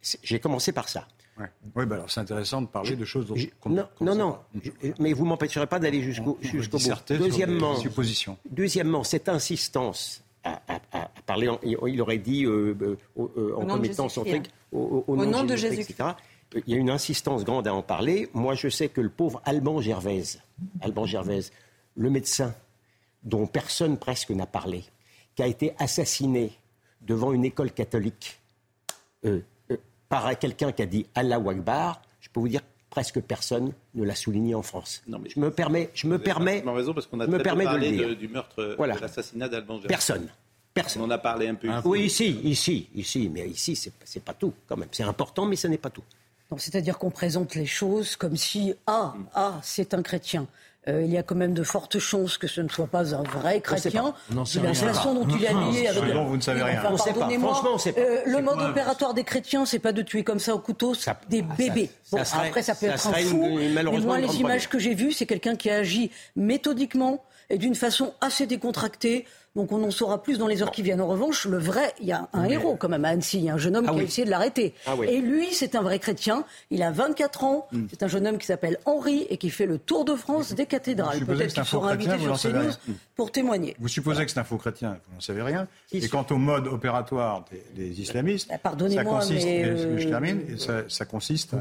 J'ai 0.01 0.39
commencé 0.39 0.71
par 0.71 0.89
ça. 0.89 1.07
Oui, 1.75 1.85
bah 1.85 1.95
alors 1.95 2.09
c'est 2.09 2.19
intéressant 2.19 2.61
de 2.61 2.67
parler 2.67 2.95
de 2.95 3.05
choses 3.05 3.27
dont 3.27 3.35
Non, 3.67 3.87
non, 4.01 4.15
non, 4.15 4.37
mais 4.99 5.13
vous 5.13 5.25
m'empêcherez 5.25 5.67
pas 5.67 5.79
d'aller 5.79 6.01
jusqu'au 6.01 6.37
jusqu'au 6.41 6.79
bout. 6.79 6.89
Deuxièmement, 7.09 7.75
deuxièmement, 8.49 9.03
cette 9.03 9.29
insistance 9.29 10.23
à, 10.43 10.79
parler, 11.25 11.49
il 11.63 12.01
aurait 12.01 12.17
dit 12.17 12.45
euh, 12.45 12.75
euh, 12.81 12.97
euh, 13.37 13.55
en 13.55 13.65
commettant 13.65 14.09
son 14.09 14.23
truc 14.23 14.45
au, 14.71 15.03
nom, 15.15 15.43
de 15.43 15.55
Jésus, 15.55 15.81
etc. 15.81 16.11
Il 16.55 16.73
y 16.73 16.73
a 16.73 16.77
une 16.77 16.89
insistance 16.89 17.43
grande 17.43 17.67
à 17.67 17.73
en 17.73 17.83
parler. 17.83 18.29
Moi, 18.33 18.55
je 18.55 18.69
sais 18.69 18.89
que 18.89 19.01
le 19.01 19.09
pauvre 19.09 19.41
Alban 19.45 19.81
Gervaise, 19.81 20.41
Alban 20.81 21.05
Gervaise, 21.05 21.51
le 21.95 22.09
médecin 22.09 22.55
dont 23.23 23.45
personne 23.45 23.97
presque 23.97 24.31
n'a 24.31 24.45
parlé, 24.45 24.85
qui 25.35 25.43
a 25.43 25.47
été 25.47 25.73
assassiné 25.77 26.51
devant 27.01 27.33
une 27.33 27.43
école 27.43 27.71
catholique 27.71 28.39
par 30.09 30.37
quelqu'un 30.39 30.71
qui 30.71 30.81
a 30.81 30.85
dit 30.85 31.05
Allah 31.15 31.35
Akbar, 31.35 32.01
je 32.19 32.29
peux 32.29 32.39
vous 32.39 32.47
dire 32.47 32.61
presque 32.89 33.19
personne 33.21 33.73
ne 33.95 34.03
l'a 34.03 34.15
souligné 34.15 34.55
en 34.55 34.61
France. 34.61 35.03
Non, 35.07 35.19
mais 35.19 35.29
je 35.29 35.39
me 35.39 35.51
permets, 35.51 35.89
je 35.93 36.07
me 36.07 36.17
permets, 36.17 36.63
raison 36.65 36.93
parce 36.93 37.07
qu'on 37.07 37.19
a 37.19 37.27
me 37.27 37.37
permets 37.37 37.65
parlé 37.65 37.91
de 37.91 38.13
du 38.13 38.27
meurtre, 38.27 38.75
voilà. 38.77 38.95
de 38.95 39.01
l'assassinat 39.01 39.49
d'Alban 39.49 39.79
Personne. 39.87 40.29
Personne. 40.73 41.01
On 41.01 41.05
en 41.05 41.11
a 41.11 41.17
parlé 41.17 41.47
un 41.47 41.55
peu. 41.55 41.69
oui, 41.85 42.01
ici, 42.01 42.39
ici, 42.43 42.87
ici, 42.95 43.29
mais 43.29 43.47
ici, 43.49 43.75
c'est 43.75 44.23
pas 44.23 44.33
tout 44.33 44.53
quand 44.67 44.77
même. 44.77 44.89
C'est 44.91 45.03
important, 45.03 45.45
mais 45.45 45.55
ce 45.55 45.67
n'est 45.67 45.77
pas 45.77 45.89
tout. 45.89 46.03
C'est-à-dire 46.57 46.97
qu'on 46.97 47.11
présente 47.11 47.55
les 47.55 47.65
choses 47.65 48.15
comme 48.15 48.37
si 48.37 48.73
ah 48.85 49.15
ah 49.33 49.59
c'est 49.63 49.93
un 49.93 50.01
chrétien. 50.01 50.47
Euh, 50.87 51.03
il 51.03 51.11
y 51.11 51.17
a 51.17 51.23
quand 51.23 51.35
même 51.35 51.53
de 51.53 51.63
fortes 51.63 51.99
chances 51.99 52.37
que 52.37 52.47
ce 52.47 52.61
ne 52.61 52.69
soit 52.69 52.87
pas 52.87 53.13
un 53.13 53.23
vrai 53.23 53.59
chrétien. 53.59 54.13
La 54.33 54.73
façon 54.73 55.13
dont 55.13 55.27
il 55.27 55.43
est 55.43 55.47
habillé 55.49 55.89
avec. 55.89 56.03
vous 56.15 56.37
ne 56.37 56.41
savez 56.41 56.63
rien. 56.63 56.81
Pardonnez-moi. 56.81 57.61
Euh, 57.97 58.21
le 58.25 58.41
mode 58.41 58.61
opératoire 58.61 59.13
des 59.13 59.23
chrétiens, 59.23 59.65
c'est 59.65 59.79
pas 59.79 59.91
de 59.91 60.01
tuer 60.01 60.23
comme 60.23 60.39
ça 60.39 60.55
au 60.55 60.59
couteau 60.59 60.93
des 61.29 61.41
bébés. 61.41 61.89
bon, 62.11 62.19
après, 62.33 62.61
ça 62.61 62.75
peut 62.75 62.85
être 62.87 63.07
un 63.07 63.13
fou. 63.13 63.59
mais 63.73 63.83
moi, 63.83 64.19
les 64.19 64.37
images 64.37 64.69
que 64.69 64.79
j'ai 64.79 64.93
vues, 64.93 65.11
c'est 65.11 65.25
quelqu'un 65.25 65.55
qui 65.55 65.69
a 65.69 65.77
agi 65.77 66.11
méthodiquement 66.35 67.23
et 67.49 67.57
d'une 67.57 67.75
façon 67.75 68.13
assez 68.21 68.45
décontractée 68.45 69.25
donc 69.57 69.71
on 69.71 69.83
en 69.83 69.89
saura 69.89 70.21
plus 70.21 70.37
dans 70.37 70.45
les 70.45 70.61
heures 70.61 70.69
qui 70.69 70.83
viennent. 70.83 71.01
En 71.01 71.07
revanche, 71.07 71.47
le 71.47 71.57
vrai, 71.57 71.91
il 71.99 72.05
y 72.05 72.11
a 72.11 72.29
un 72.31 72.43
héros 72.45 72.75
quand 72.75 72.89
même 72.89 73.03
à 73.05 73.09
Annecy, 73.09 73.39
il 73.39 73.45
y 73.45 73.49
a 73.49 73.55
un 73.55 73.57
jeune 73.57 73.75
homme 73.75 73.87
ah 73.89 73.93
qui 73.93 73.99
a 73.99 74.03
essayé 74.03 74.25
de 74.25 74.29
l'arrêter. 74.29 74.75
Ah 74.85 74.93
et 75.01 75.19
lui, 75.19 75.47
c'est 75.51 75.73
un 75.73 75.81
vrai 75.81 75.97
chrétien. 75.97 76.45
Il 76.69 76.83
a 76.83 76.91
24 76.91 77.43
ans. 77.43 77.67
Hmm. 77.71 77.87
C'est 77.89 78.03
un 78.03 78.07
jeune 78.07 78.27
homme 78.27 78.37
qui 78.37 78.45
s'appelle 78.45 78.77
Henri 78.85 79.25
et 79.31 79.37
qui 79.37 79.49
fait 79.49 79.65
le 79.65 79.79
tour 79.79 80.05
de 80.05 80.13
France 80.13 80.53
des 80.53 80.67
cathédrales. 80.67 81.25
Peut-être 81.25 81.55
qu'il 81.55 81.65
sera 81.65 81.89
invité 81.91 82.19
sur 82.19 82.39
CNews 82.39 82.71
pour 83.17 83.31
témoigner. 83.31 83.75
Vous 83.79 83.87
supposez 83.87 84.23
que 84.23 84.31
c'est 84.31 84.39
un 84.39 84.43
faux 84.43 84.57
chrétien, 84.57 84.99
vous 85.07 85.15
n'en 85.15 85.19
savez 85.19 85.41
rien. 85.41 85.67
Et 85.91 86.07
quant 86.07 86.25
au 86.29 86.37
mode 86.37 86.67
opératoire 86.67 87.43
des, 87.75 87.99
islamistes, 87.99 88.47
bah, 88.47 88.59
pardonnez-moi, 88.59 89.21
mais 89.31 89.65
euh, 89.65 89.97
je 89.97 90.07
termine, 90.07 90.41
ça, 90.87 91.05
consiste 91.05 91.55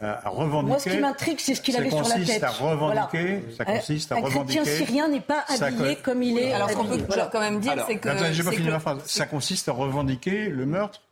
à, 0.00 0.28
revendiquer. 0.30 0.68
Moi, 0.68 0.78
ce 0.78 0.88
qui 0.88 0.98
m'intrigue, 0.98 1.40
c'est 1.40 1.56
ce 1.56 1.60
qu'il 1.60 1.76
avait 1.76 1.90
sur 1.90 2.08
la 2.08 2.24
tête. 2.24 2.44
À 2.44 2.50
revendiquer, 2.50 3.42
Ça 3.58 3.64
consiste 3.64 4.12
à 4.12 4.16
revendiquer. 4.16 4.60
Un 4.60 4.62
chrétien 4.62 4.86
syrien 4.86 5.08
n'est 5.08 5.20
pas 5.20 5.44
habillé 5.48 5.96
comme 5.96 6.22
il 6.22 6.38
est. 6.38 6.52
Alors, 6.52 6.70
ce 6.70 6.76
qu'on 6.76 6.84
peut 6.84 7.04
quand 7.32 7.40
même 7.40 7.60
dire, 7.60 7.84
c'est 7.86 7.96
que. 7.96 8.08
J'ai 8.32 8.44
pas 8.44 8.52
fini 8.52 8.70
ma 8.70 8.80
phrase. 8.80 9.02
Ça 9.04 9.26
consiste 9.26 9.68
à 9.68 9.72
revendiquer 9.72 10.48
le 10.48 10.64
meurtre 10.64 11.02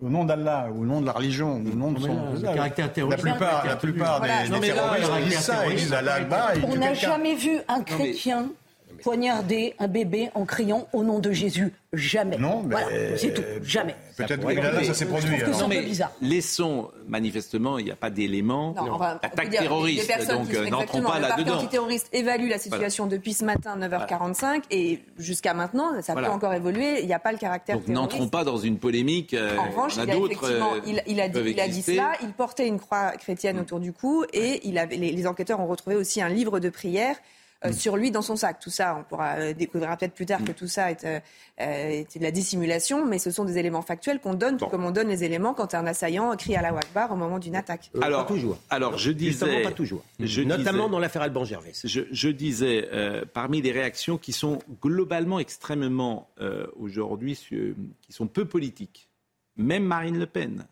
au 0.00 0.08
nom 0.08 0.24
d'Allah, 0.24 0.68
au 0.70 0.84
nom 0.84 1.00
de 1.00 1.06
la 1.06 1.12
religion, 1.12 1.56
au 1.56 1.58
nom 1.58 1.90
de 1.90 1.98
son 1.98 2.32
le 2.34 2.54
caractère 2.54 2.92
terroriste. 2.92 3.24
La 3.24 3.32
plupart, 3.32 3.66
la 3.66 3.76
plupart 3.76 4.20
des, 4.20 4.60
des 4.60 4.72
terroristes 4.72 5.10
disent 5.24 5.38
ça, 5.40 5.66
ils 5.66 5.76
disent 5.76 5.92
Allah 5.92 6.14
Akbar. 6.14 6.52
On 6.62 6.76
n'a 6.76 6.94
jamais 6.94 7.34
vu 7.34 7.58
un 7.66 7.82
chrétien 7.82 8.46
poignarder 9.02 9.74
un 9.78 9.88
bébé 9.88 10.30
en 10.34 10.44
criant 10.44 10.88
au 10.92 11.04
nom 11.04 11.18
de 11.18 11.32
Jésus. 11.32 11.72
Jamais. 11.94 12.36
Non, 12.36 12.62
mais 12.62 12.76
voilà, 12.82 13.16
c'est 13.16 13.32
tout. 13.32 13.42
Jamais. 13.62 13.94
Peut-être 14.18 14.46
que 14.46 14.52
là, 14.52 14.84
ça 14.84 14.92
s'est 14.92 15.06
produit. 15.06 15.36
Un 15.42 15.68
peu 15.68 15.80
bizarre. 15.80 16.12
Laissons, 16.20 16.90
manifestement, 17.06 17.78
il 17.78 17.86
n'y 17.86 17.90
a 17.90 17.96
pas 17.96 18.10
d'éléments 18.10 18.74
d'attaque 19.22 19.50
terroriste. 19.50 20.28
Donc, 20.28 20.52
euh, 20.52 20.68
n'entrons 20.68 21.02
pas 21.02 21.18
là-dedans. 21.18 21.38
Le 21.38 21.44
parti 21.44 21.64
antiterroriste 21.64 22.08
évalue 22.12 22.50
la 22.50 22.58
situation 22.58 23.04
voilà. 23.04 23.16
depuis 23.16 23.32
ce 23.32 23.44
matin, 23.44 23.78
9h45, 23.78 24.36
voilà. 24.38 24.60
et 24.70 25.00
jusqu'à 25.18 25.54
maintenant, 25.54 26.02
ça 26.02 26.12
voilà. 26.12 26.28
peut 26.28 26.34
encore 26.34 26.52
évoluer. 26.52 27.00
Il 27.00 27.06
n'y 27.06 27.14
a 27.14 27.18
pas 27.18 27.32
le 27.32 27.38
caractère 27.38 27.76
Donc, 27.76 27.86
terroriste. 27.86 28.12
n'entrons 28.12 28.28
pas 28.28 28.44
dans 28.44 28.58
une 28.58 28.78
polémique. 28.78 29.32
Euh, 29.32 29.56
en 29.56 29.70
revanche, 29.70 29.94
il 29.96 30.10
a, 30.10 30.16
effectivement, 30.16 30.74
euh, 30.74 30.80
il, 30.86 31.02
il, 31.06 31.20
a 31.20 31.28
dit, 31.28 31.40
il 31.46 31.60
a 31.60 31.68
dit 31.68 31.82
cela. 31.82 32.12
Il 32.22 32.32
portait 32.32 32.68
une 32.68 32.78
croix 32.78 33.12
chrétienne 33.12 33.58
autour 33.58 33.80
du 33.80 33.94
cou, 33.94 34.24
et 34.34 34.60
il 34.68 34.76
avait, 34.76 34.96
les, 34.96 35.12
les 35.12 35.26
enquêteurs 35.26 35.60
ont 35.60 35.66
retrouvé 35.66 35.96
aussi 35.96 36.20
un 36.20 36.28
livre 36.28 36.60
de 36.60 36.68
prière 36.68 37.16
euh, 37.64 37.72
sur 37.72 37.96
lui 37.96 38.10
dans 38.12 38.22
son 38.22 38.36
sac. 38.36 38.60
Tout 38.60 38.70
ça, 38.70 38.96
on 38.98 39.02
pourra 39.02 39.34
euh, 39.34 39.52
découvrir 39.52 39.96
peut-être 39.96 40.14
plus 40.14 40.26
tard 40.26 40.44
que 40.44 40.52
tout 40.52 40.68
ça 40.68 40.92
est, 40.92 41.04
euh, 41.04 41.20
était 41.90 42.20
de 42.20 42.24
la 42.24 42.30
dissimulation, 42.30 43.04
mais 43.04 43.18
ce 43.18 43.32
sont 43.32 43.44
des 43.44 43.58
éléments 43.58 43.82
factuels 43.82 44.20
qu'on 44.20 44.34
donne, 44.34 44.58
tout 44.58 44.66
comme 44.66 44.84
on 44.84 44.92
donne 44.92 45.08
les 45.08 45.24
éléments 45.24 45.54
quand 45.54 45.74
un 45.74 45.86
assaillant 45.86 46.36
crie 46.36 46.54
à 46.54 46.62
la 46.62 46.72
Wakbar 46.72 47.10
au 47.10 47.16
moment 47.16 47.40
d'une 47.40 47.56
attaque. 47.56 47.90
alors, 48.00 48.26
pas 48.26 48.32
toujours. 48.32 48.58
Alors, 48.70 48.96
je 48.96 49.10
disais, 49.10 49.30
Justement, 49.32 49.62
pas 49.62 49.72
toujours. 49.72 50.04
Je 50.20 50.42
Notamment 50.42 50.84
disais, 50.84 50.90
dans 50.90 50.98
l'affaire 51.00 51.22
Alban 51.22 51.44
Gervais. 51.44 51.72
Je, 51.82 52.02
je 52.10 52.28
disais, 52.28 52.88
euh, 52.92 53.24
parmi 53.32 53.60
les 53.60 53.72
réactions 53.72 54.18
qui 54.18 54.32
sont 54.32 54.60
globalement 54.80 55.40
extrêmement 55.40 56.30
euh, 56.40 56.66
aujourd'hui, 56.78 57.34
qui 57.34 58.12
sont 58.12 58.28
peu 58.28 58.44
politiques, 58.44 59.08
même 59.56 59.84
Marine 59.84 60.18
Le 60.18 60.26
Pen 60.26 60.64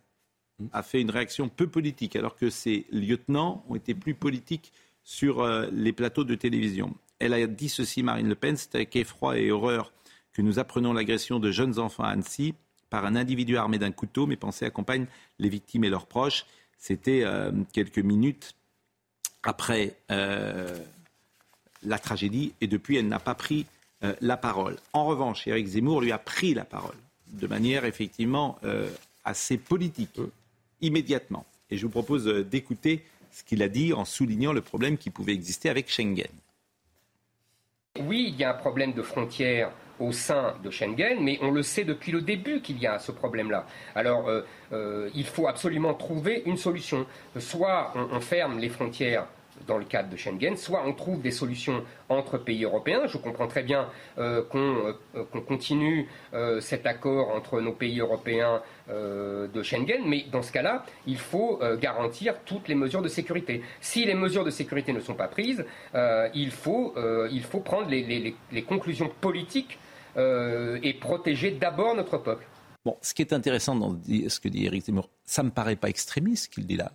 a 0.73 0.83
fait 0.83 1.01
une 1.01 1.11
réaction 1.11 1.49
peu 1.49 1.67
politique, 1.67 2.17
alors 2.17 2.37
que 2.37 2.49
ses 2.49 2.87
lieutenants 2.91 3.65
ont 3.69 3.75
été 3.75 3.95
plus 3.95 4.15
politiques 4.15 4.73
sur 5.07 5.41
euh, 5.41 5.69
les 5.73 5.93
plateaux 5.93 6.25
de 6.25 6.35
télévision. 6.35 6.95
Elle 7.21 7.33
a 7.33 7.47
dit 7.47 7.71
ceci, 7.71 8.03
Marine 8.03 8.29
Le 8.29 8.35
Pen, 8.35 8.57
c'est 8.57 8.75
avec 8.75 8.95
effroi 8.97 9.39
et 9.39 9.53
horreur 9.53 9.93
que 10.33 10.43
nous 10.43 10.59
apprenons 10.59 10.93
l'agression 10.93 11.39
de 11.39 11.51
jeunes 11.53 11.79
enfants 11.79 12.03
à 12.03 12.09
Annecy 12.09 12.55
par 12.91 13.07
un 13.07 13.15
individu 13.15 13.57
armé 13.57 13.79
d'un 13.79 13.93
couteau. 13.93 14.27
Mes 14.27 14.37
pensées 14.37 14.67
accompagnent 14.67 15.07
les 15.39 15.49
victimes 15.49 15.85
et 15.85 15.89
leurs 15.89 16.07
proches. 16.07 16.45
C'était 16.77 17.23
euh, 17.25 17.53
quelques 17.73 18.01
minutes 18.01 18.57
après 19.45 19.97
euh, 20.11 20.77
la 21.83 22.01
tragédie 22.01 22.53
et 22.61 22.67
depuis, 22.67 22.97
elle 22.97 23.09
n'a 23.09 23.21
pas 23.21 23.35
pris 23.37 23.65
la 24.21 24.37
parole. 24.37 24.77
En 24.93 25.07
revanche, 25.07 25.49
Éric 25.49 25.67
Zemmour 25.67 26.03
lui 26.03 26.13
a 26.13 26.19
pris 26.19 26.53
la 26.53 26.65
parole 26.65 26.95
de 27.33 27.47
manière 27.47 27.87
effectivement 27.87 28.59
assez 29.25 29.57
politique, 29.57 30.21
immédiatement. 30.83 31.47
Et 31.71 31.79
je 31.79 31.87
vous 31.87 31.91
propose 31.91 32.27
d'écouter 32.27 33.05
ce 33.37 33.45
qu'il 33.45 33.63
a 33.63 33.69
dit 33.69 33.93
en 33.93 34.07
soulignant 34.07 34.55
le 34.55 34.63
problème 34.63 34.97
qui 34.97 35.11
pouvait 35.11 35.35
exister 35.35 35.69
avec 35.69 35.91
Schengen. 35.91 36.33
Oui, 38.01 38.29
il 38.31 38.37
y 38.37 38.45
a 38.45 38.51
un 38.51 38.55
problème 38.55 38.95
de 38.95 39.03
frontières 39.03 39.73
au 40.01 40.11
sein 40.11 40.55
de 40.65 40.71
Schengen, 40.71 41.19
mais 41.21 41.39
on 41.43 41.51
le 41.51 41.63
sait 41.63 41.85
depuis 41.85 42.13
le 42.13 42.23
début 42.23 42.63
qu'il 42.63 42.79
y 42.79 42.87
a 42.87 42.99
ce 42.99 43.13
problème-là. 43.13 43.67
Alors, 43.95 44.29
euh, 44.29 44.41
euh, 44.73 45.11
il 45.15 45.27
faut 45.27 45.49
absolument 45.49 45.93
trouver 45.93 46.45
une 46.47 46.57
solution. 46.57 47.07
Soit 47.39 47.93
on, 47.95 48.17
on 48.17 48.21
ferme 48.21 48.59
les 48.59 48.71
frontières 48.71 49.27
dans 49.67 49.79
le 49.79 49.85
cadre 49.85 50.09
de 50.09 50.17
Schengen, 50.17 50.57
soit 50.57 50.83
on 50.87 50.93
trouve 50.93 51.21
des 51.21 51.31
solutions 51.31 51.83
entre 52.09 52.39
pays 52.39 52.65
européens. 52.65 53.07
Je 53.07 53.19
comprends 53.19 53.47
très 53.47 53.63
bien 53.63 53.89
euh, 54.19 54.43
qu'on 54.43 54.95
euh, 55.15 55.25
qu 55.33 55.41
continue 55.41 56.09
euh, 56.35 56.61
cet 56.61 56.87
accord 56.87 57.31
entre 57.31 57.61
nos 57.61 57.73
pays 57.73 58.01
européens 58.01 58.63
de 58.89 59.63
Schengen, 59.65 60.03
mais 60.07 60.27
dans 60.31 60.43
ce 60.43 60.53
cas-là, 60.53 60.85
il 61.09 61.19
faut 61.19 61.59
garantir 61.81 62.37
toutes 62.45 62.69
les 62.69 62.77
mesures 62.77 63.03
de 63.03 63.09
sécurité. 63.09 63.63
Si 63.81 64.05
les 64.05 64.15
mesures 64.15 64.45
de 64.45 64.51
sécurité 64.51 64.93
ne 64.93 65.01
sont 65.01 65.15
pas 65.15 65.27
prises, 65.27 65.65
il 66.35 66.53
faut, 66.53 66.95
il, 67.33 67.43
faut, 67.43 67.59
prendre 67.59 67.89
les, 67.89 68.63
conclusions 68.63 69.11
politiques 69.21 69.81
et 70.17 70.95
protéger 71.01 71.51
d'abord 71.51 71.97
notre 71.97 72.19
peuple. 72.19 72.47
Bon, 72.85 72.97
ce 73.03 73.13
qui 73.13 73.23
est 73.23 73.33
intéressant 73.33 73.75
dans 73.75 73.99
ce 74.05 74.39
que 74.39 74.49
dit 74.49 74.67
Eric 74.67 74.85
Zemmour, 74.85 75.11
ça 75.25 75.43
ne 75.43 75.49
me 75.49 75.53
paraît 75.53 75.75
pas 75.75 75.89
extrémiste 75.89 76.45
ce 76.45 76.49
qu'il 76.49 76.65
dit 76.65 76.77
là 76.77 76.93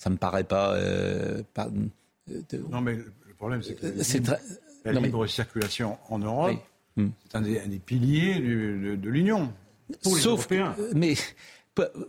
ça 0.00 0.08
me 0.08 0.16
paraît 0.16 0.44
pas. 0.44 0.72
Euh, 0.76 1.42
pas 1.52 1.68
de... 1.68 2.58
Non, 2.70 2.80
mais 2.80 2.94
le 2.94 3.34
problème, 3.36 3.62
c'est 3.62 3.74
que 3.74 3.86
la, 3.86 4.02
très... 4.02 4.42
la 4.86 4.92
non, 4.94 5.02
libre 5.02 5.22
mais... 5.22 5.28
circulation 5.28 5.98
en 6.08 6.18
Europe, 6.20 6.58
oui. 6.96 7.10
c'est 7.28 7.36
un, 7.36 7.40
un 7.44 7.68
des, 7.68 7.78
piliers 7.78 8.36
du, 8.36 8.80
de, 8.82 8.96
de 8.96 9.10
l'Union. 9.10 9.52
Pour 10.02 10.16
les 10.16 10.22
Sauf 10.22 10.40
Européens. 10.40 10.74
Que, 10.74 10.94
mais, 10.94 11.14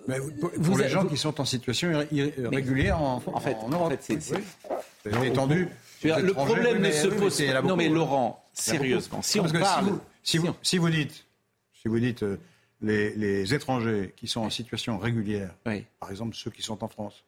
mais 0.07 0.19
pour, 0.39 0.51
pour 0.51 0.77
les 0.77 0.87
gens 0.87 1.05
qui 1.05 1.17
sont 1.17 1.41
en 1.41 1.45
situation 1.45 2.07
irrégulière 2.11 3.01
en, 3.01 3.21
en, 3.25 3.39
fait, 3.41 3.55
en 3.55 3.67
Europe. 3.67 3.91
En 3.91 3.97
fait, 3.97 4.21
c'est, 4.21 4.35
oui. 5.05 5.27
étendu. 5.27 5.67
Le 6.05 6.31
problème 6.31 6.81
ne 6.81 6.91
se 6.91 7.07
pose 7.07 7.45
pas. 7.45 7.61
Non, 7.61 7.75
mais 7.75 7.89
Laurent, 7.89 8.41
sérieusement, 8.53 9.21
si 9.21 9.41
on 9.41 9.49
parle. 9.49 9.99
Si 10.23 10.37
vous, 10.37 10.51
si 10.61 10.77
vous 10.77 10.89
dites, 10.89 11.25
si 11.73 11.89
vous 11.89 11.99
dites 11.99 12.23
euh, 12.23 12.37
les, 12.79 13.13
les, 13.15 13.55
étrangers 13.55 14.13
qui 14.15 14.27
sont 14.27 14.41
en 14.41 14.51
situation 14.51 14.99
régulière, 14.99 15.55
oui. 15.65 15.83
par 15.99 16.11
exemple 16.11 16.35
ceux 16.35 16.51
qui 16.51 16.61
sont 16.61 16.83
en 16.83 16.87
France. 16.87 17.25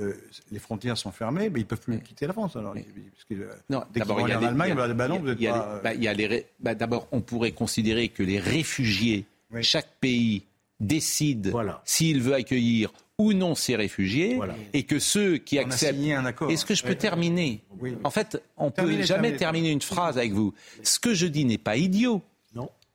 Euh, 0.00 0.12
les 0.50 0.58
frontières 0.58 0.98
sont 0.98 1.12
fermées, 1.12 1.50
mais 1.50 1.60
ils 1.60 1.62
ne 1.62 1.68
peuvent 1.68 1.80
plus 1.80 1.94
oui. 1.94 2.00
quitter 2.02 2.26
la 2.26 2.32
France. 2.32 2.56
Alors, 2.56 2.74
oui. 2.74 2.84
parce 3.12 3.24
que, 3.24 3.48
non, 3.70 3.84
dès 3.92 4.00
qu'ils 4.00 4.08
vont 4.08 4.24
aller 4.24 4.34
en 4.34 4.42
Allemagne, 4.42 4.74
bah, 4.74 4.92
bah 4.92 5.06
non, 5.06 5.20
vous 5.20 5.28
êtes 5.28 5.38
pas... 5.38 5.80
bah, 5.84 5.94
y 5.94 6.08
a 6.08 6.12
les, 6.12 6.46
bah, 6.58 6.74
D'abord, 6.74 7.06
on 7.12 7.20
pourrait 7.20 7.52
considérer 7.52 8.08
que 8.08 8.24
les 8.24 8.40
réfugiés, 8.40 9.24
oui. 9.52 9.62
chaque 9.62 9.88
pays 10.00 10.42
décide 10.80 11.48
voilà. 11.48 11.80
s'il 11.84 12.20
veut 12.20 12.34
accueillir 12.34 12.92
ou 13.18 13.32
non 13.32 13.54
ces 13.54 13.76
réfugiés, 13.76 14.34
voilà. 14.34 14.56
et 14.72 14.82
que 14.82 14.98
ceux 14.98 15.36
qui 15.36 15.60
on 15.60 15.62
acceptent... 15.62 16.00
un 16.00 16.24
accord. 16.24 16.50
Est-ce 16.50 16.64
que 16.64 16.74
je 16.74 16.82
peux 16.82 16.96
terminer? 16.96 17.62
Oui. 17.78 17.96
En 18.02 18.10
fait, 18.10 18.42
on 18.56 18.66
ne 18.66 18.70
peut 18.70 19.02
jamais 19.02 19.36
terminer 19.36 19.70
une 19.70 19.82
phrase 19.82 20.18
avec 20.18 20.32
vous. 20.32 20.52
Ce 20.82 20.98
que 20.98 21.14
je 21.14 21.26
dis 21.26 21.44
n'est 21.44 21.58
pas 21.58 21.76
idiot. 21.76 22.20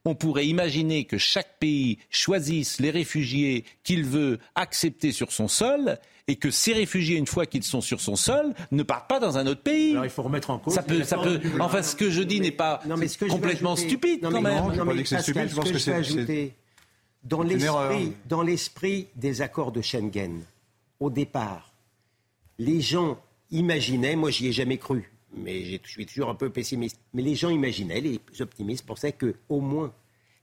On 0.06 0.16
pourrait 0.16 0.48
imaginer 0.48 1.04
que 1.06 1.18
chaque 1.18 1.60
pays 1.60 1.98
choisisse 2.10 2.80
les 2.80 2.90
réfugiés 2.90 3.66
qu'il 3.84 4.06
veut 4.06 4.40
accepter 4.56 5.12
sur 5.12 5.32
son 5.32 5.48
sol 5.48 6.00
et 6.28 6.36
que 6.36 6.52
ces 6.52 6.74
réfugiés, 6.74 7.18
une 7.18 7.28
fois 7.28 7.46
qu'ils 7.46 7.64
sont 7.64 7.82
sur 7.82 8.00
son 8.00 8.16
sol, 8.16 8.54
ne 8.72 8.84
partent 8.84 9.10
pas 9.10 9.20
dans 9.20 9.38
un 9.38 9.48
autre 9.48 9.62
pays. 9.62 9.92
Alors 9.92 10.06
il 10.06 10.12
faut 10.12 10.24
remettre 10.24 10.52
en 10.52 10.60
cause. 10.60 10.74
Ça 10.74 10.84
peut, 10.84 11.04
ça 11.04 11.18
peut. 11.18 11.42
Enfin, 11.60 11.82
ce 11.82 11.96
que 11.96 12.10
je 12.10 12.22
dis 12.22 12.40
n'est 12.40 12.52
pas 12.52 12.82
non, 12.86 12.98
mais 12.98 13.08
ce 13.08 13.18
que 13.18 13.26
complètement 13.26 13.74
ajouter, 13.74 13.90
stupide 13.90 14.24
non, 14.24 14.32
quand 14.32 14.42
même. 14.42 14.54
Non, 14.54 14.86
que 14.86 15.04
c'est 15.04 15.22
stupide. 15.22 15.50
Je 15.50 15.56
pense 15.56 15.66
que, 15.66 15.74
que 15.74 15.80
c'est 15.80 15.94
ajouter 15.94 16.54
dans 17.24 17.44
l'esprit, 17.44 18.14
dans 18.28 18.42
l'esprit 18.42 19.08
des 19.16 19.42
accords 19.42 19.72
de 19.72 19.82
Schengen. 19.82 20.44
Au 21.00 21.10
départ, 21.10 21.74
les 22.58 22.82
gens 22.82 23.20
imaginaient, 23.52 24.16
moi 24.16 24.30
j'y 24.30 24.48
ai 24.48 24.52
jamais 24.52 24.78
cru, 24.78 25.12
mais 25.34 25.64
je 25.64 25.78
suis 25.86 26.06
toujours 26.06 26.30
un 26.30 26.36
peu 26.36 26.50
pessimiste. 26.50 27.00
Mais 27.14 27.22
les 27.22 27.36
gens 27.36 27.50
imaginaient, 27.50 28.02
les 28.02 28.20
optimistes 28.40 28.86
pensaient 28.86 29.12
que 29.12 29.36
au 29.48 29.62
moins 29.62 29.94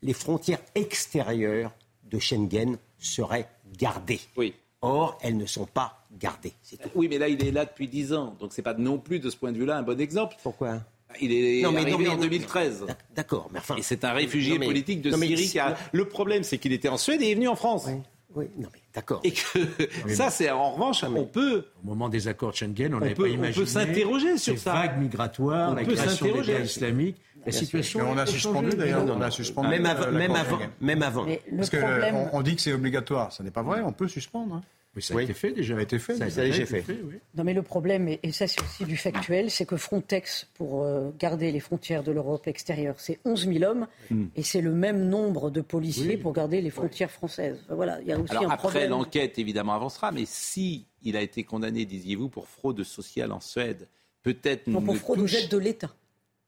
les 0.03 0.13
frontières 0.13 0.61
extérieures 0.75 1.73
de 2.05 2.19
Schengen 2.19 2.79
seraient 2.99 3.49
gardées. 3.79 4.21
Oui. 4.37 4.55
Or, 4.83 5.19
elles 5.23 5.37
ne 5.37 5.47
sont 5.47 5.67
pas 5.67 6.07
gardées. 6.19 6.53
Oui, 6.95 7.09
mais 7.09 7.19
là, 7.19 7.29
il 7.29 7.45
est 7.45 7.51
là 7.51 7.65
depuis 7.65 7.89
10 7.89 8.13
ans. 8.13 8.37
Donc, 8.39 8.53
ce 8.53 8.61
n'est 8.61 8.63
pas 8.63 8.75
non 8.75 8.99
plus, 8.99 9.19
de 9.19 9.31
ce 9.31 9.37
point 9.37 9.51
de 9.51 9.59
vue-là, 9.59 9.79
un 9.79 9.83
bon 9.83 10.01
exemple. 10.01 10.37
Pourquoi 10.43 10.81
il 11.21 11.33
est 11.33 11.63
non, 11.63 11.73
mais 11.73 11.81
arrivé 11.81 11.93
non, 11.93 11.99
mais, 11.99 12.09
en 12.09 12.17
2013. 12.19 12.87
D'accord, 13.15 13.49
mais 13.53 13.61
enfin. 13.61 13.77
Et 13.77 13.83
c'est 13.83 14.05
un 14.05 14.13
réfugié 14.13 14.55
non, 14.55 14.61
mais, 14.61 14.67
politique 14.67 15.01
de 15.01 15.11
Syrie 15.11 15.49
qui 15.49 15.59
a. 15.59 15.77
Le 15.93 16.07
problème, 16.07 16.43
c'est 16.43 16.59
qu'il 16.59 16.73
était 16.73 16.89
en 16.89 16.99
Suède 16.99 17.23
et 17.23 17.31
est 17.31 17.35
venu 17.35 17.49
en 17.49 17.57
France. 17.57 17.85
Oui, 17.87 17.95
oui 18.37 18.51
non, 18.59 18.69
mais 18.73 18.81
d'accord. 18.95 19.21
Et 19.25 19.33
que 19.33 19.41
ça, 20.15 20.31
c'est 20.31 20.51
en 20.51 20.73
revanche, 20.73 21.03
on 21.05 21.25
peut. 21.25 21.65
Au 21.83 21.87
moment 21.89 22.09
des 22.09 22.29
accords 22.29 22.53
de 22.53 22.57
Schengen, 22.57 22.95
on 22.95 23.01
n'avait 23.01 23.15
peut, 23.15 23.25
pas 23.25 23.29
imaginé. 23.29 23.57
On 23.57 23.61
peut 23.61 23.67
s'interroger 23.67 24.39
sur 24.39 24.59
ça. 24.59 24.75
vagues 24.75 24.99
migratoires, 24.99 25.73
on 25.73 25.75
la 25.75 25.85
création 25.85 26.27
des 26.35 26.51
États 26.51 26.61
islamiques. 26.61 27.17
La 27.45 27.53
situation. 27.53 28.01
Mais 28.01 28.11
on 28.11 28.19
a 28.19 28.27
suspendu 28.27 28.77
d'ailleurs. 28.77 29.05
On 29.07 29.21
a 29.21 29.31
suspendu. 29.31 29.69
Même, 29.69 29.87
av 29.87 30.13
même 30.13 30.35
avant. 30.35 30.59
Même 30.81 31.03
avant. 31.03 31.27
Parce 31.57 31.71
que 31.71 31.77
problème... 31.77 32.17
on, 32.17 32.39
on, 32.39 32.43
dit 32.43 32.57
que 32.57 32.63
c'est 32.63 32.73
obligatoire. 32.73 33.33
Ce 33.33 33.43
n'est 33.43 33.53
pas 33.53 33.63
vrai. 33.63 33.83
On 33.83 33.93
peut 33.93 34.09
suspendre. 34.09 34.57
Hein. 34.57 34.63
Mais 34.97 35.03
ça 35.03 35.13
a 35.13 35.19
oui. 35.19 35.25
été 35.25 35.35
fait 35.35 35.53
déjà. 35.53 35.75
Ça 35.75 35.81
a 35.81 35.83
été 35.83 35.99
fait. 35.99 36.17
Ça 36.17 36.25
a, 36.25 36.45
déjà 36.45 36.65
fait. 36.65 36.81
fait 36.81 36.99
oui. 37.05 37.17
Non, 37.35 37.45
mais 37.45 37.53
le 37.53 37.63
problème, 37.63 38.09
et 38.09 38.33
ça 38.33 38.47
c'est 38.49 38.63
aussi 38.63 38.87
du 38.87 38.97
factuel, 38.97 39.51
c'est 39.51 39.67
que 39.67 39.77
Frontex, 39.77 40.49
pour 40.55 40.83
euh, 40.83 41.11
garder 41.19 41.53
les 41.53 41.61
frontières 41.61 42.03
de 42.03 42.13
l'Europe 42.13 42.49
extérieure, 42.49 42.95
c'est 42.99 43.21
11 43.27 43.47
000 43.47 43.65
hommes, 43.65 43.87
mm. 44.11 44.25
et 44.35 44.43
c'est 44.43 44.63
le 44.63 44.73
même 44.73 45.07
nombre 45.07 45.51
de 45.51 45.61
policiers 45.61 46.15
oui. 46.15 46.17
pour 46.17 46.33
garder 46.33 46.63
les 46.63 46.71
frontières 46.71 47.11
françaises. 47.11 47.63
Voilà, 47.69 48.01
il 48.01 48.09
y 48.09 48.13
a 48.13 48.19
aussi 48.19 48.33
Alors 48.33 48.51
un 48.51 48.55
après, 48.55 48.89
l'enquête 48.89 49.39
évidemment 49.39 49.75
avancera, 49.75 50.13
mais 50.13 50.25
si 50.25 50.87
il 51.03 51.15
a 51.15 51.21
été 51.21 51.45
condamné, 51.45 51.85
disiez-vous, 51.85 52.31
pour 52.31 52.49
fraude 52.49 52.83
sociale 52.83 53.33
en 53.33 53.41
Suède, 53.41 53.89
peut-être 54.23 54.67
non, 54.67 54.81
pour 54.81 54.97
fraude 54.97 55.19
touche... 55.19 55.35
aux 55.35 55.37
aides 55.37 55.51
de 55.51 55.59
l'État. 55.59 55.95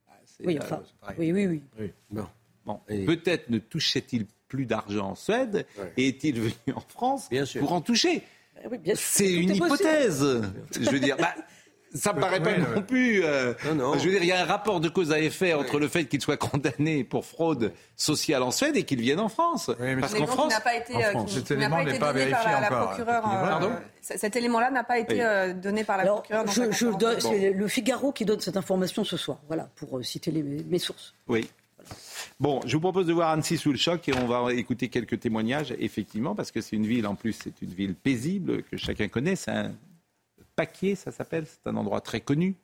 Ah, 0.09 0.13
oui, 0.43 0.59
enfin, 0.59 0.83
oui, 1.19 1.33
oui, 1.33 1.47
oui, 1.47 1.63
oui. 1.79 1.93
Bon, 2.11 2.27
bon. 2.65 2.81
Et... 2.89 3.05
peut-être 3.05 3.51
ne 3.51 3.59
touchait-il 3.59 4.25
plus 4.49 4.65
d'argent 4.65 5.11
en 5.11 5.15
Suède 5.15 5.67
ouais. 5.79 5.93
et 5.99 6.09
est-il 6.09 6.41
venu 6.41 6.75
en 6.75 6.81
France 6.81 7.29
pour 7.59 7.73
en 7.73 7.83
toucher? 7.83 8.23
Oui, 8.71 8.79
C'est 8.95 9.33
une 9.33 9.55
hypothèse. 9.55 10.25
Je 10.79 10.91
veux 10.91 11.01
dire, 11.01 11.17
bah, 11.17 11.35
Ça 11.95 12.13
me 12.13 12.21
paraît 12.21 12.43
pas 12.43 12.57
non 12.57 12.83
plus. 12.83 13.25
Euh, 13.25 13.55
non, 13.75 13.99
Je 13.99 14.05
veux 14.05 14.11
dire, 14.11 14.23
il 14.23 14.29
y 14.29 14.33
a 14.33 14.43
un 14.43 14.45
rapport 14.45 14.81
de 14.81 14.89
cause 14.89 15.13
à 15.13 15.21
effet 15.21 15.55
entre 15.55 15.79
le 15.79 15.89
fait 15.89 16.05
qu'il 16.07 16.21
soit 16.21 16.37
condamné 16.37 17.05
pour 17.05 17.25
fraude 17.25 17.73
sociale 17.97 18.43
en 18.43 18.51
Suède 18.51 18.77
et 18.77 18.85
qu'il 18.85 19.01
vienne 19.01 19.21
en 19.21 19.29
France. 19.29 19.71
Parce 20.01 20.15
qu'en 20.15 20.27
France, 20.27 20.53
n'a 20.53 20.61
pas 20.61 20.77
été, 20.77 20.95
cet 21.29 21.51
élément 21.51 21.83
n'est 21.83 21.99
pas 21.99 22.13
vérifié 22.13 22.45
par 22.45 22.61
la, 22.61 22.69
procureure. 22.69 23.23
Pardon 23.23 23.71
cet 24.01 24.37
élément-là 24.37 24.71
n'a 24.71 24.85
pas 24.85 24.99
été 24.99 25.23
donné 25.55 25.85
par 25.85 25.99
la 25.99 26.07
procureure. 26.07 26.45
c'est 26.49 27.53
le 27.53 27.69
Figaro 27.69 28.13
qui 28.13 28.25
donne 28.25 28.41
cette 28.41 28.57
information 28.57 29.05
ce 29.05 29.17
soir. 29.17 29.39
Voilà, 29.47 29.69
pour 29.77 30.05
citer 30.05 30.33
mes 30.33 30.79
sources. 30.79 31.15
Oui. 31.27 31.49
Bon, 32.41 32.61
je 32.67 32.77
vous 32.77 32.81
propose 32.81 33.07
de 33.07 33.13
voir 33.13 33.31
Annecy 33.31 33.57
sous 33.57 33.73
le 33.73 33.79
choc 33.79 34.09
et 34.09 34.15
on 34.15 34.27
va 34.27 34.53
écouter 34.53 34.89
quelques 34.89 35.21
témoignages, 35.21 35.75
effectivement, 35.79 36.35
parce 36.35 36.51
que 36.51 36.61
c'est 36.61 36.77
une 36.77 36.87
ville, 36.87 37.07
en 37.07 37.15
plus, 37.15 37.33
c'est 37.33 37.63
une 37.63 37.71
ville 37.71 37.95
paisible 37.95 38.63
que 38.65 38.77
chacun 38.77 39.09
connaît. 39.09 39.37
C'est 39.37 39.51
un 39.51 39.73
paquier, 40.57 40.97
ça 40.97 41.13
s'appelle. 41.13 41.47
C'est 41.47 41.71
un 41.71 41.77
endroit 41.77 42.01
très 42.01 42.21
connu, 42.21 42.57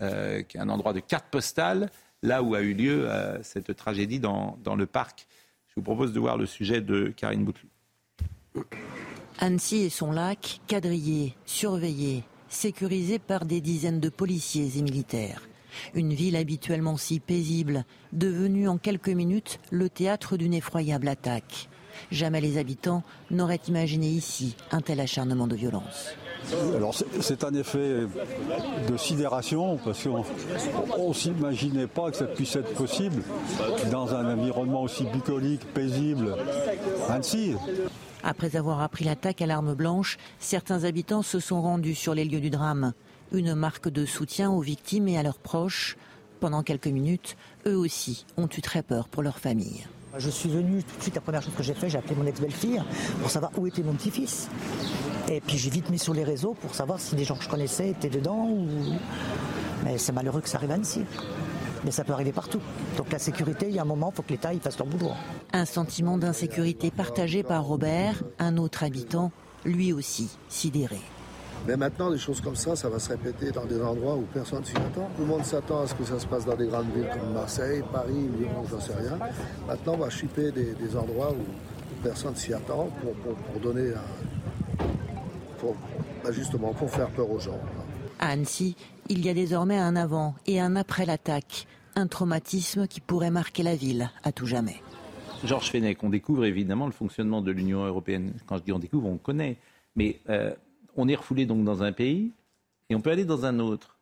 euh, 0.00 0.42
qui 0.42 0.56
est 0.56 0.60
un 0.60 0.68
endroit 0.68 0.92
de 0.92 1.00
carte 1.00 1.26
postale, 1.30 1.90
là 2.22 2.42
où 2.42 2.54
a 2.54 2.60
eu 2.60 2.72
lieu 2.72 3.10
euh, 3.10 3.42
cette 3.42 3.76
tragédie 3.76 4.20
dans, 4.20 4.58
dans, 4.64 4.74
le 4.74 4.86
parc. 4.86 5.26
Je 5.68 5.74
vous 5.76 5.82
propose 5.82 6.12
de 6.12 6.20
voir 6.20 6.38
le 6.38 6.46
sujet 6.46 6.80
de 6.80 7.12
Karine 7.14 7.44
Boutlou. 7.44 7.68
Annecy 9.38 9.82
et 9.82 9.90
son 9.90 10.12
lac, 10.12 10.60
quadrillés, 10.66 11.34
surveillés, 11.46 12.22
sécurisés 12.48 13.18
par 13.18 13.44
des 13.44 13.60
dizaines 13.60 14.00
de 14.00 14.08
policiers 14.08 14.78
et 14.78 14.82
militaires. 14.82 15.42
Une 15.94 16.12
ville 16.12 16.36
habituellement 16.36 16.96
si 16.96 17.20
paisible, 17.20 17.84
devenue 18.12 18.68
en 18.68 18.78
quelques 18.78 19.08
minutes 19.08 19.60
le 19.70 19.88
théâtre 19.88 20.36
d'une 20.36 20.54
effroyable 20.54 21.08
attaque. 21.08 21.68
Jamais 22.10 22.40
les 22.40 22.58
habitants 22.58 23.02
n'auraient 23.30 23.60
imaginé 23.68 24.08
ici 24.08 24.56
un 24.70 24.80
tel 24.80 25.00
acharnement 25.00 25.46
de 25.46 25.56
violence. 25.56 26.14
Alors 26.74 26.94
c'est 27.20 27.44
un 27.44 27.54
effet 27.54 28.06
de 28.88 28.96
sidération 28.96 29.78
parce 29.84 30.02
qu'on 30.02 31.08
ne 31.08 31.14
s'imaginait 31.14 31.86
pas 31.86 32.10
que 32.10 32.16
ça 32.16 32.24
puisse 32.24 32.56
être 32.56 32.74
possible 32.74 33.22
dans 33.90 34.14
un 34.14 34.36
environnement 34.36 34.82
aussi 34.82 35.04
bucolique, 35.04 35.64
paisible. 35.72 36.34
Ainsi. 37.08 37.54
Après 38.24 38.56
avoir 38.56 38.80
appris 38.80 39.04
l'attaque 39.04 39.42
à 39.42 39.46
l'arme 39.46 39.74
blanche, 39.74 40.16
certains 40.38 40.84
habitants 40.84 41.22
se 41.22 41.40
sont 41.40 41.60
rendus 41.60 41.94
sur 41.94 42.14
les 42.14 42.24
lieux 42.24 42.40
du 42.40 42.50
drame 42.50 42.92
une 43.32 43.54
marque 43.54 43.88
de 43.88 44.04
soutien 44.04 44.50
aux 44.50 44.60
victimes 44.60 45.08
et 45.08 45.18
à 45.18 45.22
leurs 45.22 45.38
proches. 45.38 45.96
Pendant 46.40 46.62
quelques 46.62 46.88
minutes, 46.88 47.36
eux 47.66 47.76
aussi 47.76 48.26
ont 48.36 48.48
eu 48.48 48.60
très 48.60 48.82
peur 48.82 49.08
pour 49.08 49.22
leur 49.22 49.38
famille. 49.38 49.86
Je 50.18 50.28
suis 50.28 50.50
venu 50.50 50.82
tout 50.82 50.96
de 50.96 51.02
suite, 51.02 51.14
la 51.14 51.20
première 51.20 51.42
chose 51.42 51.54
que 51.56 51.62
j'ai 51.62 51.72
fait, 51.72 51.88
j'ai 51.88 51.98
appelé 51.98 52.14
mon 52.14 52.26
ex-belle-fille 52.26 52.82
pour 53.20 53.30
savoir 53.30 53.52
où 53.56 53.66
était 53.66 53.82
mon 53.82 53.94
petit-fils. 53.94 54.48
Et 55.30 55.40
puis 55.40 55.56
j'ai 55.56 55.70
vite 55.70 55.88
mis 55.88 55.98
sur 55.98 56.12
les 56.12 56.24
réseaux 56.24 56.54
pour 56.60 56.74
savoir 56.74 57.00
si 57.00 57.14
des 57.14 57.24
gens 57.24 57.36
que 57.36 57.44
je 57.44 57.48
connaissais 57.48 57.90
étaient 57.90 58.10
dedans. 58.10 58.48
Ou... 58.50 58.68
Mais 59.84 59.96
c'est 59.96 60.12
malheureux 60.12 60.42
que 60.42 60.48
ça 60.48 60.58
arrive 60.58 60.72
à 60.72 60.74
Annecy. 60.74 61.04
Mais 61.84 61.90
ça 61.90 62.04
peut 62.04 62.12
arriver 62.12 62.32
partout. 62.32 62.60
Donc 62.96 63.10
la 63.10 63.18
sécurité, 63.18 63.68
il 63.68 63.74
y 63.74 63.78
a 63.78 63.82
un 63.82 63.86
moment, 63.86 64.10
il 64.12 64.16
faut 64.16 64.22
que 64.22 64.30
l'État 64.32 64.50
fasse 64.60 64.78
leur 64.78 64.86
boulot. 64.86 65.12
Un 65.52 65.64
sentiment 65.64 66.18
d'insécurité 66.18 66.90
partagé 66.90 67.42
par 67.42 67.64
Robert, 67.64 68.22
un 68.38 68.58
autre 68.58 68.84
habitant, 68.84 69.32
lui 69.64 69.92
aussi 69.92 70.28
sidéré. 70.48 71.00
Mais 71.66 71.76
maintenant, 71.76 72.10
des 72.10 72.18
choses 72.18 72.40
comme 72.40 72.56
ça, 72.56 72.74
ça 72.74 72.88
va 72.88 72.98
se 72.98 73.08
répéter 73.10 73.52
dans 73.52 73.64
des 73.64 73.80
endroits 73.80 74.16
où 74.16 74.22
personne 74.32 74.60
ne 74.60 74.64
s'y 74.64 74.76
attend. 74.76 75.08
Tout 75.16 75.22
le 75.22 75.26
monde 75.28 75.44
s'attend 75.44 75.82
à 75.82 75.86
ce 75.86 75.94
que 75.94 76.04
ça 76.04 76.18
se 76.18 76.26
passe 76.26 76.44
dans 76.44 76.56
des 76.56 76.66
grandes 76.66 76.92
villes 76.92 77.08
comme 77.12 77.32
Marseille, 77.32 77.82
Paris, 77.92 78.28
Lyon, 78.38 78.64
j'en 78.68 78.80
sais 78.80 78.94
rien. 78.94 79.16
Maintenant, 79.68 79.94
on 79.94 79.98
va 79.98 80.10
chipper 80.10 80.50
des, 80.50 80.96
endroits 80.96 81.32
où 81.32 82.02
personne 82.02 82.34
s'y 82.34 82.52
attend 82.52 82.88
pour, 83.00 83.60
donner 83.60 83.90
un, 83.90 84.84
pour, 85.58 85.76
bah, 86.24 86.32
justement 86.32 86.72
pour 86.72 86.90
faire 86.90 87.08
peur 87.10 87.30
aux 87.30 87.38
gens. 87.38 87.58
À 88.18 88.30
Annecy, 88.30 88.76
il 89.08 89.24
y 89.24 89.28
a 89.28 89.34
désormais 89.34 89.78
un 89.78 89.94
avant 89.94 90.34
et 90.46 90.60
un 90.60 90.74
après 90.74 91.06
l'attaque. 91.06 91.66
Un 91.94 92.08
traumatisme 92.08 92.88
qui 92.88 93.00
pourrait 93.00 93.30
marquer 93.30 93.62
la 93.62 93.76
ville 93.76 94.10
à 94.24 94.32
tout 94.32 94.46
jamais. 94.46 94.82
Georges 95.44 95.70
Fenech, 95.70 96.02
on 96.02 96.08
découvre 96.08 96.44
évidemment 96.44 96.86
le 96.86 96.92
fonctionnement 96.92 97.42
de 97.42 97.50
l'Union 97.52 97.84
européenne. 97.84 98.32
Quand 98.46 98.56
je 98.58 98.62
dis 98.62 98.72
on 98.72 98.78
découvre, 98.78 99.08
on 99.08 99.18
connaît. 99.18 99.58
Mais 99.94 100.20
euh, 100.30 100.52
on 100.96 101.08
est 101.08 101.14
refoulé 101.14 101.46
donc 101.46 101.64
dans 101.64 101.82
un 101.82 101.92
pays 101.92 102.30
et 102.90 102.94
on 102.94 103.00
peut 103.00 103.10
aller 103.10 103.24
dans 103.24 103.44
un 103.44 103.58
autre. 103.58 103.96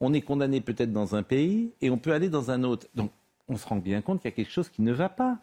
On 0.00 0.12
est 0.12 0.22
condamné 0.22 0.60
peut-être 0.60 0.92
dans 0.92 1.14
un 1.14 1.22
pays 1.22 1.70
et 1.80 1.90
on 1.90 1.98
peut 1.98 2.12
aller 2.12 2.28
dans 2.28 2.50
un 2.50 2.64
autre. 2.64 2.86
Donc 2.94 3.12
on 3.48 3.56
se 3.56 3.66
rend 3.66 3.76
bien 3.76 4.00
compte 4.02 4.20
qu'il 4.20 4.30
y 4.30 4.32
a 4.32 4.36
quelque 4.36 4.52
chose 4.52 4.68
qui 4.68 4.82
ne 4.82 4.92
va 4.92 5.08
pas. 5.08 5.38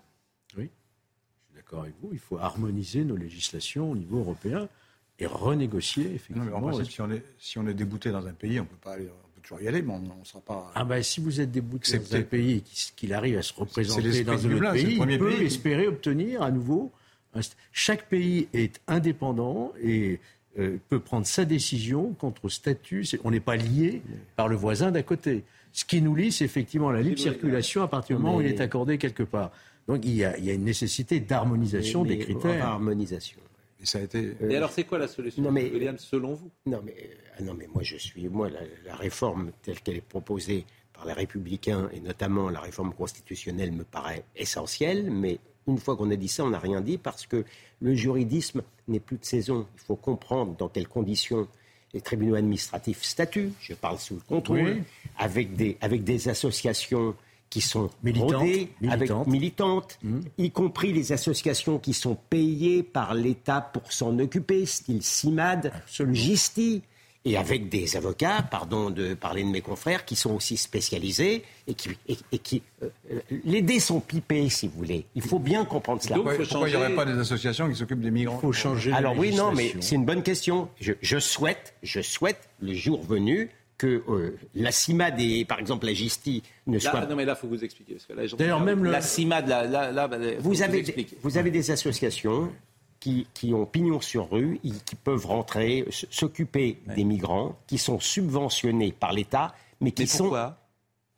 Oui, 0.58 0.64
je 0.64 1.46
suis 1.46 1.56
d'accord 1.56 1.84
avec 1.84 1.96
vous. 2.02 2.10
Il 2.12 2.20
faut 2.20 2.38
harmoniser 2.38 3.04
nos 3.04 3.16
législations 3.16 3.92
au 3.92 3.96
niveau 3.96 4.20
européen 4.20 4.68
et 5.20 5.26
renégocier 5.26 6.14
effectivement. 6.16 6.60
Non, 6.60 6.84
si, 6.84 7.02
on 7.02 7.12
est, 7.12 7.24
si 7.38 7.60
on 7.60 7.68
est 7.68 7.74
débouté 7.74 8.12
dans 8.12 8.26
un 8.26 8.34
pays, 8.34 8.60
on 8.60 8.66
peut 8.66 8.76
pas 8.82 8.94
aller. 8.94 9.10
On 9.10 9.28
peut 9.36 9.42
toujours 9.42 9.62
y 9.62 9.68
aller, 9.68 9.82
mais 9.82 9.94
on 9.94 10.00
ne 10.00 10.26
sera 10.26 10.42
pas. 10.42 10.72
Ah 10.76 10.84
ben, 10.84 11.02
si 11.04 11.22
vous 11.22 11.40
êtes 11.40 11.52
débouté 11.52 11.98
dans 12.00 12.16
un 12.16 12.22
pays 12.24 12.58
et 12.58 12.64
qu'il 12.96 13.14
arrive 13.14 13.38
à 13.38 13.42
se 13.42 13.54
représenter 13.54 14.24
dans 14.24 14.46
un 14.46 14.52
autre 14.52 14.72
pays, 14.74 15.00
il 15.00 15.20
peut 15.20 15.42
espérer 15.42 15.88
obtenir 15.88 16.42
à 16.42 16.52
nouveau. 16.52 16.92
Chaque 17.72 18.10
pays 18.10 18.48
est 18.54 18.82
indépendant 18.88 19.74
et 19.82 20.20
euh, 20.60 20.78
peut 20.89 20.99
prendre 20.99 21.26
sa 21.26 21.45
décision 21.45 22.14
contre 22.14 22.49
statut. 22.49 23.05
On 23.24 23.32
n'est 23.32 23.39
pas 23.39 23.55
lié 23.55 24.01
par 24.36 24.47
le 24.47 24.55
voisin 24.55 24.91
d'à 24.91 25.03
côté. 25.03 25.43
Ce 25.72 25.86
qui 25.86 26.01
nous 26.01 26.16
lie, 26.16 26.32
c'est 26.32 26.45
effectivement 26.45 26.91
la 26.91 27.01
libre 27.01 27.20
circulation 27.20 27.82
à 27.84 27.88
partir 27.88 28.18
du 28.18 28.24
moment 28.24 28.38
où 28.38 28.41
il 28.41 28.47
est 28.47 28.60
accordé 28.60 28.97
quelque 28.97 29.24
part. 29.24 29.51
Donc 29.88 30.05
il 30.05 30.16
y 30.16 30.26
a, 30.26 30.36
une 30.38 30.66
nécessité 30.66 31.20
d'harmonisation 31.20 32.03
des 32.03 32.18
critères. 32.18 32.66
Harmonisation. 32.66 33.39
Et, 33.82 33.86
ça 33.86 33.99
a 33.99 34.01
été... 34.01 34.36
et 34.49 34.55
alors 34.57 34.72
c'est 34.72 34.84
quoi 34.84 34.97
la 34.97 35.07
solution, 35.07 35.41
non, 35.41 35.51
mais, 35.51 35.72
William, 35.72 35.97
selon 35.97 36.34
vous? 36.34 36.51
Non 36.66 36.82
mais, 36.84 36.95
euh, 37.39 37.43
non 37.45 37.53
mais 37.53 37.66
moi 37.74 37.82
je 37.82 37.95
suis... 37.95 38.28
Moi, 38.28 38.49
la 38.86 38.95
réforme 38.95 39.51
telle 39.62 39.80
qu'elle 39.80 39.95
est 39.95 40.01
proposée 40.01 40.66
par 40.93 41.05
les 41.05 41.14
républicains, 41.14 41.89
et 41.93 42.01
notamment 42.01 42.49
la 42.49 42.60
réforme 42.60 42.93
constitutionnelle, 42.93 43.72
me 43.72 43.86
paraît 43.86 44.26
essentielle, 44.36 45.10
mais 45.10 45.39
une 45.70 45.80
fois 45.80 45.95
qu'on 45.95 46.09
a 46.11 46.15
dit 46.15 46.28
ça, 46.28 46.43
on 46.43 46.49
n'a 46.49 46.59
rien 46.59 46.82
dit 46.82 46.97
parce 46.97 47.26
que 47.26 47.45
le 47.82 47.95
juridisme 47.95 48.61
n'est 48.88 48.99
plus 48.99 49.17
de 49.17 49.26
saison. 49.26 49.65
Il 49.76 49.82
faut 49.86 49.95
comprendre 49.95 50.55
dans 50.57 50.67
quelles 50.67 50.88
conditions 50.88 51.47
les 51.93 52.01
tribunaux 52.01 52.36
administratifs 52.36 53.01
statuent, 53.03 53.51
je 53.59 53.74
parle 53.74 53.97
sous 53.97 54.15
le 54.15 54.22
contrôle, 54.28 54.84
avec, 55.17 55.55
des, 55.55 55.76
avec 55.82 56.03
des 56.03 56.30
associations 56.30 57.15
qui 57.49 57.61
sont 57.61 57.89
militantes, 58.03 58.45
Avec 58.88 59.09
militantes. 59.26 59.97
mmh. 60.03 60.20
y 60.38 60.51
compris 60.51 60.93
les 60.93 61.11
associations 61.13 61.80
qui 61.80 61.93
sont 61.93 62.15
payées 62.30 62.84
par 62.84 63.15
l'État 63.15 63.59
pour 63.61 63.91
s'en 63.91 64.20
occuper, 64.20 64.67
style 64.67 65.01
CIMAD, 65.01 65.74
Gisti 66.13 66.84
et 67.26 67.38
avec 67.38 67.70
des 67.70 67.97
avocats, 67.97 68.41
pardon 68.49 68.89
de 68.89 69.13
parler 69.13 69.43
de 69.43 69.49
mes 69.49 69.61
confrères, 69.61 70.05
qui 70.05 70.15
sont 70.15 70.34
aussi 70.34 70.55
spécialisés 70.55 71.43
et 71.67 71.74
qui, 71.74 71.89
et, 72.07 72.38
qui 72.38 72.61
euh, 72.82 72.89
les 73.43 73.61
dés 73.61 73.80
sont 73.80 73.99
pipés, 73.99 74.49
si 74.49 74.67
vous 74.67 74.78
voulez. 74.78 75.05
Il 75.15 75.22
faut 75.22 75.39
bien 75.39 75.65
comprendre 75.65 76.01
cela. 76.01 76.15
pourquoi, 76.15 76.70
il 76.70 76.72
n'y 76.72 76.76
aurait 76.78 76.95
pas 76.95 77.05
des 77.05 77.20
associations 77.20 77.70
qui 77.70 77.76
s'occupent 77.76 78.01
des 78.01 78.11
migrants 78.11 78.38
Il 78.38 78.41
faut 78.41 78.53
changer. 78.53 78.93
Alors 78.93 79.17
oui, 79.17 79.36
non, 79.36 79.51
mais 79.51 79.74
c'est 79.82 79.95
une 79.95 80.05
bonne 80.05 80.24
question. 80.24 80.70
Je, 80.80 81.20
souhaite, 81.20 81.74
je 81.84 82.01
souhaite 82.01 82.49
le 82.61 82.74
jour 82.74 83.03
venu 83.03 83.49
que 83.78 84.01
euh, 84.09 84.38
la 84.55 84.72
CIMAD 84.72 85.22
et 85.22 85.45
par 85.45 85.57
exemple 85.57 85.86
la 85.86 85.93
GISTI 85.93 86.43
ne 86.67 86.80
soient. 86.80 87.05
Non, 87.05 87.15
mais 87.15 87.26
là, 87.26 87.36
il 87.38 87.41
faut 87.41 87.47
vous 87.47 87.63
expliquer. 87.63 87.97
D'ailleurs, 88.38 88.59
même 88.59 88.84
la 88.84 89.01
CIMAD, 89.01 89.47
là, 89.47 89.91
là, 89.91 90.07
bah, 90.07 90.17
vous, 90.39 90.61
avez, 90.61 90.84
vous 91.22 91.38
avez 91.38 91.51
des 91.51 91.72
associations 91.72 92.51
qui, 93.00 93.54
ont 93.54 93.66
pignon 93.66 94.02
sur 94.02 94.30
rue, 94.30 94.60
qui 94.86 94.95
peuvent 94.95 95.26
rentrer, 95.26 95.86
s'occuper 95.89 96.80
des 96.95 97.04
migrants, 97.04 97.58
qui 97.68 97.78
sont 97.78 98.00
subventionnés 98.00 98.91
par 98.91 99.14
l'État, 99.14 99.54
mais 99.82 99.91
qui 99.91 100.08
sont... 100.08 100.34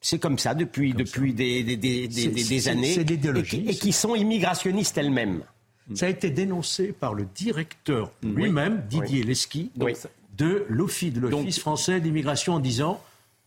C'est 0.04 0.18
comme 0.18 0.40
ça 0.40 0.56
depuis, 0.56 0.94
depuis 0.96 1.32
des, 1.34 1.64
des, 1.64 1.78
des, 1.78 2.08
des 2.08 2.68
années. 2.70 2.96
Et, 2.98 3.70
et, 3.70 3.76
qui 3.76 3.92
sont 3.92 4.16
immigrationnistes 4.16 4.98
elles-mêmes. 4.98 5.44
Ça 5.94 6.08
a 6.08 6.10
été 6.10 6.32
dénoncé 6.32 6.92
par 6.92 7.14
le 7.14 7.26
directeur 7.36 8.12
lui-même, 8.24 8.84
Didier 8.90 9.24
Lesky, 9.24 9.72
de 10.38 10.66
l'OFIE, 10.70 11.12
de 11.12 11.20
l'Office 11.20 11.60
français 11.60 12.00
d'immigration, 12.00 12.56
en 12.56 12.60
disant 12.60 13.02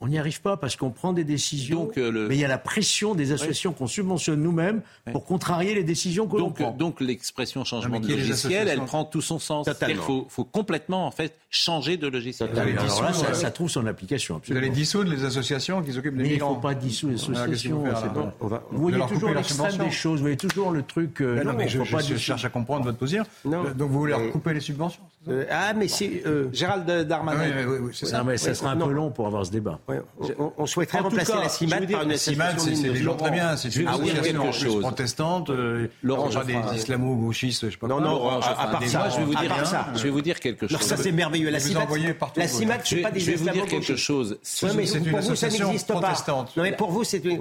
on 0.04 0.08
n'y 0.08 0.18
arrive 0.18 0.42
pas 0.42 0.58
parce 0.58 0.76
qu'on 0.76 0.90
prend 0.90 1.14
des 1.14 1.24
décisions, 1.24 1.90
euh, 1.96 2.26
mais 2.28 2.36
il 2.36 2.40
y 2.40 2.44
a 2.44 2.48
la 2.48 2.58
pression 2.58 3.14
des 3.14 3.32
associations 3.32 3.72
qu'on 3.72 3.86
subventionne 3.86 4.42
nous-mêmes 4.42 4.82
pour 5.12 5.24
contrarier 5.24 5.74
les 5.74 5.82
décisions 5.82 6.28
que 6.28 6.36
l'on 6.36 6.50
prend. 6.50 6.72
Donc 6.72 7.00
l'expression 7.00 7.64
changement 7.64 8.00
de 8.00 8.08
logiciel, 8.08 8.68
elle 8.68 8.84
prend 8.84 9.06
tout 9.06 9.22
son 9.22 9.38
sens. 9.38 9.66
Il 9.88 9.96
faut, 9.96 10.26
complètement 10.44 11.06
en 11.06 11.10
fait 11.10 11.34
changer 11.48 11.96
de 11.96 12.06
logiciel. 12.06 12.50
Alors 12.50 13.02
là, 13.02 13.12
ça, 13.12 13.50
trouve 13.50 13.70
son 13.70 13.86
application. 13.86 14.36
Absolument. 14.36 14.60
Vous 14.60 14.66
allez 14.66 14.76
dissoudre 14.76 15.10
les 15.10 15.24
associations 15.24 15.82
qui 15.82 15.92
s'occupent 15.92 16.18
des 16.18 16.24
migrants. 16.24 16.48
Il 16.48 16.50
ne 16.50 16.54
faut 16.56 16.60
pas 16.60 16.74
dissoudre 16.74 17.14
les 17.14 17.22
associations. 17.22 17.84
Vous 18.72 18.82
voyez 18.82 19.06
toujours 19.06 19.30
l'extrême 19.30 19.76
des 19.78 19.90
choses. 19.90 20.18
Vous 20.18 20.24
voyez 20.24 20.36
toujours 20.36 20.70
le 20.70 20.82
truc. 20.82 21.22
Euh, 21.22 21.42
non, 21.42 21.54
mais 21.54 21.68
je, 21.68 21.82
cherche 22.16 22.44
à 22.44 22.50
comprendre 22.50 22.84
votre 22.84 22.98
position. 22.98 23.24
Donc 23.46 23.68
vous 23.78 23.88
voulez 23.88 24.30
couper 24.32 24.52
les 24.52 24.60
subventions 24.60 25.02
Euh, 25.28 25.44
ah, 25.50 25.72
mais 25.74 25.88
c'est. 25.88 26.22
Euh, 26.26 26.48
Gérald 26.52 26.88
Darmanin. 27.06 27.40
Ah 27.44 27.56
oui, 27.56 27.64
oui, 27.66 27.78
oui, 27.82 27.94
ça. 27.94 28.18
Non, 28.18 28.24
mais 28.24 28.36
ça 28.36 28.54
sera 28.54 28.72
un 28.72 28.76
peu 28.76 28.92
long 28.92 29.10
pour 29.10 29.26
avoir 29.26 29.46
ce 29.46 29.50
débat. 29.50 29.78
on, 30.38 30.52
on, 30.58 30.66
souhaiterait 30.66 31.00
remplacer 31.00 31.32
cas, 31.32 31.40
la 31.40 31.48
CIMAD 31.48 31.90
par 31.90 32.02
une 32.02 32.12
association. 32.12 32.58
CIMAD, 32.58 32.76
c'est 32.76 32.92
des 32.92 33.02
gens 33.02 33.16
très 33.16 33.30
bien. 33.30 33.56
C'est 33.56 33.74
une 33.74 33.88
association 33.88 34.52
chose. 34.52 34.80
protestante. 34.82 35.50
Euh, 35.50 35.88
Laurent, 36.02 36.28
des 36.44 36.76
islamo-gauchistes, 36.76 37.66
je 37.66 37.70
sais 37.70 37.76
pas 37.76 37.86
Non, 37.86 38.00
non, 38.00 38.28
à 38.38 38.40
part 38.40 38.84
ça. 38.84 39.08
Je 39.08 39.18
vais 39.18 39.24
vous 39.24 39.34
dire 39.34 39.66
ça. 39.66 39.86
Je 39.94 40.02
vais 40.02 40.10
vous 40.10 40.22
dire 40.22 40.40
quelque 40.40 40.66
chose. 40.68 40.80
Ça, 40.80 40.96
c'est 40.96 41.12
merveilleux. 41.12 41.50
La 41.50 41.60
CIMAD, 41.60 41.88
la 42.36 42.48
CIMAD, 42.48 42.80
c'est 42.84 42.96
pas 42.96 43.10
des 43.10 43.20
Je 43.20 43.30
vais 43.30 43.36
vous 43.36 43.50
dire 43.50 43.66
quelque 43.66 43.96
chose. 43.96 44.38
mais 44.76 44.84
pour 45.10 45.20
vous, 45.20 45.36
ça 45.36 45.48
n'existe 45.48 45.92
pas. 45.92 46.14
Non, 46.56 46.62
mais 46.62 46.72
pour 46.72 46.90
vous, 46.90 47.04
c'est 47.04 47.24
une. 47.24 47.40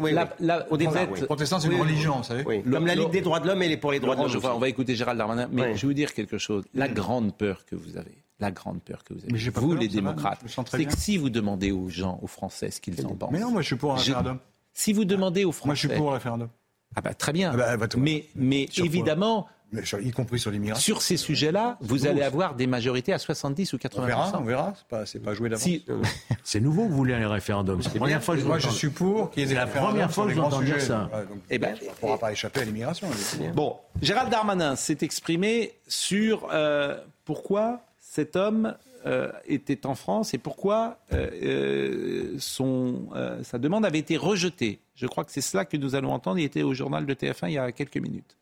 Au 0.70 0.78
début, 0.78 0.94
protestant, 1.26 1.60
c'est 1.60 1.68
une 1.68 1.82
religion, 1.82 2.18
vous 2.18 2.24
savez. 2.24 2.44
Comme 2.44 2.88
la 2.88 2.96
Ligue 2.96 3.12
des 3.12 3.22
droits 3.22 3.40
de 3.40 3.48
l'homme, 3.48 3.62
elle 3.62 3.72
est 3.72 3.78
pour 3.78 3.92
les 3.92 4.00
droits 4.00 4.16
de 4.16 4.22
l'homme. 4.22 4.52
On 4.56 4.60
va 4.60 4.70
écouter 4.70 4.96
Gérald 4.96 5.18
Darmanin. 5.18 5.48
Mais 5.52 5.76
je 5.76 5.82
vais 5.82 5.88
vous 5.88 5.94
dire 5.94 6.14
quelque 6.14 6.38
chose. 6.38 6.64
La 6.74 6.88
grande 6.88 7.34
peur 7.34 7.66
que 7.66 7.73
vous 7.76 7.98
avez, 7.98 8.24
la 8.40 8.52
grande 8.52 8.82
peur 8.82 9.04
que 9.04 9.14
vous 9.14 9.22
avez, 9.24 9.50
vous 9.50 9.76
les 9.76 9.88
démocrates, 9.88 10.40
c'est 10.70 10.86
que 10.86 10.98
si 10.98 11.18
vous 11.18 11.30
demandez 11.30 11.72
aux 11.72 11.90
gens, 11.90 12.20
aux 12.22 12.28
Français, 12.28 12.72
ce 12.72 12.82
qu'ils 12.82 13.06
en 13.06 13.16
pensent. 13.16 13.32
Mais 13.32 13.40
non, 13.40 13.52
moi 13.52 13.62
je 13.62 13.68
suis 13.68 13.76
pour 13.76 13.94
un 13.94 13.98
référendum. 13.98 14.40
Si 14.74 14.92
vous 14.92 15.06
demandez 15.06 15.46
aux 15.46 15.52
Français. 15.52 15.68
Moi 15.68 15.76
je 15.76 15.88
suis 15.88 15.98
pour 15.98 16.12
un 16.12 16.16
référendum. 16.16 16.50
Ah 16.96 17.02
bah 17.02 17.14
très 17.14 17.34
bien. 17.34 17.52
Ah 17.54 17.78
bah, 17.78 17.88
mais 17.98 18.26
mais 18.36 18.68
évidemment. 18.78 19.48
y 19.72 20.12
compris 20.12 20.40
sur 20.40 20.52
l'immigration. 20.52 20.84
Sur 20.84 21.02
ces 21.02 21.18
sujets-là, 21.18 21.78
vous 21.82 22.06
allez 22.06 22.22
avoir 22.22 22.56
des 22.56 22.68
majorités 22.68 23.14
à 23.14 23.18
70 23.18 23.74
ou 23.74 23.78
80 23.78 24.04
On 24.04 24.08
verra, 24.08 24.32
on 24.40 24.44
verra. 24.44 24.74
C'est 24.76 24.88
pas, 24.88 25.06
c'est 25.06 25.20
pas 25.20 25.34
joué 25.34 25.50
d'avance. 25.50 25.64
Si... 25.64 25.86
c'est 26.44 26.60
nouveau 26.60 26.86
que 26.86 26.90
vous 26.90 26.98
voulez 26.98 27.16
un 27.16 27.30
référendum. 27.30 27.82
C'est 27.82 27.94
la 27.94 28.00
première 28.00 28.24
fois 28.24 28.36
que 28.36 28.42
je 28.42 28.46
Moi, 28.46 28.60
je 28.60 28.70
suis 28.70 28.90
pour 28.90 29.32
qu'il 29.32 29.42
y 29.42 29.46
ait 29.46 29.50
des 29.50 29.60
référendums. 29.60 29.92
première 29.92 30.12
fois 30.12 30.28
que 30.28 30.34
je 30.34 30.40
entends 30.40 30.62
dire 30.62 30.82
ça. 30.82 31.10
Eh 31.50 31.58
ben, 31.58 31.76
on 31.82 31.86
ne 31.86 31.96
pourra 31.96 32.18
pas 32.18 32.32
échapper 32.32 32.62
à 32.62 32.66
l'immigration. 32.66 33.08
Bon, 33.56 33.78
Gérald 34.02 34.30
Darmanin 34.30 34.76
s'est 34.76 35.00
exprimé 35.02 35.74
sur 35.88 36.50
euh, 36.52 37.00
pourquoi 37.26 37.86
cet 38.00 38.36
homme 38.36 38.76
euh, 39.06 39.32
était 39.46 39.86
en 39.86 39.96
France 39.96 40.34
et 40.34 40.38
pourquoi 40.38 41.00
euh, 41.12 42.38
euh, 42.40 43.44
sa 43.44 43.58
demande 43.58 43.86
avait 43.86 44.00
été 44.00 44.16
rejetée. 44.16 44.80
Je 44.96 45.08
crois 45.08 45.26
que 45.26 45.32
c'est 45.32 45.42
cela 45.42 45.66
que 45.66 45.76
nous 45.76 45.96
allons 45.96 46.14
entendre. 46.14 46.40
Il 46.40 46.46
était 46.46 46.64
au 46.64 46.74
journal 46.74 47.06
de 47.06 47.14
TF1 47.14 47.50
il 47.50 47.54
y 47.54 47.58
a 47.58 47.72
quelques 47.74 47.98
minutes. 47.98 48.38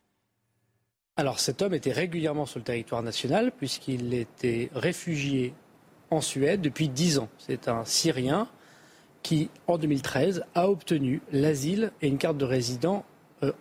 Alors 1.15 1.39
cet 1.39 1.63
homme 1.63 1.73
était 1.73 1.91
régulièrement 1.91 2.45
sur 2.45 2.59
le 2.59 2.63
territoire 2.63 3.01
national 3.01 3.51
puisqu'il 3.51 4.13
était 4.13 4.69
réfugié 4.75 5.53
en 6.11 6.21
Suède 6.21 6.61
depuis 6.61 6.89
dix 6.89 7.17
ans. 7.17 7.29
C'est 7.39 7.67
un 7.67 7.83
Syrien 7.85 8.47
qui, 9.23 9.49
en 9.67 9.77
2013, 9.77 10.45
a 10.53 10.69
obtenu 10.69 11.21
l'asile 11.31 11.91
et 12.01 12.07
une 12.07 12.17
carte 12.17 12.37
de 12.37 12.45
résident 12.45 13.05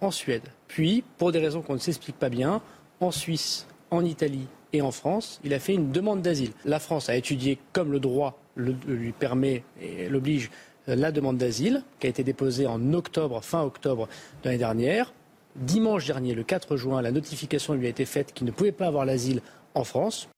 en 0.01 0.11
Suède. 0.11 0.45
Puis, 0.69 1.05
pour 1.19 1.33
des 1.33 1.39
raisons 1.39 1.63
qu'on 1.63 1.75
ne 1.75 1.79
s'explique 1.79 2.19
pas 2.19 2.31
bien, 2.31 2.63
en 3.01 3.11
Suisse, 3.11 3.67
en 3.91 4.05
Italie 4.05 4.47
et 4.73 4.83
en 4.83 4.91
France, 4.91 5.41
il 5.45 5.55
a 5.55 5.59
fait 5.59 5.75
une 5.75 5.91
demande 5.91 6.23
d'asile. 6.23 6.53
La 6.65 6.79
France 6.79 7.09
a 7.09 7.17
étudié 7.17 7.59
comme 7.73 7.93
le 7.93 8.01
droit 8.01 8.39
lui 8.57 9.13
permet 9.13 9.65
et 9.81 10.09
l'oblige 10.09 10.51
euh, 10.89 10.97
la 10.97 11.13
demande 11.13 11.39
d'asile, 11.39 11.83
qui 11.99 12.07
a 12.07 12.11
été 12.11 12.25
déposée 12.25 12.67
en 12.67 12.93
octobre, 12.93 13.43
fin 13.43 13.63
octobre 13.63 14.09
de 14.43 14.49
l'année 14.49 14.59
dernière. 14.59 15.13
Dimanche 15.57 16.07
dernier, 16.07 16.35
le 16.35 16.45
4 16.45 16.77
juin, 16.77 17.03
la 17.03 17.11
notification 17.11 17.75
lui 17.75 17.87
a 17.87 17.91
été 17.91 18.05
faite 18.05 18.33
qu'il 18.33 18.47
ne 18.47 18.53
pouvait 18.53 18.73
pas 18.73 18.87
avoir 18.87 19.05
l'asile 19.05 19.43
en 19.75 19.85
France. 19.85 20.29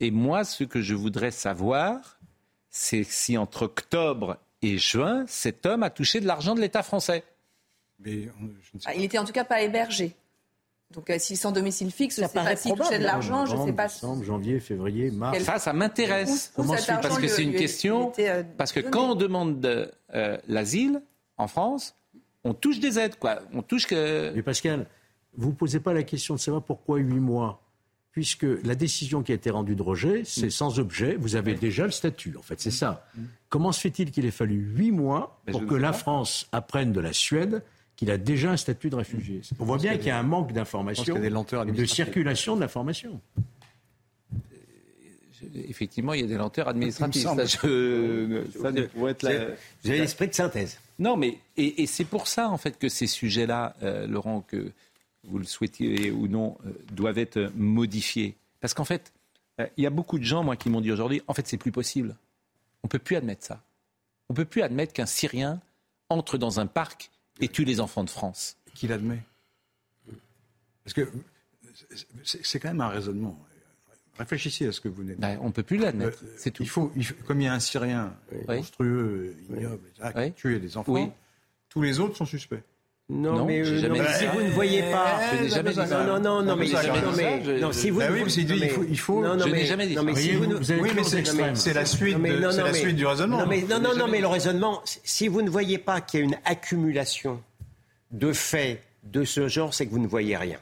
Et 0.00 0.10
moi, 0.10 0.44
ce 0.44 0.64
que 0.64 0.80
je 0.80 0.94
voudrais 0.94 1.30
savoir, 1.30 2.18
c'est 2.70 3.04
si 3.04 3.36
entre 3.38 3.62
octobre 3.62 4.36
et 4.62 4.78
juin, 4.78 5.24
cet 5.26 5.66
homme 5.66 5.82
a 5.82 5.90
touché 5.90 6.20
de 6.20 6.26
l'argent 6.26 6.54
de 6.54 6.60
l'État 6.60 6.82
français. 6.82 7.24
Mais 7.98 8.28
ah, 8.84 8.94
il 8.94 9.00
n'était 9.00 9.18
en 9.18 9.24
tout 9.24 9.32
cas 9.32 9.44
pas 9.44 9.62
hébergé. 9.62 10.14
Donc 10.92 11.10
euh, 11.10 11.18
s'ils 11.18 11.36
sont 11.36 11.50
domicile 11.50 11.90
fixe, 11.90 12.16
je 12.16 12.22
ne 12.22 12.26
sais 12.28 12.32
pas 12.32 12.56
s'ils 12.56 12.74
touchaient 12.74 12.98
de 12.98 13.04
l'argent, 13.04 13.44
je 13.44 13.56
ne 13.56 13.66
sais 13.66 13.72
pas. 13.72 13.86
Décembre, 13.86 14.22
janvier, 14.24 14.60
février, 14.60 15.10
mars. 15.10 15.38
Ça, 15.40 15.58
ça 15.58 15.72
m'intéresse. 15.72 16.52
Parce 16.56 17.18
que 17.18 17.28
c'est 17.28 17.42
une 17.42 17.54
question. 17.54 18.12
Euh, 18.18 18.42
parce 18.56 18.72
que 18.72 18.80
quand 18.80 19.10
on 19.10 19.14
demande 19.14 19.64
euh, 20.14 20.38
l'asile 20.48 21.02
en 21.36 21.48
France, 21.48 21.96
on 22.44 22.54
touche 22.54 22.78
des 22.78 22.98
aides, 22.98 23.18
quoi. 23.18 23.40
On 23.52 23.62
touche 23.62 23.86
que. 23.86 24.32
Mais 24.34 24.42
Pascal, 24.42 24.86
vous 25.36 25.48
ne 25.48 25.54
posez 25.54 25.80
pas 25.80 25.92
la 25.92 26.04
question 26.04 26.34
de 26.34 26.40
savoir 26.40 26.62
pourquoi 26.62 26.98
huit 26.98 27.20
mois 27.20 27.60
puisque 28.16 28.46
la 28.64 28.74
décision 28.74 29.22
qui 29.22 29.32
a 29.32 29.34
été 29.34 29.50
rendue 29.50 29.76
de 29.76 29.82
rejet, 29.82 30.22
c'est 30.24 30.46
mm. 30.46 30.50
sans 30.50 30.78
objet, 30.80 31.16
vous 31.16 31.36
avez 31.36 31.52
déjà 31.52 31.84
le 31.84 31.90
statut, 31.90 32.34
en 32.38 32.40
fait, 32.40 32.58
c'est 32.58 32.70
ça. 32.70 33.06
Mm. 33.14 33.24
Comment 33.50 33.72
se 33.72 33.80
fait-il 33.82 34.10
qu'il 34.10 34.24
ait 34.24 34.30
fallu 34.30 34.54
huit 34.54 34.90
mois 34.90 35.38
pour 35.50 35.66
que 35.66 35.74
la 35.74 35.92
France 35.92 36.48
apprenne 36.50 36.92
de 36.92 37.00
la 37.00 37.12
Suède 37.12 37.62
qu'il 37.96 38.10
a 38.10 38.18
déjà 38.18 38.50
un 38.52 38.56
statut 38.56 38.90
de 38.90 38.96
réfugié. 38.96 39.40
On 39.58 39.64
voit 39.64 39.78
bien 39.78 39.96
qu'il 39.96 40.08
y 40.08 40.10
a 40.10 40.18
un 40.18 40.22
manque 40.22 40.52
d'information, 40.52 41.18
de 41.18 41.84
circulation 41.84 42.54
de 42.54 42.60
l'information. 42.60 43.20
Euh, 44.34 45.62
effectivement, 45.68 46.12
il 46.12 46.20
y 46.20 46.24
a 46.24 46.26
des 46.26 46.36
lenteurs 46.36 46.68
administratives. 46.68 47.22
Ça, 47.22 47.34
Vous 47.34 49.06
avez 49.06 49.98
l'esprit 49.98 50.28
de 50.28 50.34
synthèse. 50.34 50.78
Non, 50.98 51.16
mais 51.16 51.38
et, 51.56 51.86
c'est 51.86 52.04
pour 52.04 52.26
ça 52.26 52.48
en 52.48 52.58
fait 52.58 52.78
que 52.78 52.88
ces 52.88 53.06
sujets-là, 53.06 53.74
euh, 53.82 54.06
Laurent, 54.06 54.42
que 54.46 54.70
vous 55.24 55.38
le 55.38 55.44
souhaitiez 55.44 56.10
ou 56.10 56.28
non, 56.28 56.56
euh, 56.66 56.70
doivent 56.92 57.18
être 57.18 57.50
modifiés. 57.56 58.36
Parce 58.60 58.74
qu'en 58.74 58.84
fait, 58.84 59.12
il 59.76 59.84
y 59.84 59.86
a 59.86 59.90
beaucoup 59.90 60.18
de 60.18 60.24
gens, 60.24 60.44
moi, 60.44 60.56
qui 60.56 60.68
m'ont 60.68 60.82
dit 60.82 60.92
aujourd'hui, 60.92 61.22
en 61.28 61.34
fait, 61.34 61.46
c'est 61.46 61.56
plus 61.56 61.72
possible. 61.72 62.14
On 62.82 62.88
peut 62.88 62.98
plus 62.98 63.16
admettre 63.16 63.44
ça. 63.44 63.62
On 64.28 64.34
peut 64.34 64.44
plus 64.44 64.62
admettre 64.62 64.92
qu'un 64.92 65.06
Syrien 65.06 65.60
entre 66.10 66.36
dans 66.36 66.60
un 66.60 66.66
parc 66.66 67.10
et 67.40 67.48
tue 67.48 67.64
les 67.64 67.80
enfants 67.80 68.04
de 68.04 68.10
France. 68.10 68.56
Qui 68.74 68.88
l'admet 68.88 69.22
Parce 70.84 70.94
que 70.94 71.08
c'est 72.24 72.58
quand 72.58 72.68
même 72.68 72.80
un 72.80 72.88
raisonnement. 72.88 73.38
Réfléchissez 74.18 74.66
à 74.66 74.72
ce 74.72 74.80
que 74.80 74.88
vous 74.88 74.96
venez 74.96 75.14
de 75.14 75.20
dire. 75.20 75.28
Ben, 75.28 75.38
on 75.42 75.48
ne 75.48 75.52
peut 75.52 75.62
plus 75.62 75.76
l'admettre, 75.76 76.20
euh, 76.24 76.34
c'est 76.38 76.50
tout. 76.50 76.62
Il 76.62 76.68
faut, 76.68 76.90
comme 77.26 77.40
il 77.40 77.44
y 77.44 77.48
a 77.48 77.52
un 77.52 77.60
Syrien 77.60 78.14
monstrueux, 78.48 79.36
ignoble, 79.50 79.90
qui 79.92 80.32
tue 80.32 80.58
des 80.58 80.76
enfants, 80.76 81.14
tous 81.68 81.82
les 81.82 82.00
autres 82.00 82.16
sont 82.16 82.24
suspects. 82.24 82.62
Non, 83.08 83.44
mais, 83.44 83.60
euh, 83.60 84.18
si 84.18 84.26
vous 84.26 84.42
ne 84.42 84.50
voyez 84.50 84.82
pas, 84.90 85.15
je 85.32 85.42
n'ai 85.42 85.48
jamais 85.48 85.70
dit 85.70 85.76
ça. 85.76 86.04
Non, 86.04 86.20
non, 86.20 86.42
non, 86.42 86.56
mais, 86.56 86.66
non, 87.60 87.72
si 87.72 87.90
vous, 87.90 88.00
oui, 88.00 88.22
il 88.36 88.70
faut, 88.70 88.84
il 88.88 88.98
faut. 88.98 89.24
Je 89.24 89.48
n'ai 89.48 89.64
jamais 89.66 89.86
dit 89.86 89.94
ça. 89.94 90.02
oui, 90.02 90.90
mais 90.94 91.04
c'est 91.04 91.72
la 91.72 91.84
suite, 91.84 92.16
c'est 92.50 92.62
la 92.62 92.72
suite 92.74 92.96
du 92.96 93.06
raisonnement. 93.06 93.38
Non, 93.38 93.46
mais 93.46 93.62
non, 93.62 93.80
non, 93.80 94.08
mais 94.08 94.20
le 94.20 94.26
raisonnement, 94.26 94.82
si 94.84 95.28
vous 95.28 95.42
ne 95.42 95.50
voyez 95.50 95.78
pas 95.78 96.00
qu'il 96.00 96.20
y 96.20 96.22
a 96.22 96.26
une 96.26 96.38
accumulation 96.44 97.40
de 98.10 98.32
faits 98.32 98.82
de 99.04 99.24
ce 99.24 99.48
genre, 99.48 99.72
c'est 99.74 99.86
que 99.86 99.90
vous 99.90 99.98
ne 99.98 100.06
voyez 100.06 100.36
rien. 100.36 100.58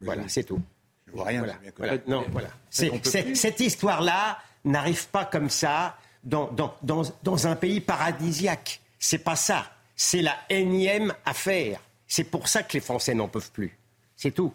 Voilà, 0.00 0.22
c'est 0.28 0.44
tout. 0.44 0.60
Je 1.06 1.12
vois 1.12 1.24
rien. 1.26 1.44
Voilà. 1.76 1.94
Non, 2.06 2.24
voilà. 2.30 2.48
Cette 2.70 3.60
histoire-là 3.60 4.38
n'arrive 4.64 5.08
pas 5.08 5.24
comme 5.24 5.50
ça 5.50 5.96
dans, 6.24 6.48
dans, 6.48 6.74
dans, 6.82 7.02
dans 7.22 7.46
un 7.46 7.56
pays 7.56 7.80
paradisiaque. 7.80 8.80
C'est 8.98 9.18
pas 9.18 9.36
ça. 9.36 9.66
C'est 9.96 10.22
la 10.22 10.36
énième 10.50 11.14
affaire. 11.24 11.80
C'est 12.06 12.24
pour 12.24 12.48
ça 12.48 12.62
que 12.62 12.72
les 12.74 12.80
Français 12.80 13.14
n'en 13.14 13.28
peuvent 13.28 13.50
plus. 13.52 13.77
C'est 14.18 14.32
tout. 14.32 14.52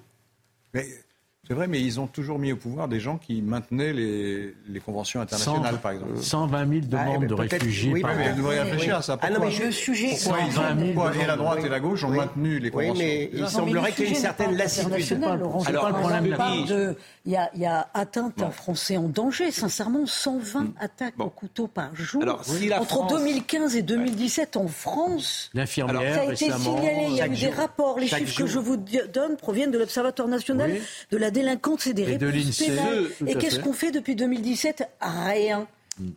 C'est 1.45 1.55
vrai, 1.55 1.67
mais 1.67 1.81
ils 1.81 1.99
ont 1.99 2.07
toujours 2.07 2.39
mis 2.39 2.53
au 2.53 2.55
pouvoir 2.55 2.87
des 2.87 3.01
gens 3.01 3.17
qui 3.17 3.41
maintenaient 3.41 3.91
les, 3.91 4.55
les 4.65 4.79
conventions 4.79 5.19
internationales, 5.19 5.77
par 5.81 5.91
exemple. 5.91 6.17
120 6.17 6.69
000 6.69 6.85
demandes 6.85 7.25
de 7.25 7.33
réfugiés 7.33 7.91
oui, 7.91 8.01
par 8.01 8.15
mais 8.15 8.31
vous 8.31 8.37
devriez 8.37 8.61
réfléchir 8.61 8.95
à 8.95 9.01
ça. 9.01 9.17
Pourquoi, 9.17 9.35
ah 9.35 9.39
non, 9.39 9.51
mais 9.51 9.65
le 9.65 9.71
sujet... 9.73 10.15
pourquoi, 10.23 10.39
ils 10.47 10.57
ont, 10.57 11.11
et 11.11 11.25
la 11.25 11.35
droite 11.35 11.59
et 11.65 11.67
la 11.67 11.81
gauche 11.81 12.05
ont 12.05 12.11
maintenu 12.11 12.59
les 12.59 12.71
conventions 12.71 12.93
Oui, 12.93 12.99
mais 12.99 13.29
il 13.33 13.49
semblerait 13.49 13.91
qu'il 13.91 14.05
y 14.05 14.07
ait 14.07 14.11
une 14.11 14.15
certaine 14.15 14.55
lassitude. 14.55 15.21
Alors, 15.21 15.89
le 15.89 15.93
problème 15.93 16.29
de... 16.65 16.95
Il 17.25 17.31
y, 17.31 17.59
y 17.59 17.65
a 17.65 17.89
atteinte 17.93 18.41
à 18.41 18.47
un 18.47 18.51
Français 18.51 18.95
en 18.95 19.09
danger, 19.09 19.51
sincèrement, 19.51 20.05
120 20.05 20.61
hmm. 20.61 20.73
attaques 20.79 21.13
au 21.19 21.29
couteau 21.29 21.67
par 21.67 21.93
jour. 21.93 22.21
Alors, 22.21 22.45
si 22.45 22.73
Entre 22.73 23.07
2015 23.07 23.75
et 23.75 23.81
2017 23.81 24.55
en 24.55 24.67
France, 24.67 25.49
l'infirmière 25.53 26.15
ça 26.15 26.21
a 26.21 26.25
été 26.25 26.51
signalé, 26.51 27.07
il 27.09 27.15
y 27.15 27.21
a 27.21 27.27
eu 27.27 27.35
des 27.35 27.49
rapports. 27.49 27.99
Les 27.99 28.07
chiffres 28.07 28.37
que 28.37 28.47
je 28.47 28.59
vous 28.59 28.77
donne 28.77 29.35
proviennent 29.35 29.71
de 29.71 29.77
l'Observatoire 29.77 30.29
national 30.29 30.73
de 31.11 31.17
la 31.17 31.31
délinquance 31.33 31.87
et 31.87 31.93
des 31.93 32.05
réponses 32.05 32.57
pénales. 32.57 33.07
Et 33.27 33.35
qu'est-ce 33.35 33.59
qu'on 33.59 33.73
fait 33.73 33.91
depuis 33.91 34.15
2017 34.15 34.87
Rien. 35.01 35.67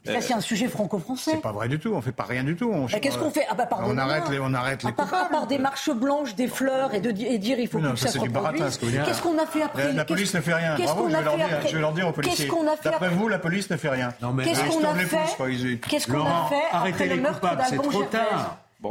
Ça, 0.06 0.20
c'est 0.20 0.32
un 0.32 0.40
sujet 0.40 0.68
franco-français. 0.68 1.32
C'est 1.34 1.42
pas 1.42 1.52
vrai 1.52 1.68
du 1.68 1.78
tout. 1.78 1.92
On 1.94 2.00
fait 2.00 2.12
pas 2.12 2.24
rien 2.24 2.44
du 2.44 2.56
tout. 2.56 2.72
Qu'est-ce 3.00 3.18
qu'on 3.18 3.30
fait 3.30 3.46
ah 3.50 3.54
bah, 3.54 3.68
On 3.84 3.98
arrête 3.98 4.28
les, 4.30 4.38
on 4.38 4.54
arrête 4.54 4.82
les 4.82 4.88
à 4.88 4.92
part, 4.92 5.12
à 5.12 5.28
part 5.28 5.46
des 5.46 5.58
marches 5.58 5.90
blanches, 5.90 6.34
des 6.34 6.48
fleurs 6.48 6.94
et, 6.94 7.00
de, 7.00 7.10
et 7.10 7.38
dire 7.38 7.58
il 7.58 7.68
faut 7.68 7.78
non, 7.78 7.92
que 7.92 7.98
ça, 7.98 8.08
ça 8.08 8.14
se 8.14 8.18
reproduise. 8.18 8.78
Qu'est-ce 8.78 9.20
qu'on 9.20 9.38
a 9.38 9.46
fait 9.46 9.62
après 9.62 9.92
La, 9.92 10.04
police 10.04 10.32
ne 10.34 10.40
fait 10.40 10.54
rien. 10.54 10.76
Bravo, 10.76 11.08
je 11.08 11.16
vais, 11.16 11.22
leur 11.22 11.36
dire, 11.36 11.46
je 11.68 11.74
vais 11.74 11.80
leur 11.80 11.92
dire 11.92 12.08
aux 12.08 12.12
policiers. 12.12 12.50
D'après 12.84 13.10
vous, 13.10 13.28
la 13.28 13.38
police 13.38 13.68
ne 13.68 13.76
fait 13.76 13.90
rien. 13.90 14.14
Qu'est-ce 14.42 14.64
qu'on 14.70 14.84
a 14.84 14.94
fait 14.94 15.78
Qu'est-ce 15.88 16.06
qu'on 16.06 16.24
a 16.24 16.48
fait 16.48 16.64
après 16.72 17.06
le 17.08 17.16
meurtre 17.20 17.56
d'Albon 17.56 17.90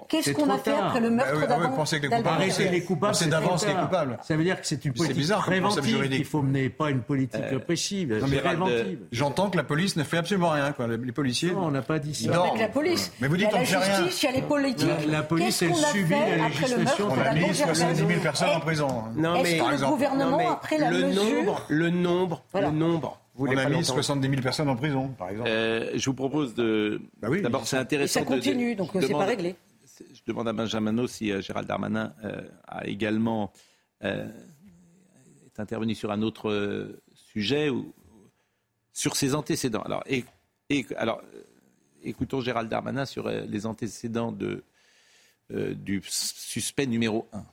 Qu'est-ce 0.10 0.32
qu'on 0.32 0.50
a 0.50 0.58
fait 0.58 0.74
après 0.74 1.00
le 1.00 1.10
meurtre 1.10 1.40
bah, 1.40 1.48
d'Albon 1.48 2.30
Arrêter 2.30 2.70
les 2.70 2.84
coupables, 2.84 3.16
c'est 3.16 3.30
d'avance 3.30 3.66
les 3.66 3.74
coupables. 3.74 4.18
Ça 4.24 4.36
veut 4.36 4.44
dire 4.44 4.60
que 4.60 4.68
c'est 4.68 4.84
une 4.86 4.94
politique 4.94 5.18
bizarre, 5.18 5.46
préventive 5.46 6.10
qu'il 6.10 6.26
faut 6.26 6.42
mener, 6.42 6.70
pas 6.70 6.90
une 6.90 7.02
politique 7.02 7.42
euh, 7.42 7.52
répressive, 7.52 8.20
préventive. 8.20 9.00
J'entends 9.12 9.50
que 9.50 9.58
la 9.58 9.64
police 9.64 9.96
ne 9.96 10.04
fait 10.04 10.18
absolument 10.18 10.50
rien. 10.50 10.72
Quoi. 10.72 10.88
Les 10.88 11.12
policiers. 11.12 11.52
Non, 11.52 11.66
on 11.66 11.72
n'a 11.72 11.82
pas 11.82 12.00
dit 12.00 12.14
ça. 12.14 12.42
Avec 12.42 12.60
la 12.60 12.70
police. 12.70 13.12
Mais 13.22 13.28
vous 13.28 13.38
dites 13.38 13.50
il 13.52 13.72
y 13.72 13.74
a 13.76 13.80
la 13.80 13.86
justice, 14.00 14.24
il 14.24 14.26
y 14.26 14.30
a 14.30 14.32
les 14.32 14.42
politiques. 14.42 14.90
La, 15.08 15.24
police, 15.24 15.62
elle 15.62 15.76
subit 15.76 16.12
la 16.12 16.48
législation. 16.48 17.10
On 17.10 17.20
a 17.20 17.34
mis 17.34 17.54
70 17.54 17.98
000 17.98 18.20
personnes 18.22 18.50
en 18.56 18.60
prison. 18.60 18.88
Non, 19.16 19.42
mais 19.42 19.58
le 19.58 19.86
gouvernement 19.86 20.52
après 20.52 20.78
la 20.78 20.92
mesure. 20.92 21.06
Le 21.10 21.40
nombre, 21.44 21.66
le 21.70 21.90
nombre, 21.90 22.44
le 22.54 22.72
nombre 22.72 23.20
Vous 23.36 23.48
on 23.48 23.58
a 23.58 23.70
mis 23.70 23.84
70 23.84 24.30
000 24.30 24.42
personnes 24.42 24.70
en 24.70 24.76
prison, 24.76 25.10
par 25.18 25.30
exemple. 25.30 25.50
je 25.50 26.06
vous 26.06 26.16
propose 26.16 26.56
de. 26.56 27.02
Bah 27.22 27.28
oui, 27.30 27.42
D'abord, 27.42 27.68
c'est 27.68 27.78
intéressant. 27.78 28.22
Et 28.22 28.24
ça 28.24 28.28
continue, 28.28 28.76
donc 28.76 28.90
c'est 28.94 29.12
pas 29.12 29.26
réglé. 29.26 29.56
Je 30.00 30.22
demande 30.26 30.48
à 30.48 30.54
Benjamin 30.54 31.08
si 31.08 31.42
Gérald 31.42 31.68
Darmanin 31.68 32.14
a 32.68 32.86
également 32.88 33.52
est 34.02 35.60
intervenu 35.60 35.96
sur 35.96 36.12
un 36.12 36.22
autre 36.22 37.00
sujet 37.14 37.70
ou 37.70 37.94
sur 38.92 39.16
ses 39.16 39.36
antécédents. 39.36 39.84
Alors, 39.84 40.04
écoutons 42.04 42.42
Gérald 42.42 42.70
Darmanin 42.70 43.06
sur 43.06 43.30
les 43.30 43.66
antécédents 43.66 44.32
de, 44.32 44.64
du 45.50 46.02
suspect 46.06 46.88
numéro 46.88 47.28
1. 47.34 47.44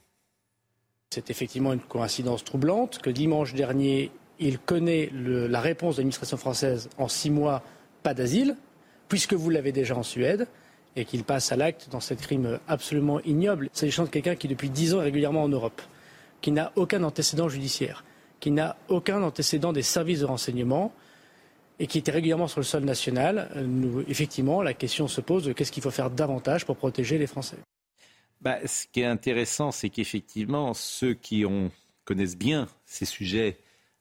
C'est 1.11 1.31
effectivement 1.31 1.73
une 1.73 1.81
coïncidence 1.81 2.43
troublante 2.43 2.99
que 2.99 3.11
dimanche 3.11 3.55
dernier, 3.55 4.11
il 4.39 4.59
connaît 4.59 5.11
la 5.13 5.61
réponse 5.61 5.97
de 5.97 6.01
l'administration 6.01 6.37
française 6.37 6.89
en 6.97 7.09
six 7.09 7.31
mois, 7.31 7.63
pas 8.03 8.15
d'asile, 8.15 8.57
puisque 9.09 9.35
vous 9.35 9.51
l'avez 9.51 9.73
déjà 9.73 9.95
en 9.95 10.03
Suède, 10.03 10.49
et 10.97 11.05
qu'il 11.05 11.25
passe 11.25 11.53
à 11.53 11.57
l'acte 11.57 11.89
dans 11.91 12.01
ce 12.01 12.15
crime 12.15 12.59
absolument 12.69 13.21
ignoble. 13.21 13.69
C'est 13.73 13.81
s'agissant 13.81 14.05
de 14.05 14.11
quelqu'un 14.11 14.37
qui, 14.37 14.49
depuis 14.49 14.71
dix 14.71 14.95
ans, 14.95 15.01
est 15.01 15.05
régulièrement 15.05 15.43
en 15.43 15.49
Europe, 15.49 15.81
qui 16.41 16.53
n'a 16.53 16.73
aucun 16.77 17.03
antécédent 17.03 17.49
judiciaire, 17.49 18.05
qui 18.41 18.51
n'a 18.51 18.77
aucun 18.89 19.23
antécédent 19.23 19.73
des 19.73 19.83
services 19.83 20.21
de 20.21 20.27
renseignement, 20.27 20.93
et 21.79 21.87
qui 21.87 21.99
était 21.99 22.13
régulièrement 22.13 22.47
sur 22.47 22.61
le 22.61 22.65
sol 22.65 22.85
national. 22.85 23.49
effectivement, 24.07 24.63
la 24.63 24.75
question 24.75 25.09
se 25.09 25.21
pose 25.21 25.45
de 25.45 25.53
qu'est-ce 25.53 25.73
qu'il 25.73 25.83
faut 25.83 25.91
faire 25.91 26.11
davantage 26.11 26.65
pour 26.65 26.77
protéger 26.77 27.19
les 27.19 27.27
Français. 27.27 27.57
Bah, 28.41 28.59
ce 28.67 28.87
qui 28.93 29.01
est 29.01 29.07
intéressant, 29.07 29.73
c'est 29.73 29.89
qu'effectivement, 29.89 30.75
ceux 30.75 31.15
qui 31.15 31.45
connaissent 32.05 32.37
bien 32.37 32.69
ces 32.85 33.05
sujets 33.05 33.59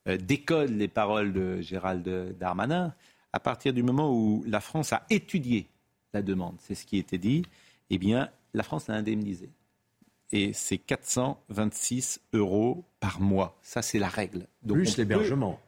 euh, 0.08 0.16
décodent 0.16 0.76
les 0.76 0.88
paroles 0.88 1.32
de 1.32 1.60
Gérald 1.60 2.36
Darmanin. 2.38 2.94
À 3.32 3.40
partir 3.40 3.72
du 3.72 3.82
moment 3.82 4.12
où 4.12 4.44
la 4.46 4.60
France 4.60 4.92
a 4.92 5.04
étudié 5.10 5.68
la 6.12 6.22
demande, 6.22 6.56
c'est 6.60 6.74
ce 6.74 6.86
qui 6.86 6.98
était 6.98 7.18
dit, 7.18 7.42
eh 7.90 7.98
bien, 7.98 8.30
la 8.54 8.62
France 8.62 8.90
a 8.90 8.94
indemnisé. 8.94 9.48
Et 10.30 10.52
c'est 10.52 10.78
426 10.78 12.20
euros 12.32 12.84
par 13.00 13.20
mois. 13.20 13.58
Ça, 13.62 13.82
c'est 13.82 13.98
la 13.98 14.08
règle. 14.08 14.46
Plus 14.66 14.96
l'hébergement. 14.96 15.60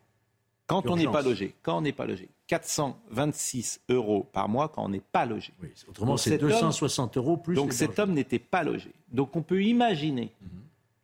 Quand 0.66 0.88
on 0.88 0.96
n'est 0.96 1.06
pas 1.06 1.22
logé. 1.22 1.54
Quand 1.62 1.78
on 1.78 1.80
n'est 1.82 1.92
pas 1.92 2.06
logé. 2.06 2.28
426 2.46 3.80
euros 3.88 4.26
par 4.32 4.48
mois 4.48 4.68
quand 4.68 4.84
on 4.84 4.88
n'est 4.88 5.00
pas 5.00 5.26
logé. 5.26 5.52
autrement, 5.88 6.16
c'est 6.16 6.38
260 6.38 7.16
euros 7.16 7.36
plus. 7.36 7.54
Donc 7.54 7.72
cet 7.72 7.98
homme 7.98 8.12
n'était 8.12 8.38
pas 8.38 8.62
logé. 8.62 8.92
Donc 9.12 9.36
on 9.36 9.42
peut 9.42 9.62
imaginer 9.62 10.30
mhm. 10.40 10.48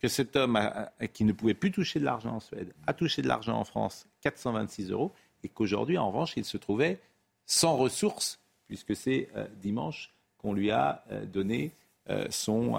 que 0.01 0.09
cet 0.09 0.37
homme 0.37 0.59
qui 1.13 1.25
ne 1.25 1.33
pouvait 1.33 1.55
plus 1.55 1.71
toucher 1.71 1.99
de 1.99 2.05
l'argent 2.05 2.37
en 2.37 2.41
Suède 2.41 2.73
a 2.87 2.93
touché 2.93 3.23
de 3.23 3.29
l'argent 3.29 3.59
en 3.59 3.65
France, 3.65 4.07
426 4.23 4.91
euros, 4.91 5.13
et 5.43 5.49
qu'aujourd'hui, 5.49 5.97
en 5.97 6.09
revanche, 6.09 6.35
il 6.37 6.45
se 6.45 6.59
trouvait 6.59 7.01
sans 7.47 7.77
ressources, 7.77 8.40
puisque 8.71 8.95
c'est 8.95 9.29
euh, 9.37 9.47
dimanche 9.61 10.15
qu'on 10.39 10.53
lui 10.53 10.71
a 10.71 11.03
euh, 11.11 11.25
donné 11.27 11.73
euh, 12.09 12.25
son. 12.31 12.77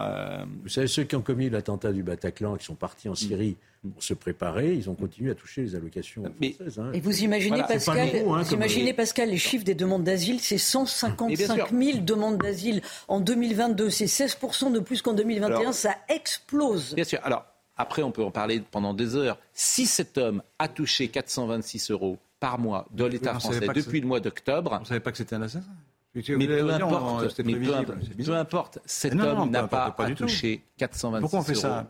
Vous 0.64 0.70
savez, 0.70 0.88
ceux 0.88 1.04
qui 1.04 1.18
ont 1.18 1.22
commis 1.22 1.50
l'attentat 1.50 1.92
du 1.92 2.02
Bataclan, 2.02 2.56
qui 2.56 2.66
sont 2.66 2.76
partis 2.76 3.10
en 3.10 3.16
Syrie 3.16 3.58
pour 3.94 4.02
se 4.02 4.14
préparer, 4.14 4.74
ils 4.74 4.90
ont 4.90 4.96
continué 4.96 5.32
à 5.32 5.36
toucher 5.36 5.64
les 5.64 5.76
allocations 5.76 6.24
françaises. 6.24 6.80
Hein. 6.80 6.92
Et 6.94 7.02
vous 7.02 7.24
imaginez, 7.24 7.62
Pascal, 7.68 8.10
hein, 8.16 8.42
vous 8.44 8.54
imaginez 8.54 8.94
Pascal, 8.94 9.30
les 9.30 9.38
chiffres 9.38 9.66
des 9.66 9.76
demandes 9.76 10.04
d'asile, 10.04 10.40
c'est 10.40 10.58
155 10.58 11.72
000 11.72 11.98
demandes 12.00 12.38
d'asile 12.38 12.82
en 13.08 13.20
2022, 13.20 13.90
c'est 13.90 14.08
16 14.08 14.38
de 14.74 14.80
plus 14.80 15.02
qu'en 15.02 15.14
2021, 15.14 15.72
ça 15.72 15.96
explose. 16.08 16.96
Bien 16.96 17.04
sûr. 17.04 17.20
Alors, 17.24 17.46
après, 17.76 18.04
on 18.04 18.12
peut 18.12 18.24
en 18.24 18.32
parler 18.32 18.62
pendant 18.72 18.94
des 18.94 19.16
heures. 19.16 19.38
Si 19.54 19.86
cet 19.88 20.18
homme 20.18 20.42
a 20.58 20.68
touché 20.68 21.10
426 21.10 21.92
euros 21.92 22.18
par 22.42 22.60
mois 22.60 22.88
de 22.92 23.06
l'État 23.06 23.40
français 23.40 23.62
depuis 23.62 24.02
le 24.02 24.08
mois 24.08 24.20
d'octobre. 24.20 24.74
On 24.76 24.82
ne 24.82 24.86
savait 24.86 25.00
pas 25.00 25.12
que 25.12 25.18
c'était 25.18 25.36
un 25.36 25.44
assassin. 25.44 25.70
Mais 26.14 26.22
peu 26.24 26.74
importe, 26.74 27.40
mais 27.46 27.56
peu, 27.56 28.36
importe, 28.36 28.80
cet 28.84 29.14
homme 29.14 29.50
n'a 29.50 29.66
pas, 29.66 29.96
touché 30.14 30.62
426 30.78 31.22
Pourquoi 31.22 31.40
on 31.40 31.44
fait 31.44 31.56
ça 31.56 31.90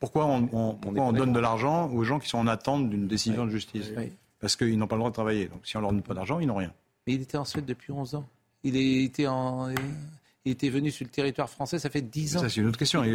pourquoi 0.00 0.26
on, 0.26 1.12
donne 1.12 1.32
de 1.32 1.40
l'argent 1.40 1.88
aux 1.88 2.04
gens 2.04 2.18
qui 2.18 2.28
sont 2.28 2.36
en 2.36 2.46
attente 2.46 2.90
d'une 2.90 3.08
décision 3.08 3.46
de 3.46 3.50
justice 3.50 3.90
Parce 4.38 4.56
qu'ils 4.56 4.76
n'ont 4.76 4.86
pas 4.86 4.96
le 4.96 5.00
droit 5.00 5.10
de 5.10 5.14
travailler. 5.14 5.46
Donc 5.46 5.60
si 5.64 5.78
on 5.78 5.80
leur 5.80 5.92
donne 5.92 6.02
pas 6.02 6.12
d'argent, 6.12 6.40
ils 6.40 6.46
n'ont 6.46 6.56
rien. 6.56 6.74
Mais 7.06 7.14
il 7.14 7.22
était 7.22 7.38
en 7.38 7.46
Suède 7.46 7.64
depuis 7.64 7.90
11 7.90 8.16
ans. 8.16 8.28
Il, 8.64 8.76
était 8.76 9.26
en, 9.26 9.70
était 10.50 10.68
venu 10.68 10.90
sur 10.90 11.04
le 11.04 11.10
territoire 11.10 11.48
français, 11.48 11.78
ça 11.78 11.88
fait 11.88 12.00
10 12.00 12.36
ans. 12.36 12.40
Ça, 12.40 12.48
c'est 12.48 12.60
une 12.60 12.68
autre 12.68 12.78
question. 12.78 13.04
Il 13.04 13.14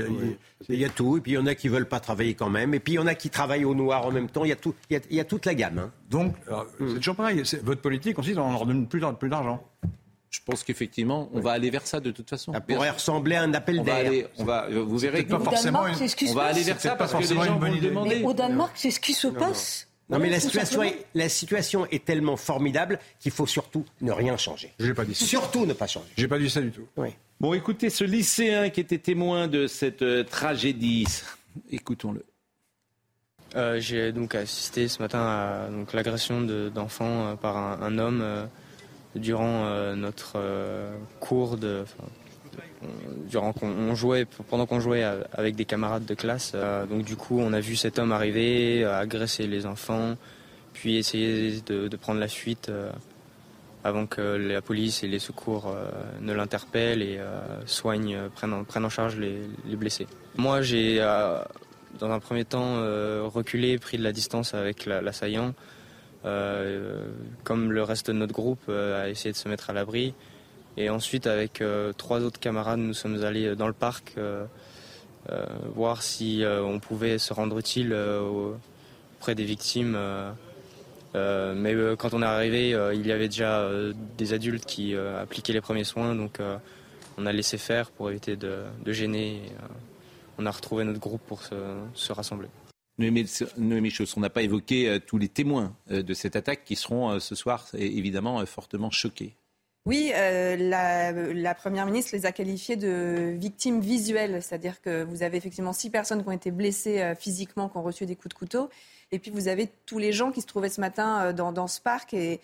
y, 0.70 0.86
a, 0.86 0.90
tout, 0.90 1.18
et 1.18 1.22
puis 1.22 1.34
il 1.34 1.36
y 1.36 1.38
en 1.38 1.46
a 1.46 1.56
qui 1.56 1.68
ne 1.68 1.74
veulent 1.74 1.88
pas 1.88 2.00
travailler 2.00 2.36
quand 2.36 2.50
même, 2.50 2.74
et 2.74 2.80
puis 2.80 2.94
il 2.94 2.96
y 2.96 3.00
en 3.00 3.08
a 3.08 3.16
qui 3.16 3.30
travaillent 3.30 3.66
au 3.66 3.76
noir 3.76 4.06
en 4.06 4.12
même 4.12 4.30
temps. 4.30 4.46
Il 4.46 4.50
y 4.50 4.54
a, 4.54 4.56
tout, 4.56 4.74
il 4.90 5.02
y 5.12 5.20
a, 5.20 5.26
toute 5.26 5.46
la 5.46 5.54
gamme. 5.54 5.80
Hein. 5.80 5.92
Donc, 6.10 6.36
c'est 6.80 6.96
toujours 6.96 7.16
pareil. 7.16 7.44
Votre 7.64 7.82
politique 7.82 8.16
consiste 8.16 8.38
en 8.38 8.52
leur 8.52 8.66
donne 8.66 8.88
plus 8.88 9.02
d'argent. 9.30 9.62
Je 10.30 10.40
pense 10.46 10.64
qu'effectivement, 10.64 11.30
on 11.34 11.40
va 11.40 11.52
aller 11.52 11.70
vers 11.70 11.88
ça 11.88 12.00
de 12.00 12.12
toute 12.12 12.30
façon. 12.30 12.52
Ça 12.52 12.62
pourrait 12.62 12.90
ressembler 12.90 13.36
à 13.36 13.44
un 13.44 13.54
appel 13.54 13.82
d'air. 13.82 14.28
On 14.38 14.44
va, 14.44 14.68
vous 14.70 14.98
verrez 14.98 15.26
que 15.26 15.32
pas 15.32 15.40
forcément 15.40 15.84
on 15.84 16.34
va 16.34 16.44
aller 16.44 16.64
vers 16.64 16.80
ça 16.80 16.96
parce 16.96 17.14
que 17.14 17.20
les 17.20 17.28
gens 17.28 17.60
vont 17.60 17.72
le 17.72 17.80
demander. 17.80 18.20
Mais 18.20 18.26
au 18.26 18.34
Danemark, 18.34 18.72
c'est 18.76 18.92
ce 18.92 19.00
qui 19.00 19.14
se 19.14 19.28
passe. 19.28 19.84
Non, 19.84 19.87
mais 20.10 20.30
la 20.30 20.39
situation, 20.39 20.84
est, 20.84 21.05
la 21.14 21.30
situation 21.30 21.86
est 21.88 22.05
tellement 22.05 22.38
formidable 22.38 22.99
qu'il 23.20 23.32
faut 23.32 23.45
surtout 23.45 23.86
ne 24.01 24.12
rien 24.12 24.38
changer. 24.38 24.74
Je 24.80 24.88
n'ai 24.88 24.93
pas 24.93 25.05
dit 25.05 25.14
ça. 25.14 25.26
Surtout 25.26 25.66
ne 25.66 25.74
pas 25.74 25.88
changer. 25.88 26.08
J'ai 26.18 26.28
pas 26.28 26.39
dit 26.39 26.49
ça 26.49 26.62
du 26.62 26.72
tout. 26.72 26.88
Oui. 26.95 27.10
Bon, 27.39 27.53
écoutez, 27.53 27.89
ce 27.89 28.03
lycéen 28.03 28.70
qui 28.70 28.80
était 28.80 28.97
témoin 28.97 29.47
de 29.47 29.68
cette 29.68 30.01
euh, 30.01 30.24
tragédie, 30.24 31.05
écoutons-le. 31.72 32.26
Euh, 33.55 33.80
j'ai 33.80 34.12
donc 34.12 34.36
assisté 34.36 34.88
ce 34.88 35.01
matin 35.01 35.20
à 35.20 35.70
l'agression 35.93 36.41
d'enfants 36.41 37.28
euh, 37.28 37.36
par 37.36 37.58
un, 37.58 37.97
homme 37.97 38.49
durant 39.18 39.66
euh, 39.66 39.95
notre 39.95 40.34
euh, 40.36 40.95
cours 41.20 41.58
de, 41.58 41.86
durant 43.30 43.54
qu'on 43.54 43.96
jouait, 43.96 44.26
pendant 44.50 44.66
qu'on 44.66 44.80
jouait 44.80 45.04
avec 45.34 45.56
des 45.56 45.66
camarades 45.66 46.06
de 46.06 46.14
classe. 46.14 46.52
Euh, 46.56 46.86
donc 46.86 47.04
du 47.04 47.16
coup, 47.16 47.40
on 47.40 47.54
a 47.54 47.60
vu 47.60 47.76
cet 47.76 48.00
homme 48.00 48.12
arriver, 48.12 48.84
agresser 48.84 49.48
les 49.48 49.66
enfants, 49.66 50.16
puis 50.74 50.98
essayer 50.98 51.62
de, 51.66 51.96
prendre 51.96 52.20
la 52.20 52.28
fuite 52.28 52.72
avant 53.84 54.06
que 54.06 54.22
la 54.22 54.62
police 54.62 55.04
et 55.04 55.08
les 55.08 55.20
secours 55.20 55.76
ne 56.22 56.34
l'interpellent 56.34 57.02
et 57.02 57.20
soignent, 57.66 58.30
prennent 58.36 58.54
en, 58.54 58.64
prennent 58.64 58.86
en 58.86 58.90
charge 58.90 59.18
les, 59.18 59.76
blessés. 59.76 60.06
Moi, 60.36 60.62
j'ai 60.62 61.00
dans 62.00 62.12
un 62.12 62.20
premier 62.20 62.46
temps 62.46 62.76
reculé, 63.26 63.80
pris 63.80 63.98
de 63.98 64.04
la 64.04 64.12
distance 64.12 64.54
avec 64.54 64.86
l'assaillant. 64.86 65.56
Euh, 66.26 67.06
comme 67.44 67.72
le 67.72 67.84
reste 67.84 68.08
de 68.08 68.14
notre 68.14 68.34
groupe, 68.34 68.62
euh, 68.70 69.04
a 69.04 69.10
essayé 69.10 69.32
de 69.32 69.38
se 69.38 69.48
mettre 69.48 69.70
à 69.70 69.74
l'abri. 69.74 70.14
Et 70.78 70.90
ensuite, 70.90 71.28
avec 71.28 71.62
euh, 71.62 71.92
trois 71.94 72.22
autres 72.22 72.40
camarades, 72.40 72.80
nous 72.80 72.94
sommes 72.94 73.24
allés 73.24 73.56
dans 73.56 73.68
le 73.68 73.74
parc 73.74 74.16
voir 75.76 76.04
si 76.04 76.42
on 76.46 76.80
pouvait 76.80 77.18
se 77.18 77.34
rendre 77.34 77.60
utile 77.60 77.94
auprès 77.94 79.36
des 79.36 79.44
victimes. 79.44 79.98
mais 81.14 81.76
quand 81.98 82.14
on 82.14 82.22
est 82.22 82.26
arrivé, 82.26 82.70
il 82.94 83.06
y 83.06 83.12
avait 83.12 83.28
déjà 83.28 83.70
des 84.18 84.32
adultes 84.32 84.66
qui 84.66 84.96
appliquaient 84.96 85.52
les 85.52 85.60
premiers 85.60 85.84
soins, 85.84 86.16
donc 86.16 86.40
on 87.18 87.26
a 87.26 87.34
laissé 87.34 87.58
faire 87.58 87.92
pour 87.92 88.10
éviter 88.10 88.38
de, 88.38 88.64
gêner. 88.86 89.42
on 90.38 90.46
a 90.46 90.52
retrouvé 90.52 90.86
notre 90.86 91.02
groupe 91.02 91.24
pour 91.28 91.42
se 91.44 92.14
rassembler. 92.14 92.48
Noémie 92.98 93.90
Chauss, 93.92 94.18
on 94.18 94.22
n'a 94.22 94.30
pas 94.30 94.42
évoqué 94.42 94.90
euh, 94.90 95.00
tous 95.00 95.20
les 95.20 95.30
témoins 95.30 95.76
euh, 95.92 96.02
de 96.02 96.14
cette 96.16 96.36
attaque 96.36 96.64
qui 96.66 96.76
seront 96.76 97.12
euh, 97.12 97.20
ce 97.20 97.36
soir 97.36 97.68
évidemment 97.74 98.44
fortement 98.46 98.90
choqués. 98.90 99.36
Oui, 99.88 100.12
la, 100.14 101.56
Première 101.56 101.86
ministre 101.86 102.12
les 102.14 102.26
a 102.26 102.34
qualifiés 102.34 102.76
de 102.76 103.34
victimes 103.38 103.80
visuelles, 103.80 104.44
c'est-à-dire 104.44 104.82
que 104.82 105.04
vous 105.06 105.24
avez 105.24 105.38
effectivement 105.38 105.72
six 105.72 105.90
personnes 105.90 106.24
qui 106.24 106.28
ont 106.28 106.34
été 106.34 106.52
blessées 106.52 107.14
physiquement, 107.18 107.70
qui 107.70 107.78
ont 107.78 107.84
reçu 107.84 108.06
des 108.06 108.18
coups 108.18 108.36
de 108.36 108.38
couteau, 108.38 108.70
et 109.14 109.20
puis 109.20 109.32
vous 109.32 109.48
avez 109.48 109.70
tous 109.86 109.98
les 109.98 110.12
gens 110.12 110.32
qui 110.32 110.42
se 110.42 110.46
trouvaient 110.46 110.68
ce 110.68 110.82
matin 110.82 111.32
dans, 111.32 111.68
ce 111.68 111.80
parc 111.80 112.14
et, 112.14 112.42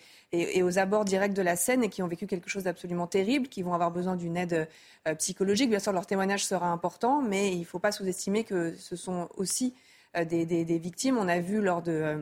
aux 0.62 0.78
abords 0.78 1.04
directs 1.04 1.34
de 1.34 1.42
la 1.42 1.56
Seine 1.56 1.84
et 1.84 1.90
qui 1.90 2.02
ont 2.02 2.08
vécu 2.08 2.26
quelque 2.26 2.48
chose 2.48 2.64
d'absolument 2.64 3.06
terrible, 3.06 3.48
qui 3.48 3.62
vont 3.62 3.74
avoir 3.74 3.90
besoin 3.90 4.16
d'une 4.16 4.38
aide 4.38 4.66
psychologique. 5.18 5.68
Bien 5.68 5.80
sûr, 5.80 5.92
leur 5.92 6.06
témoignage 6.06 6.46
sera 6.46 6.68
important, 6.68 7.20
mais 7.20 7.52
il 7.52 7.60
ne 7.60 7.64
faut 7.64 7.78
pas 7.78 7.92
sous-estimer 7.92 8.44
que 8.44 8.74
ce 8.76 8.96
sont 8.96 9.28
aussi 9.36 9.74
euh, 10.16 10.24
des, 10.24 10.44
des, 10.46 10.78
victimes. 10.78 11.18
On 11.18 11.28
a 11.28 11.40
vu 11.40 11.60
lors 11.60 11.82
de 11.82 11.92
euh, 11.92 12.18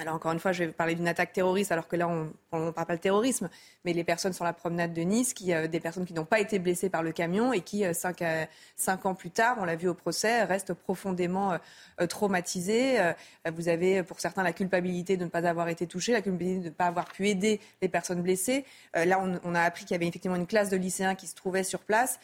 alors 0.00 0.16
encore 0.16 0.32
une 0.32 0.40
fois, 0.40 0.50
je 0.50 0.64
vais 0.64 0.72
parler 0.72 0.96
d'une 0.96 1.06
attaque 1.06 1.32
terroriste, 1.32 1.70
alors 1.70 1.86
que 1.86 1.94
là, 1.94 2.08
on 2.08 2.58
ne 2.58 2.70
parle 2.72 2.86
pas 2.86 2.96
de 2.96 3.00
terrorisme, 3.00 3.48
mais 3.84 3.92
les 3.92 4.02
personnes 4.02 4.32
sur 4.32 4.44
la 4.44 4.52
promenade 4.52 4.92
de 4.92 5.02
Nice, 5.02 5.34
qui, 5.34 5.54
euh, 5.54 5.68
des 5.68 5.78
personnes 5.78 6.04
qui 6.04 6.14
n'ont 6.14 6.24
pas 6.24 6.40
été 6.40 6.58
blessées 6.58 6.90
par 6.90 7.04
le 7.04 7.12
camion 7.12 7.52
et 7.52 7.60
qui, 7.60 7.84
euh, 7.84 7.92
cinq, 7.92 8.20
euh, 8.22 8.44
cinq, 8.74 9.06
ans 9.06 9.14
plus 9.14 9.30
tard, 9.30 9.56
on 9.60 9.64
l'a 9.64 9.76
vu 9.76 9.86
au 9.86 9.94
procès, 9.94 10.42
restent 10.42 10.74
profondément 10.74 11.56
traumatisées. 12.08 12.98
vous 13.52 13.68
avez 13.68 14.02
pour 14.02 14.20
certains 14.20 14.42
la 14.42 14.52
culpabilité 14.52 15.16
de 15.16 15.24
ne 15.24 15.28
pas 15.28 15.46
avoir 15.46 15.68
été 15.68 15.86
touchés, 15.86 16.12
la 16.12 16.22
culpabilité 16.22 16.60
de 16.60 16.64
ne 16.66 16.74
pas 16.74 16.86
avoir 16.86 17.06
pu 17.06 17.28
aider 17.28 17.60
les 17.82 17.88
personnes 17.88 18.22
blessées. 18.22 18.64
là, 18.94 19.20
on, 19.20 19.38
on, 19.44 19.54
a 19.54 19.60
appris 19.60 19.84
qu'il 19.84 19.92
y 19.92 19.94
avait 19.94 20.06
effectivement 20.06 20.36
une 20.36 20.46
classe 20.46 20.70
de 20.70 20.76
lycéens 20.76 21.14
qui 21.14 21.26
se 21.26 21.34
trouvait 21.34 21.62
sur 21.62 21.80
place. 21.80 22.18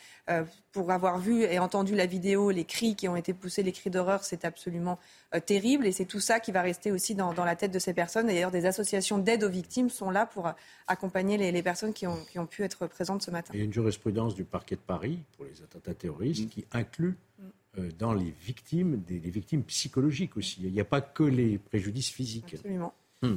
Pour 0.73 0.91
avoir 0.93 1.19
vu 1.19 1.43
et 1.43 1.59
entendu 1.59 1.95
la 1.95 2.07
vidéo, 2.07 2.51
les 2.51 2.65
cris 2.65 2.95
qui 2.95 3.09
ont 3.09 3.17
été 3.17 3.35
poussés, 3.35 3.63
les 3.63 3.73
cris 3.73 3.91
d'horreur, 3.91 4.23
c'est 4.23 4.45
absolument 4.45 4.99
terrible. 5.47 5.87
Et 5.87 5.93
c'est 5.93 6.05
tout 6.05 6.21
ça 6.21 6.39
qui 6.39 6.53
va 6.53 6.63
rester 6.63 6.93
aussi 6.93 7.15
dans, 7.15 7.35
dans 7.35 7.45
la 7.45 7.57
tête 7.57 7.73
de 7.73 7.79
ces 7.79 7.93
personnes. 7.93 8.27
D'ailleurs, 8.27 8.51
des 8.51 8.67
associations 8.67 9.19
d'aide 9.19 9.43
aux 9.43 9.49
victimes 9.49 9.91
sont 9.91 10.11
là 10.11 10.27
pour 10.27 10.53
accompagner 10.87 11.37
les, 11.37 11.63
personnes 11.63 11.93
qui 11.93 12.07
ont, 12.07 12.25
qui 12.25 12.39
ont, 12.39 12.47
pu 12.47 12.63
être 12.63 12.87
présentes 12.87 13.23
ce 13.23 13.31
matin. 13.31 13.53
Il 13.55 13.59
y 13.59 13.63
a 13.63 13.65
une 13.65 13.73
jurisprudence 13.73 14.35
du 14.35 14.45
parquet 14.45 14.77
de 14.77 14.81
Paris 14.81 15.19
pour 15.37 15.47
les 15.47 15.63
attentats 15.63 15.95
terroristes 15.95 16.49
qui 16.51 16.65
inclut 16.73 17.17
mm. 17.39 17.45
euh, 17.79 17.91
dans 17.99 18.13
les 18.13 18.31
victimes 18.31 19.03
des, 19.03 19.19
victimes 19.19 19.63
psychologiques 19.65 20.37
aussi. 20.37 20.61
Il 20.63 20.73
n'y 20.73 20.81
a 20.81 20.85
pas 20.85 21.01
que 21.01 21.23
les 21.23 21.59
préjudices 21.59 22.11
physiques. 22.11 22.55
Absolument. 22.55 22.95
Hmm. 23.23 23.37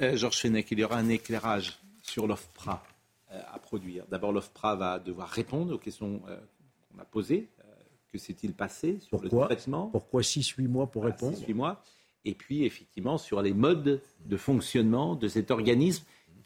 Euh, 0.00 0.16
Georges 0.16 0.40
Fenech, 0.40 0.70
il 0.70 0.80
y 0.80 0.84
aura 0.84 0.96
un 0.96 1.08
éclairage 1.08 1.78
sur 2.02 2.26
l'OFPRA 2.26 2.82
euh, 3.30 3.40
à 3.52 3.58
produire. 3.58 4.04
D'abord, 4.08 4.32
l'OFPRA 4.32 4.76
va 4.76 4.98
devoir 4.98 5.28
répondre 5.28 5.74
aux 5.74 5.78
questions 5.78 6.22
qu'on 6.92 7.00
a 7.00 7.04
posées. 7.04 7.48
que 8.12 8.18
s'est-il 8.18 8.52
passé 8.52 8.98
sur 9.00 9.22
le 9.22 9.28
traitement 9.28 9.88
Pourquoi 9.88 10.20
6-8 10.20 10.68
mois 10.68 10.86
pour 10.86 11.04
répondre 11.04 11.36
6-8 11.36 11.54
mois 11.54 11.82
et 12.24 12.34
puis 12.34 12.64
effectivement 12.64 13.18
sur 13.18 13.42
les 13.42 13.52
modes 13.52 14.00
de 14.26 14.36
fonctionnement 14.36 15.16
de 15.16 15.28
cet 15.28 15.50
organisme 15.50 16.04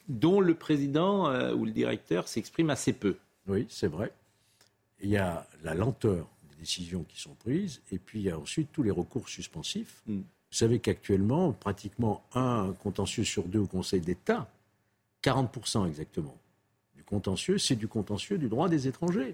dont 0.09 0.40
le 0.40 0.55
président 0.55 1.28
euh, 1.28 1.55
ou 1.55 1.64
le 1.64 1.72
directeur 1.72 2.28
s'exprime 2.28 2.70
assez 2.70 2.92
peu. 2.92 3.16
Oui, 3.49 3.66
c'est 3.68 3.88
vrai. 3.88 4.12
Il 5.01 5.11
y 5.11 5.16
a 5.16 5.47
la 5.62 5.74
lenteur 5.74 6.28
des 6.51 6.57
décisions 6.57 7.05
qui 7.05 7.20
sont 7.20 7.34
prises, 7.34 7.82
et 7.90 7.99
puis 7.99 8.20
il 8.20 8.26
y 8.26 8.30
a 8.30 8.38
ensuite 8.38 8.70
tous 8.72 8.82
les 8.82 8.90
recours 8.90 9.28
suspensifs. 9.28 10.03
Mm. 10.07 10.18
Vous 10.18 10.57
savez 10.57 10.78
qu'actuellement, 10.78 11.53
pratiquement 11.53 12.24
un 12.34 12.72
contentieux 12.82 13.24
sur 13.24 13.44
deux 13.44 13.59
au 13.59 13.66
Conseil 13.66 14.01
d'État, 14.01 14.49
40% 15.22 15.86
exactement, 15.88 16.38
du 16.94 17.03
contentieux, 17.03 17.59
c'est 17.59 17.76
du 17.76 17.88
contentieux 17.88 18.38
du 18.38 18.49
droit 18.49 18.68
des 18.68 18.86
étrangers. 18.86 19.32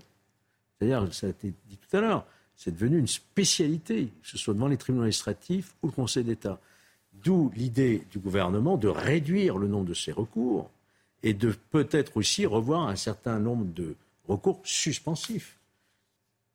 C'est-à-dire, 0.83 1.14
ça 1.14 1.28
a 1.28 1.30
été 1.30 1.53
dit 1.68 1.76
tout 1.76 1.97
à 1.97 2.01
l'heure, 2.01 2.26
c'est 2.57 2.72
devenu 2.72 2.99
une 2.99 3.07
spécialité, 3.07 4.07
que 4.07 4.28
ce 4.28 4.37
soit 4.37 4.53
devant 4.53 4.66
les 4.66 4.76
tribunaux 4.76 5.03
administratifs 5.03 5.74
ou 5.80 5.87
le 5.87 5.93
Conseil 5.93 6.24
d'État. 6.24 6.59
D'où 7.22 7.53
l'idée 7.55 8.03
du 8.11 8.18
gouvernement 8.18 8.76
de 8.76 8.89
réduire 8.89 9.59
le 9.59 9.68
nombre 9.68 9.87
de 9.87 9.95
ces 9.95 10.11
recours 10.11 10.70
et 11.22 11.35
de 11.35 11.55
peut-être 11.70 12.16
aussi 12.16 12.47
revoir 12.47 12.89
un 12.89 12.97
certain 12.97 13.39
nombre 13.39 13.64
de 13.64 13.95
recours 14.26 14.61
suspensifs 14.64 15.57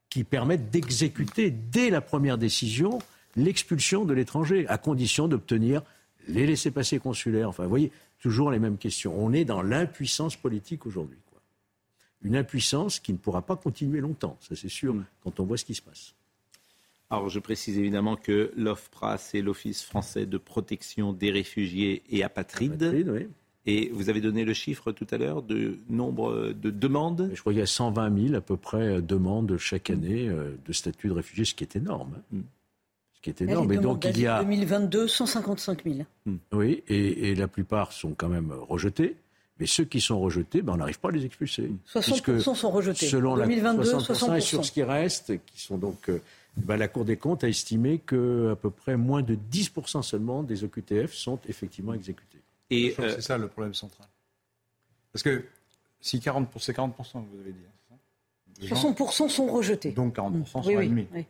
qui 0.10 0.26
permettent 0.26 0.72
d'exécuter 0.72 1.50
dès 1.50 1.90
la 1.90 2.02
première 2.02 2.38
décision 2.38 3.00
l'expulsion 3.38 4.04
de 4.04 4.14
l'étranger, 4.14 4.68
à 4.68 4.78
condition 4.78 5.30
d'obtenir 5.30 5.84
les 6.28 6.46
laissés-passer 6.46 7.00
consulaires. 7.00 7.48
Enfin, 7.48 7.64
vous 7.64 7.70
voyez, 7.70 7.94
toujours 8.20 8.52
les 8.52 8.60
mêmes 8.60 8.78
questions. 8.78 9.14
On 9.18 9.32
est 9.32 9.46
dans 9.46 9.62
l'impuissance 9.62 10.36
politique 10.36 10.86
aujourd'hui 10.86 11.18
une 12.24 12.36
impuissance 12.36 13.00
qui 13.00 13.14
ne 13.14 13.18
pourra 13.18 13.42
pas 13.42 13.56
continuer 13.56 14.00
longtemps, 14.00 14.38
ça 14.42 14.56
c'est 14.56 14.70
sûr, 14.70 14.94
mm. 14.94 15.06
quand 15.24 15.40
on 15.40 15.46
voit 15.46 15.58
ce 15.58 15.66
qui 15.66 15.76
se 15.76 15.82
passe. 15.82 16.14
Alors 17.10 17.30
je 17.30 17.40
précise 17.40 17.78
évidemment 17.78 18.18
que 18.18 18.52
l'OFPRA, 18.58 19.18
c'est 19.18 19.42
l'Office 19.42 19.84
français 19.84 20.26
de 20.26 20.38
protection 20.38 21.14
des 21.14 21.32
réfugiés 21.32 22.04
et 22.10 22.24
apatrides. 22.24 23.28
Et 23.66 23.90
vous 23.94 24.10
avez 24.10 24.22
donné 24.22 24.46
le 24.46 24.54
chiffre 24.54 24.94
tout 24.94 25.08
à 25.12 25.18
l'heure 25.18 25.42
de 25.42 25.78
nombre 25.90 26.54
de 26.54 26.70
demandes? 26.70 27.30
Je 27.34 27.40
crois 27.42 27.52
qu'il 27.52 27.60
y 27.60 27.64
a 27.64 27.66
120 27.66 28.28
000 28.28 28.36
à 28.36 28.42
peu 28.42 28.56
près 28.56 29.02
demandes 29.02 29.58
chaque 29.58 29.90
année 29.90 30.30
euh, 30.30 30.56
de 30.66 30.72
statut 30.72 31.10
de 31.10 31.14
réfugié, 31.14 31.44
ce 31.44 31.54
qui 31.54 31.66
est 31.66 31.76
énorme. 31.76 32.14
Hein. 32.16 32.38
Mm. 32.38 32.42
Ce 33.14 33.22
qui 33.22 33.30
est 33.30 33.42
énorme. 33.42 33.72
Et 33.74 33.78
donc 33.78 34.06
il 34.06 34.20
y 34.22 34.28
a 34.28 34.42
2022, 34.42 35.08
155 35.08 35.84
000. 35.84 36.08
Oui, 36.54 36.84
et, 36.88 37.30
et 37.30 37.36
la 37.36 37.50
plupart 37.50 37.92
sont 37.92 38.14
quand 38.14 38.30
même 38.30 38.54
rejetés. 38.54 39.18
Mais 39.60 39.66
ceux 39.66 39.86
qui 39.86 40.02
sont 40.02 40.20
rejetés, 40.20 40.62
ben, 40.62 40.74
on 40.74 40.78
n'arrive 40.78 41.00
pas 41.00 41.10
à 41.10 41.12
les 41.12 41.26
expulser. 41.26 41.72
60% 41.92 42.56
sont 42.56 42.72
rejetés. 42.72 43.08
Selon 43.08 43.36
2022, 43.38 43.92
la 43.92 43.98
60%, 43.98 44.38
Et 44.38 44.42
sur 44.42 44.64
ce 44.64 44.72
qui 44.72 44.84
reste, 44.84 45.34
qui 45.46 45.62
sont 45.62 45.78
donc, 45.78 46.10
euh, 46.10 46.22
ben, 46.58 46.78
la 46.78 46.88
Cour 46.88 47.06
des 47.06 47.18
comptes 47.18 47.44
a 47.44 47.50
estimé 47.50 48.00
qu'à 48.00 48.56
peu 48.62 48.70
près 48.70 48.98
moins 48.98 49.24
de 49.24 49.36
10% 49.36 50.02
seulement 50.04 50.44
des 50.44 50.64
OQTF 50.64 51.14
sont 51.14 51.40
effectivement 51.48 51.94
exécutés. 51.94 52.40
Et 52.70 52.96
euh, 53.00 53.14
c'est 53.16 53.22
ça 53.22 53.38
le 53.38 53.48
problème 53.48 53.74
central. 53.74 54.08
Parce 55.12 55.24
que 55.24 55.46
si 56.02 56.18
40%, 56.20 56.48
c'est 56.60 56.76
40%, 56.76 56.92
vous 57.14 57.40
avez 57.40 57.52
dit. 57.52 58.68
60% 58.68 59.24
hein, 59.26 59.30
sont 59.30 59.48
rejetés. 59.48 59.92
Donc 59.92 60.16
40% 60.16 60.46
sont 60.46 60.64
oui, 60.66 60.76
admis. 60.78 61.08
Oui, 61.14 61.26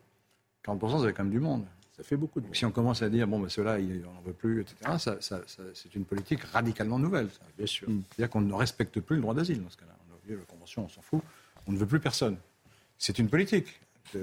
40%, 0.65 1.05
c'est 1.05 1.13
quand 1.13 1.23
même 1.23 1.31
du 1.31 1.39
monde. 1.39 1.65
Ça 1.97 2.03
fait 2.03 2.15
beaucoup. 2.15 2.39
De... 2.39 2.47
Si 2.53 2.63
on 2.63 2.71
commence 2.71 3.01
à 3.01 3.09
dire, 3.09 3.27
bon, 3.27 3.39
ben, 3.39 3.49
ceux-là, 3.49 3.77
on 3.79 4.13
n'en 4.13 4.21
veut 4.21 4.33
plus, 4.33 4.61
etc., 4.61 4.75
ça, 5.19 5.41
c'est 5.73 5.95
une 5.95 6.05
politique 6.05 6.43
radicalement 6.43 6.99
nouvelle. 6.99 7.27
Bien 7.57 7.65
sûr. 7.65 7.87
C'est-à-dire 7.87 8.29
qu'on 8.29 8.41
ne 8.41 8.53
respecte 8.53 8.99
plus 8.99 9.15
le 9.15 9.23
droit 9.23 9.33
d'asile 9.33 9.63
dans 9.63 9.69
ce 9.69 9.77
cas-là. 9.77 9.95
On 10.07 10.13
a 10.13 10.17
oublié 10.17 10.37
la 10.37 10.43
Convention, 10.43 10.85
on 10.85 10.89
s'en 10.89 11.01
fout. 11.01 11.21
On 11.65 11.71
ne 11.71 11.77
veut 11.77 11.87
plus 11.87 11.99
personne. 11.99 12.37
C'est 12.99 13.17
une 13.17 13.29
politique. 13.29 13.79
Il 14.13 14.21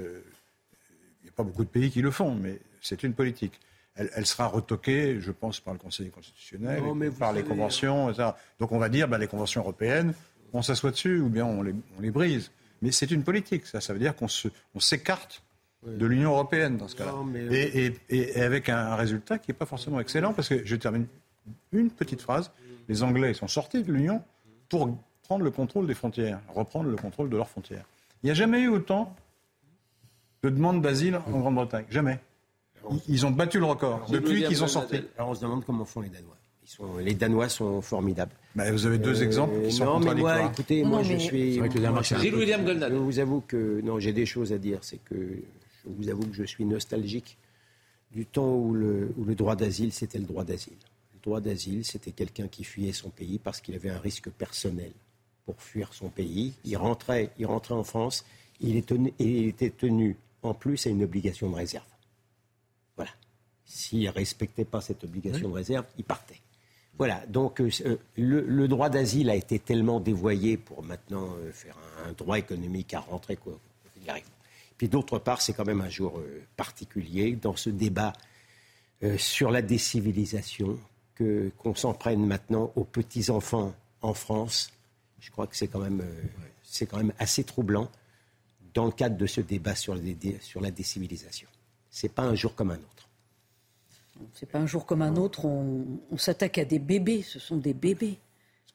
n'y 1.23 1.29
a 1.29 1.33
pas 1.35 1.43
beaucoup 1.43 1.65
de 1.65 1.69
pays 1.69 1.91
qui 1.91 2.01
le 2.01 2.11
font, 2.11 2.33
mais 2.33 2.59
c'est 2.81 3.03
une 3.03 3.13
politique. 3.13 3.59
Elle, 3.95 4.25
sera 4.25 4.47
retoquée, 4.47 5.21
je 5.21 5.31
pense, 5.31 5.59
par 5.59 5.73
le 5.73 5.79
Conseil 5.79 6.09
constitutionnel, 6.09 6.83
par 7.17 7.33
les 7.33 7.43
conventions. 7.43 8.09
Etc. 8.09 8.29
Donc 8.59 8.71
on 8.71 8.79
va 8.79 8.89
dire, 8.89 9.07
ben, 9.07 9.17
les 9.17 9.27
conventions 9.27 9.61
européennes, 9.61 10.13
on 10.53 10.61
s'assoit 10.61 10.91
dessus 10.91 11.19
ou 11.19 11.29
bien 11.29 11.45
on 11.45 11.61
les, 11.61 11.73
on 11.97 12.01
les 12.01 12.11
brise. 12.11 12.51
Mais 12.81 12.91
c'est 12.91 13.11
une 13.11 13.23
politique, 13.23 13.65
ça. 13.65 13.81
Ça 13.81 13.93
veut 13.93 13.99
dire 13.99 14.15
qu'on 14.15 14.27
s'écarte 14.79 15.41
de 15.85 16.05
l'Union 16.05 16.31
européenne 16.31 16.77
dans 16.77 16.87
ce 16.87 16.95
cas-là. 16.95 17.13
Et, 18.09 18.41
avec 18.41 18.69
un, 18.69 18.95
résultat 18.95 19.37
qui 19.37 19.51
n'est 19.51 19.57
pas 19.57 19.65
forcément 19.65 19.99
excellent, 19.99 20.33
parce 20.33 20.49
que 20.49 20.65
je 20.65 20.75
termine 20.75 21.07
une 21.71 21.89
petite 21.89 22.21
phrase. 22.21 22.51
Les 22.87 23.03
Anglais 23.03 23.33
sont 23.33 23.47
sortis 23.47 23.83
de 23.83 23.91
l'Union 23.91 24.21
pour 24.69 24.95
prendre 25.23 25.43
le 25.43 25.51
contrôle 25.51 25.87
des 25.87 25.95
frontières, 25.95 26.39
reprendre 26.53 26.89
le 26.89 26.95
contrôle 26.95 27.29
de 27.29 27.37
leurs 27.37 27.49
frontières. 27.49 27.85
Il 28.23 28.27
n'y 28.27 28.31
a 28.31 28.35
jamais 28.35 28.61
eu 28.61 28.69
autant 28.69 29.15
de 30.43 30.49
demandes 30.49 30.81
d'asile 30.81 31.19
en 31.27 31.39
Grande-Bretagne. 31.39 31.85
Jamais. 31.89 32.19
Ils 33.07 33.25
ont 33.25 33.31
battu 33.31 33.59
le 33.59 33.65
record 33.65 34.05
depuis 34.09 34.43
qu'ils 34.43 34.63
ont 34.63 34.67
sorti. 34.67 35.01
Alors 35.17 35.29
on 35.29 35.35
se 35.35 35.41
demande 35.41 35.65
comment 35.65 35.85
font 35.85 36.01
les 36.01 36.09
Danois. 36.09 37.01
les 37.01 37.15
Danois 37.15 37.49
sont 37.49 37.81
formidables. 37.81 38.31
Bah, 38.55 38.71
vous 38.71 38.85
avez 38.85 38.99
deux 38.99 39.23
exemples 39.23 39.61
qui 39.65 39.71
sont 39.71 39.85
non, 39.85 39.99
mais 39.99 40.13
moi, 40.13 40.43
écoutez, 40.43 40.83
moi 40.83 41.01
je 41.03 41.15
suis. 41.15 41.55
Je 41.55 42.95
vous 42.95 43.19
avoue 43.19 43.41
que 43.41 43.81
non, 43.81 43.99
j'ai 43.99 44.13
des 44.13 44.25
choses 44.25 44.53
à 44.53 44.57
dire. 44.57 44.79
C'est 44.81 45.03
que 45.03 45.15
je 45.85 45.91
vous 45.91 46.09
avoue 46.09 46.25
que 46.27 46.35
je 46.35 46.43
suis 46.43 46.65
nostalgique 46.65 47.37
du 48.11 48.25
temps 48.25 48.55
où 48.55 48.73
le, 48.73 49.13
droit 49.35 49.55
d'asile, 49.55 49.91
c'était 49.91 50.19
le 50.19 50.25
droit 50.25 50.43
d'asile. 50.43 50.77
Le 51.13 51.19
droit 51.21 51.41
d'asile, 51.41 51.83
c'était 51.83 52.11
quelqu'un 52.11 52.47
qui 52.47 52.63
fuyait 52.63 52.93
son 52.93 53.09
pays 53.09 53.39
parce 53.39 53.61
qu'il 53.61 53.75
avait 53.75 53.89
un 53.89 53.99
risque 53.99 54.29
personnel 54.29 54.91
pour 55.45 55.61
fuir 55.61 55.93
son 55.93 56.09
pays. 56.09 56.53
Il 56.63 56.77
rentrait, 56.77 57.31
il 57.37 57.45
rentrait 57.45 57.73
en 57.73 57.83
France, 57.83 58.25
il, 58.61 58.77
était 58.77 59.69
tenu 59.69 60.15
en 60.41 60.53
plus 60.53 60.87
à 60.87 60.89
une 60.89 61.03
obligation 61.03 61.49
de 61.49 61.55
réserve. 61.55 61.85
Voilà. 62.95 63.11
S'il 63.65 64.03
ne 64.03 64.09
respectait 64.09 64.65
pas 64.65 64.81
cette 64.81 65.03
obligation 65.03 65.49
de 65.49 65.53
réserve, 65.53 65.85
il 65.97 66.03
partait. 66.05 66.39
Voilà, 66.97 67.25
donc 67.27 67.59
euh, 67.59 67.69
le, 68.15 68.67
droit 68.67 68.89
d'asile 68.89 69.29
a 69.29 69.35
été 69.35 69.59
tellement 69.59 69.99
dévoyé 69.99 70.55
pour 70.55 70.81
maintenant 70.81 71.35
euh, 71.39 71.51
faire 71.51 71.75
un, 72.07 72.13
droit 72.13 72.37
économique 72.37 72.93
à 72.93 73.01
rentrer, 73.01 73.35
quoi. 73.35 73.59
Il 74.01 74.09
arrive. 74.09 74.23
Puis 74.77 74.89
d'autre 74.89 75.19
part, 75.19 75.41
c'est 75.41 75.53
quand 75.53 75.65
même 75.65 75.81
un 75.81 75.89
jour 75.89 76.19
euh, 76.19 76.43
particulier 76.57 77.35
dans 77.35 77.55
ce 77.55 77.69
débat 77.69 78.13
euh, 79.03 79.17
sur 79.17 79.51
la 79.51 79.61
décivilisation, 79.61 80.77
qu'on 81.17 81.75
s'en 81.75 81.93
prenne 81.93 82.25
maintenant 82.25 82.73
aux 82.75 82.83
petits-enfants 82.83 83.73
en 84.01 84.13
France. 84.13 84.71
Je 85.21 85.31
crois 85.31 85.47
que 85.47 85.55
c'est 85.55 85.67
quand, 85.67 85.79
même, 85.79 86.01
euh, 86.01 87.11
assez 87.17 87.45
troublant 87.45 87.89
dans 88.73 88.85
le 88.85 88.91
cadre 88.91 89.15
de 89.15 89.25
ce 89.25 89.39
débat 89.39 89.75
sur, 89.75 89.95
la 89.95 90.71
décivilisation. 90.71 91.47
Ce 91.89 92.05
n'est 92.05 92.11
pas 92.11 92.23
un 92.23 92.35
jour 92.35 92.53
comme 92.53 92.71
un 92.71 92.75
autre. 92.75 93.09
C'est 94.33 94.49
pas 94.49 94.59
un 94.59 94.67
jour 94.67 94.85
comme 94.85 95.01
un 95.01 95.15
autre. 95.15 95.45
On 95.45 96.17
s'attaque 96.17 96.57
à 96.57 96.65
des 96.65 96.79
bébés. 96.79 97.21
Ce 97.21 97.39
sont 97.39 97.57
des 97.57 97.73
bébés 97.73 98.17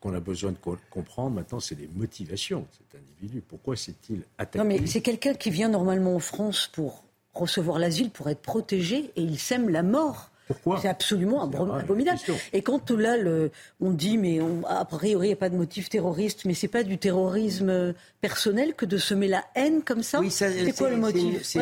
qu'on 0.01 0.15
a 0.15 0.21
besoin 0.21 0.53
de 0.53 0.59
comprendre 0.91 1.37
maintenant, 1.37 1.61
c'est 1.61 1.79
les 1.79 1.89
motivations 1.95 2.61
de 2.61 2.67
cet 2.73 3.01
individu. 3.01 3.43
Pourquoi 3.47 3.77
s'est-il 3.77 4.23
attaqué? 4.39 4.59
Non, 4.59 4.65
mais 4.65 4.87
c'est 4.87 5.03
quelqu'un 5.03 5.35
qui 5.35 5.51
vient 5.51 5.69
normalement 5.69 6.17
en 6.17 6.21
France 6.21 6.71
pour 6.73 7.05
recevoir 7.35 7.79
l'asile, 7.79 8.11
pour 8.11 8.29
être 8.31 8.41
protégé, 8.41 9.13
et 9.17 9.23
il 9.23 9.39
sème 9.39 9.69
la 9.69 9.83
mort. 9.83 10.31
Pourquoi 10.51 10.81
C'est 10.81 10.89
absolument 10.89 11.45
abominable. 11.45 12.19
Et 12.53 12.63
quand 12.63 12.91
là, 12.91 13.17
le, 13.17 13.53
on 13.81 13.91
dit, 13.93 14.19
mais 14.19 14.41
on, 14.41 14.63
a 14.67 14.85
priori, 14.85 15.29
il 15.29 15.31
n'y 15.31 15.35
a 15.35 15.37
pas 15.37 15.49
de 15.49 15.57
motif 15.57 15.89
terroriste, 15.89 16.45
mais 16.45 16.55
c'est 16.55 16.67
pas 16.67 16.83
du 16.83 16.99
terrorisme 16.99 17.95
personnel 18.21 18.75
que 18.75 18.85
de 18.85 18.99
semer 18.99 19.29
la 19.29 19.45
haine 19.55 19.83
comme 19.83 20.03
ça 20.03 20.21
C'est 20.29 20.77
quoi 20.77 20.91
le 20.91 20.97
motif 20.97 21.57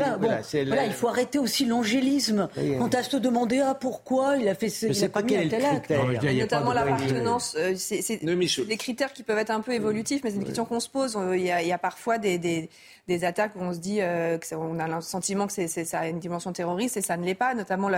voilà, 0.68 0.86
il 0.86 0.92
faut 0.92 1.08
arrêter 1.08 1.38
aussi 1.38 1.66
l'angélisme. 1.66 2.48
Quand 2.78 2.94
à 2.94 3.02
se 3.02 3.16
demander 3.16 3.60
ah, 3.60 3.74
pourquoi 3.74 4.36
il 4.36 4.48
a 4.48 4.54
fait 4.54 4.68
ce, 4.68 4.86
il 4.86 5.04
a 5.04 5.08
commis 5.08 5.36
un 5.36 5.48
tel 5.48 5.64
acte. 5.64 5.92
Notamment 6.38 6.72
l'appartenance. 6.72 7.56
Euh, 7.58 7.74
c'est 7.76 8.24
des 8.24 8.76
critères 8.76 9.12
qui 9.12 9.22
peuvent 9.22 9.38
être 9.38 9.50
un 9.50 9.60
peu 9.60 9.72
évolutifs, 9.72 10.22
mais 10.24 10.30
c'est 10.30 10.36
une 10.36 10.44
question 10.44 10.64
qu'on 10.64 10.80
se 10.80 10.88
pose. 10.88 11.18
Il 11.34 11.42
y, 11.42 11.50
a, 11.50 11.78
parfois 11.78 12.18
des, 12.18 12.38
des, 12.38 12.70
attaques 13.24 13.52
où 13.56 13.60
on 13.60 13.72
se 13.72 13.78
dit, 13.78 13.98
euh, 14.00 14.38
qu'on 14.38 14.78
a 14.78 14.86
le 14.86 15.00
sentiment 15.00 15.46
que 15.46 15.52
c'est 15.52 15.68
ça 15.68 16.00
a 16.00 16.08
une 16.08 16.18
dimension 16.18 16.52
terroriste 16.52 16.96
et 16.96 17.00
ça 17.00 17.16
ne 17.16 17.24
l'est 17.24 17.34
pas. 17.34 17.54
Notamment 17.54 17.88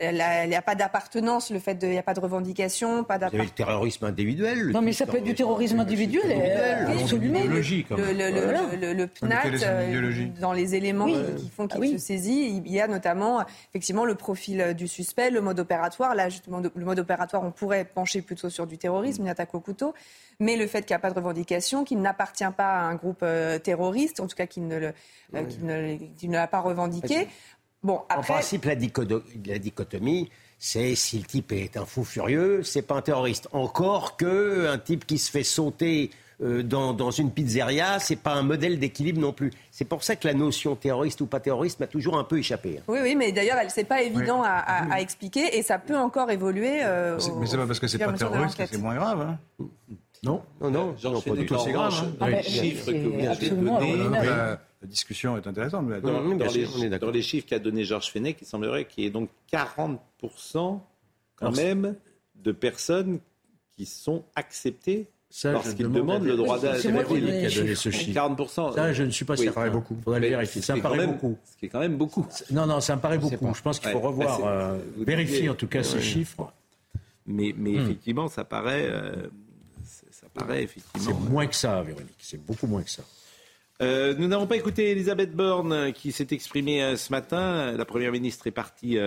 il 0.00 0.10
n'y 0.10 0.56
a, 0.56 0.62
pas 0.62 0.74
d'appartenance, 0.74 1.50
le 1.50 1.58
fait 1.58 1.78
qu'il 1.78 1.90
n'y 1.90 1.98
a 1.98 2.02
pas 2.02 2.14
de 2.14 2.20
revendication, 2.20 3.04
pas 3.04 3.18
d'appartenance. 3.18 3.46
le 3.46 3.52
terrorisme 3.52 4.04
individuel. 4.04 4.70
Non, 4.70 4.82
mais 4.82 4.92
ça 4.92 5.06
peut 5.06 5.18
être 5.18 5.24
du 5.24 5.34
terrorisme 5.34 5.80
individuel, 5.80 6.24
euh, 6.26 7.00
absolument. 7.00 7.40
Le, 7.40 8.76
le, 8.76 8.92
le, 8.92 9.06
PNAT, 9.06 9.62
euh, 9.62 10.26
dans 10.40 10.52
les 10.52 10.74
éléments 10.74 11.06
qui 11.06 11.48
font 11.48 11.68
qu'il 11.68 11.94
ah 11.94 11.98
se 11.98 11.98
saisit, 11.98 12.62
il 12.64 12.72
y 12.72 12.80
a 12.80 12.88
notamment 12.88 13.44
effectivement 13.70 14.04
le 14.04 14.14
profil 14.14 14.74
du 14.74 14.88
suspect, 14.88 15.30
le 15.30 15.40
mode 15.40 15.60
opératoire. 15.60 16.14
Là, 16.14 16.28
justement, 16.28 16.60
le 16.60 16.84
mode 16.84 16.98
opératoire, 16.98 17.44
on 17.44 17.52
pourrait 17.52 17.84
pencher 17.84 18.20
plutôt 18.22 18.50
sur 18.50 18.66
du 18.66 18.78
terrorisme, 18.78 19.22
une 19.22 19.28
attaque 19.28 19.54
au 19.54 19.60
couteau. 19.60 19.94
Mais 20.38 20.56
le 20.56 20.66
fait 20.66 20.82
qu'il 20.82 20.92
n'y 20.92 20.96
a 20.96 20.98
pas 20.98 21.10
de 21.10 21.14
revendication, 21.14 21.84
qu'il 21.84 22.00
n'appartient 22.00 22.44
pas 22.56 22.74
à 22.74 22.82
un 22.82 22.94
groupe 22.96 23.24
terroriste, 23.62 24.20
en 24.20 24.26
tout 24.26 24.36
cas 24.36 24.46
qu'il 24.56 26.28
ne, 26.28 26.32
l'a 26.32 26.46
pas 26.46 26.60
revendiqué, 26.60 27.28
Bon, 27.82 28.00
En 28.10 28.20
principe, 28.20 28.64
la, 28.64 28.74
dichotomie, 28.74 30.30
c'est 30.58 30.96
si 30.96 31.18
le 31.18 31.24
type 31.24 31.52
est 31.52 31.76
un 31.76 31.84
fou 31.84 32.02
furieux, 32.02 32.64
c'est 32.64 32.82
pas 32.82 32.96
un 32.96 33.02
terroriste. 33.02 33.48
Encore 33.52 34.16
que 34.16 34.66
un 34.66 34.78
type 34.78 35.06
qui 35.06 35.18
se 35.18 35.30
fait 35.30 35.44
sauter 35.44 36.10
euh, 36.42 36.62
dans, 36.64 37.10
une 37.12 37.30
pizzeria, 37.30 38.00
c'est 38.00 38.16
pas 38.16 38.34
un 38.34 38.42
modèle 38.42 38.80
d'équilibre 38.80 39.20
non 39.20 39.32
plus. 39.32 39.52
C'est 39.70 39.84
pour 39.84 40.02
ça 40.02 40.16
que 40.16 40.26
la 40.26 40.34
notion 40.34 40.74
terroriste 40.74 41.20
ou 41.20 41.26
pas 41.26 41.38
terroriste 41.38 41.78
m'a 41.78 41.86
toujours 41.86 42.18
un 42.18 42.24
peu 42.24 42.38
échappé. 42.38 42.78
Hein. 42.78 42.82
Oui, 42.88 42.98
oui, 43.02 43.14
mais 43.14 43.30
d'ailleurs, 43.30 43.58
c'est 43.68 43.84
pas 43.84 44.02
évident 44.02 44.42
à, 44.44 45.00
expliquer 45.00 45.56
et 45.56 45.62
ça 45.62 45.78
peut 45.78 45.96
encore 45.96 46.30
évoluer. 46.30 46.80
Euh, 46.82 47.18
mais 47.38 47.46
c'est 47.46 47.56
pas 47.56 47.66
parce 47.66 47.78
que 47.78 47.86
c'est 47.86 47.98
pas 47.98 48.12
terroriste 48.14 48.56
que 48.56 48.66
c'est 48.66 48.78
moins 48.78 48.96
grave. 48.96 49.20
Hein. 49.20 49.66
Non, 50.26 50.42
non, 50.60 50.70
non, 50.70 50.96
non, 51.02 51.20
pas 51.20 51.30
du 51.34 51.46
tout 51.46 51.54
aussi 51.54 51.72
grave. 51.72 51.94
Hein. 52.02 52.12
Dans 52.18 52.26
les 52.26 52.42
chiffres 52.42 52.92
que 52.92 53.08
vous 53.08 53.26
avez 53.26 53.50
donnés, 53.50 54.08
la 54.82 54.88
discussion 54.88 55.36
est 55.36 55.46
intéressante. 55.46 55.88
dans, 55.88 57.10
les, 57.10 57.22
chiffres 57.22 57.46
qu'a 57.48 57.58
donné 57.58 57.84
Georges 57.84 58.10
Fenech, 58.10 58.38
il 58.40 58.46
semblerait 58.46 58.84
qu'il 58.84 59.04
y 59.04 59.06
ait 59.06 59.10
donc 59.10 59.30
40% 59.52 60.80
quand 61.36 61.56
même 61.56 61.94
de 62.34 62.52
personnes 62.52 63.20
qui 63.76 63.86
sont 63.86 64.24
acceptées 64.34 65.06
parce 65.42 65.74
qu'ils 65.74 65.90
demandent 65.90 66.24
le 66.24 66.36
droit 66.36 66.58
d'asile. 66.58 66.92
C'est 66.96 67.04
qui 67.06 67.16
a 67.16 67.20
donné 67.20 67.74
ce 67.74 67.90
chiffre. 67.90 68.20
40%. 68.20 68.74
Ça, 68.74 68.92
je 68.92 69.02
ne 69.02 69.10
suis 69.10 69.24
pas 69.24 69.36
sûr. 69.36 69.46
Ça 69.46 69.52
paraît 69.52 69.70
beaucoup. 69.70 69.96
Faudrait 70.02 70.20
le 70.20 70.28
vérifier. 70.28 70.62
Ça 70.62 70.76
me 70.76 70.82
paraît 70.82 71.06
beaucoup. 71.06 71.36
Ce 71.44 71.56
qui 71.56 71.66
est 71.66 71.68
quand 71.68 71.80
même 71.80 71.96
beaucoup. 71.96 72.26
Non, 72.50 72.66
non, 72.66 72.80
ça 72.80 72.96
me 72.96 73.00
paraît 73.00 73.18
beaucoup. 73.18 73.54
Je 73.54 73.62
pense 73.62 73.80
qu'il 73.80 73.90
faut 73.90 74.00
revoir, 74.00 74.40
euh, 74.44 74.78
vérifier 74.98 75.48
en 75.48 75.54
tout 75.54 75.66
cas 75.66 75.82
ces 75.82 76.00
chiffres. 76.00 76.52
Mais, 77.28 77.52
mais 77.56 77.72
hmm. 77.72 77.80
effectivement, 77.80 78.28
ça 78.28 78.44
paraît, 78.44 78.86
euh, 78.88 79.26
paraît 80.36 80.62
effectivement. 80.62 81.04
C'est 81.04 81.30
moins 81.30 81.46
que 81.46 81.54
ça, 81.54 81.82
Véronique. 81.82 82.14
C'est 82.18 82.44
beaucoup 82.44 82.66
moins 82.66 82.82
que 82.82 82.90
ça. 82.90 83.02
Euh, 83.82 84.14
nous 84.16 84.26
n'avons 84.26 84.46
pas 84.46 84.56
écouté 84.56 84.90
Elisabeth 84.90 85.36
Borne 85.36 85.72
euh, 85.72 85.90
qui 85.90 86.10
s'est 86.10 86.28
exprimée 86.30 86.82
euh, 86.82 86.96
ce 86.96 87.12
matin. 87.12 87.72
La 87.72 87.84
Première 87.84 88.10
ministre 88.10 88.46
est 88.46 88.52
partie 88.52 88.98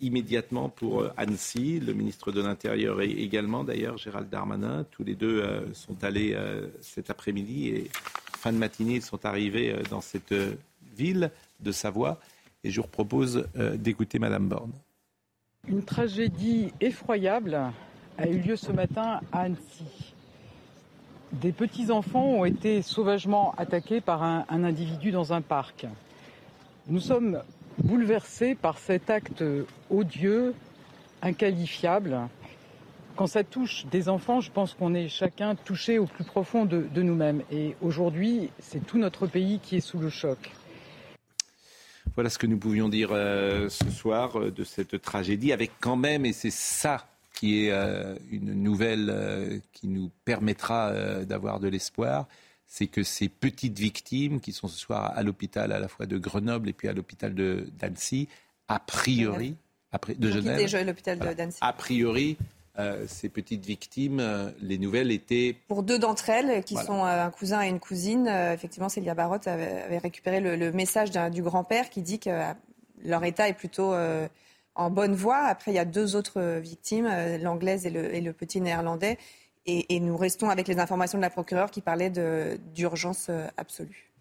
immédiatement 0.00 0.68
pour 0.68 1.06
Annecy. 1.16 1.80
Le 1.80 1.94
ministre 1.94 2.30
de 2.30 2.42
l'Intérieur 2.42 3.00
également, 3.00 3.64
d'ailleurs, 3.64 3.96
Gérald 3.96 4.28
Darmanin. 4.28 4.84
Tous 4.90 5.04
les 5.04 5.14
deux 5.14 5.42
sont 5.72 6.02
allés 6.02 6.36
cet 6.80 7.10
après-midi 7.10 7.68
et 7.68 7.90
fin 8.38 8.52
de 8.52 8.58
matinée, 8.58 8.96
ils 8.96 9.02
sont 9.02 9.24
arrivés 9.24 9.74
dans 9.90 10.00
cette 10.00 10.34
ville 10.96 11.30
de 11.60 11.72
Savoie. 11.72 12.20
Et 12.64 12.70
je 12.70 12.80
vous 12.80 12.88
propose 12.88 13.46
d'écouter 13.54 14.18
Madame 14.18 14.48
Borne. 14.48 14.72
Une 15.68 15.84
tragédie 15.84 16.72
effroyable 16.80 17.58
a 18.18 18.28
eu 18.28 18.38
lieu 18.38 18.56
ce 18.56 18.72
matin 18.72 19.20
à 19.32 19.40
Annecy. 19.42 20.14
Des 21.40 21.52
petits-enfants 21.52 22.24
ont 22.24 22.44
été 22.46 22.80
sauvagement 22.80 23.54
attaqués 23.58 24.00
par 24.00 24.22
un, 24.22 24.46
individu 24.48 25.10
dans 25.10 25.34
un 25.34 25.42
parc. 25.42 25.86
Nous 26.86 27.00
sommes 27.00 27.42
bouleversés 27.78 28.54
par 28.54 28.78
cet 28.78 29.10
acte 29.10 29.44
odieux, 29.90 30.54
inqualifiable. 31.20 32.20
Quand 33.16 33.26
ça 33.26 33.44
touche 33.44 33.84
des 33.90 34.08
enfants, 34.08 34.40
je 34.40 34.50
pense 34.50 34.72
qu'on 34.72 34.94
est 34.94 35.08
chacun 35.08 35.56
touché 35.56 35.98
au 35.98 36.06
plus 36.06 36.24
profond 36.24 36.64
de, 36.64 36.88
nous-mêmes. 37.02 37.42
Et 37.52 37.76
aujourd'hui, 37.82 38.48
c'est 38.58 38.86
tout 38.86 38.98
notre 38.98 39.26
pays 39.26 39.58
qui 39.58 39.76
est 39.76 39.80
sous 39.80 39.98
le 39.98 40.08
choc. 40.08 40.52
Voilà 42.14 42.30
ce 42.30 42.38
que 42.38 42.46
nous 42.46 42.58
pouvions 42.58 42.88
dire 42.88 43.10
euh, 43.12 43.68
ce 43.68 43.90
soir 43.90 44.38
euh, 44.38 44.50
de 44.50 44.64
cette 44.64 45.02
tragédie, 45.02 45.52
avec 45.52 45.72
quand 45.80 45.96
même, 45.96 46.24
et 46.24 46.32
c'est 46.32 46.52
ça 46.52 47.04
qui 47.36 47.66
est 47.66 47.70
euh, 47.70 48.16
une 48.30 48.54
nouvelle 48.54 49.10
euh, 49.10 49.58
qui 49.72 49.88
nous 49.88 50.10
permettra 50.24 50.88
euh, 50.88 51.24
d'avoir 51.24 51.60
de 51.60 51.68
l'espoir, 51.68 52.26
c'est 52.66 52.86
que 52.86 53.02
ces 53.02 53.28
petites 53.28 53.78
victimes 53.78 54.40
qui 54.40 54.52
sont 54.52 54.68
ce 54.68 54.78
soir 54.78 55.12
à 55.14 55.22
l'hôpital 55.22 55.70
à 55.70 55.78
la 55.78 55.86
fois 55.86 56.06
de 56.06 56.16
Grenoble 56.16 56.70
et 56.70 56.72
puis 56.72 56.88
à 56.88 56.94
l'hôpital 56.94 57.34
d'Annecy, 57.34 58.28
a 58.68 58.80
priori, 58.80 59.54
de 60.18 60.30
Genève, 60.30 60.86
l'hôpital 60.86 61.18
d'Annecy. 61.18 61.58
A 61.60 61.72
priori, 61.72 62.36
ces 63.06 63.28
petites 63.28 63.64
victimes, 63.64 64.20
les 64.60 64.78
nouvelles 64.78 65.12
étaient... 65.12 65.56
Pour 65.68 65.84
deux 65.84 66.00
d'entre 66.00 66.28
elles, 66.28 66.64
qui 66.64 66.74
sont 66.74 67.04
un 67.04 67.30
cousin 67.30 67.62
et 67.62 67.68
une 67.68 67.78
cousine, 67.78 68.26
effectivement, 68.26 68.88
Célia 68.88 69.14
Barotte 69.14 69.46
avait, 69.46 69.98
récupéré 69.98 70.40
le, 70.40 70.56
le 70.56 70.72
message 70.72 71.12
du 71.30 71.42
grand-père 71.42 71.88
qui 71.88 72.02
dit 72.02 72.18
que 72.18 72.30
leur 73.04 73.22
état 73.22 73.48
est 73.48 73.54
plutôt 73.54 73.94
en 74.76 74.90
bonne 74.90 75.14
voie. 75.14 75.38
Après, 75.38 75.72
il 75.72 75.74
y 75.74 75.80
a 75.80 75.84
deux 75.84 76.14
autres 76.14 76.58
victimes, 76.60 77.08
euh, 77.10 77.38
l'anglaise 77.38 77.86
et 77.86 77.90
le, 77.90 78.32
petit 78.32 78.60
néerlandais. 78.60 79.18
Et, 79.68 79.98
nous 79.98 80.16
restons 80.16 80.48
avec 80.48 80.68
les 80.68 80.78
informations 80.78 81.18
de 81.18 81.22
la 81.22 81.30
procureure 81.30 81.72
qui 81.72 81.80
parlait 81.80 82.12
d'urgence 82.74 83.26
euh, 83.30 83.48
absolue. 83.56 84.12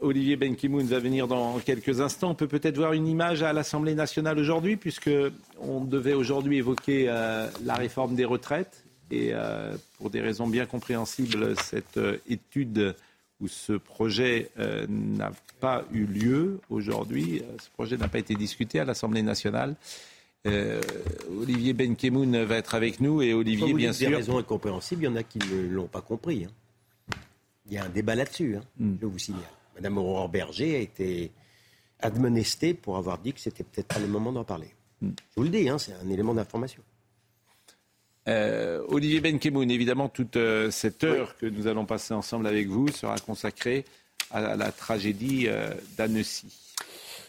Olivier 0.00 0.36
Benkimoun 0.36 0.86
va 0.86 0.98
venir 0.98 1.26
dans 1.26 1.58
quelques 1.58 2.00
instants. 2.00 2.30
On 2.30 2.34
peut 2.34 2.48
peut-être 2.48 2.76
voir 2.76 2.94
une 2.94 3.06
image 3.06 3.42
à 3.42 3.52
l'Assemblée 3.52 3.94
nationale 3.94 4.38
aujourd'hui, 4.38 4.76
puisqu'on 4.76 5.80
devait 5.84 6.14
aujourd'hui 6.14 6.58
évoquer 6.58 7.06
euh, 7.08 7.48
la 7.64 7.74
réforme 7.74 8.14
des 8.14 8.24
retraites. 8.24 8.84
Et 9.10 9.34
pour 9.98 10.10
des 10.10 10.20
raisons 10.20 10.48
bien 10.48 10.66
compréhensibles, 10.66 11.54
cette 11.62 12.00
étude 12.28 12.96
où 13.40 13.48
ce 13.48 13.74
projet 13.74 14.50
euh, 14.58 14.86
n'a 14.88 15.32
pas 15.60 15.84
eu 15.92 16.04
lieu 16.06 16.60
aujourd'hui. 16.70 17.42
Euh, 17.42 17.56
ce 17.60 17.70
projet 17.70 17.96
n'a 17.96 18.08
pas 18.08 18.18
été 18.18 18.34
discuté 18.34 18.80
à 18.80 18.84
l'Assemblée 18.84 19.22
nationale. 19.22 19.76
Euh, 20.46 20.80
Olivier 21.40 21.72
Benkemoun 21.72 22.44
va 22.44 22.56
être 22.56 22.74
avec 22.74 23.00
nous 23.00 23.20
et 23.20 23.34
Olivier, 23.34 23.74
bien 23.74 23.92
sûr. 23.92 24.08
Des 24.10 24.16
raisons 24.16 24.38
incompréhensibles, 24.38 25.02
il 25.02 25.06
y 25.06 25.08
en 25.08 25.16
a 25.16 25.22
qui 25.22 25.38
ne 25.38 25.68
l'ont 25.68 25.88
pas 25.88 26.00
compris. 26.00 26.44
Hein. 26.44 27.16
Il 27.66 27.74
y 27.74 27.78
a 27.78 27.84
un 27.84 27.88
débat 27.88 28.14
là-dessus, 28.14 28.56
hein, 28.56 28.62
hmm. 28.78 28.94
je 29.00 29.06
vous 29.06 29.18
signale. 29.18 29.42
Madame 29.74 29.98
Aurore 29.98 30.28
Berger 30.28 30.76
a 30.76 30.78
été 30.78 31.32
admonestée 31.98 32.74
pour 32.74 32.96
avoir 32.96 33.18
dit 33.18 33.32
que 33.32 33.40
c'était 33.40 33.64
peut-être 33.64 33.88
pas 33.88 33.98
le 33.98 34.06
moment 34.06 34.32
d'en 34.32 34.44
parler. 34.44 34.72
Hmm. 35.00 35.10
Je 35.30 35.34
vous 35.36 35.42
le 35.42 35.48
dis, 35.48 35.68
hein, 35.68 35.78
c'est 35.78 35.94
un 35.94 36.08
élément 36.08 36.32
d'information. 36.32 36.82
Euh, 38.28 38.82
Olivier 38.88 39.20
Benkemoun, 39.20 39.70
évidemment, 39.70 40.08
toute 40.08 40.36
euh, 40.36 40.70
cette 40.70 41.04
heure 41.04 41.36
que 41.36 41.46
nous 41.46 41.66
allons 41.66 41.86
passer 41.86 42.12
ensemble 42.12 42.46
avec 42.46 42.68
vous 42.68 42.88
sera 42.88 43.16
consacrée 43.18 43.84
à 44.30 44.56
la 44.56 44.72
tragédie 44.72 45.44
euh, 45.46 45.70
d'Annecy. 45.96 46.65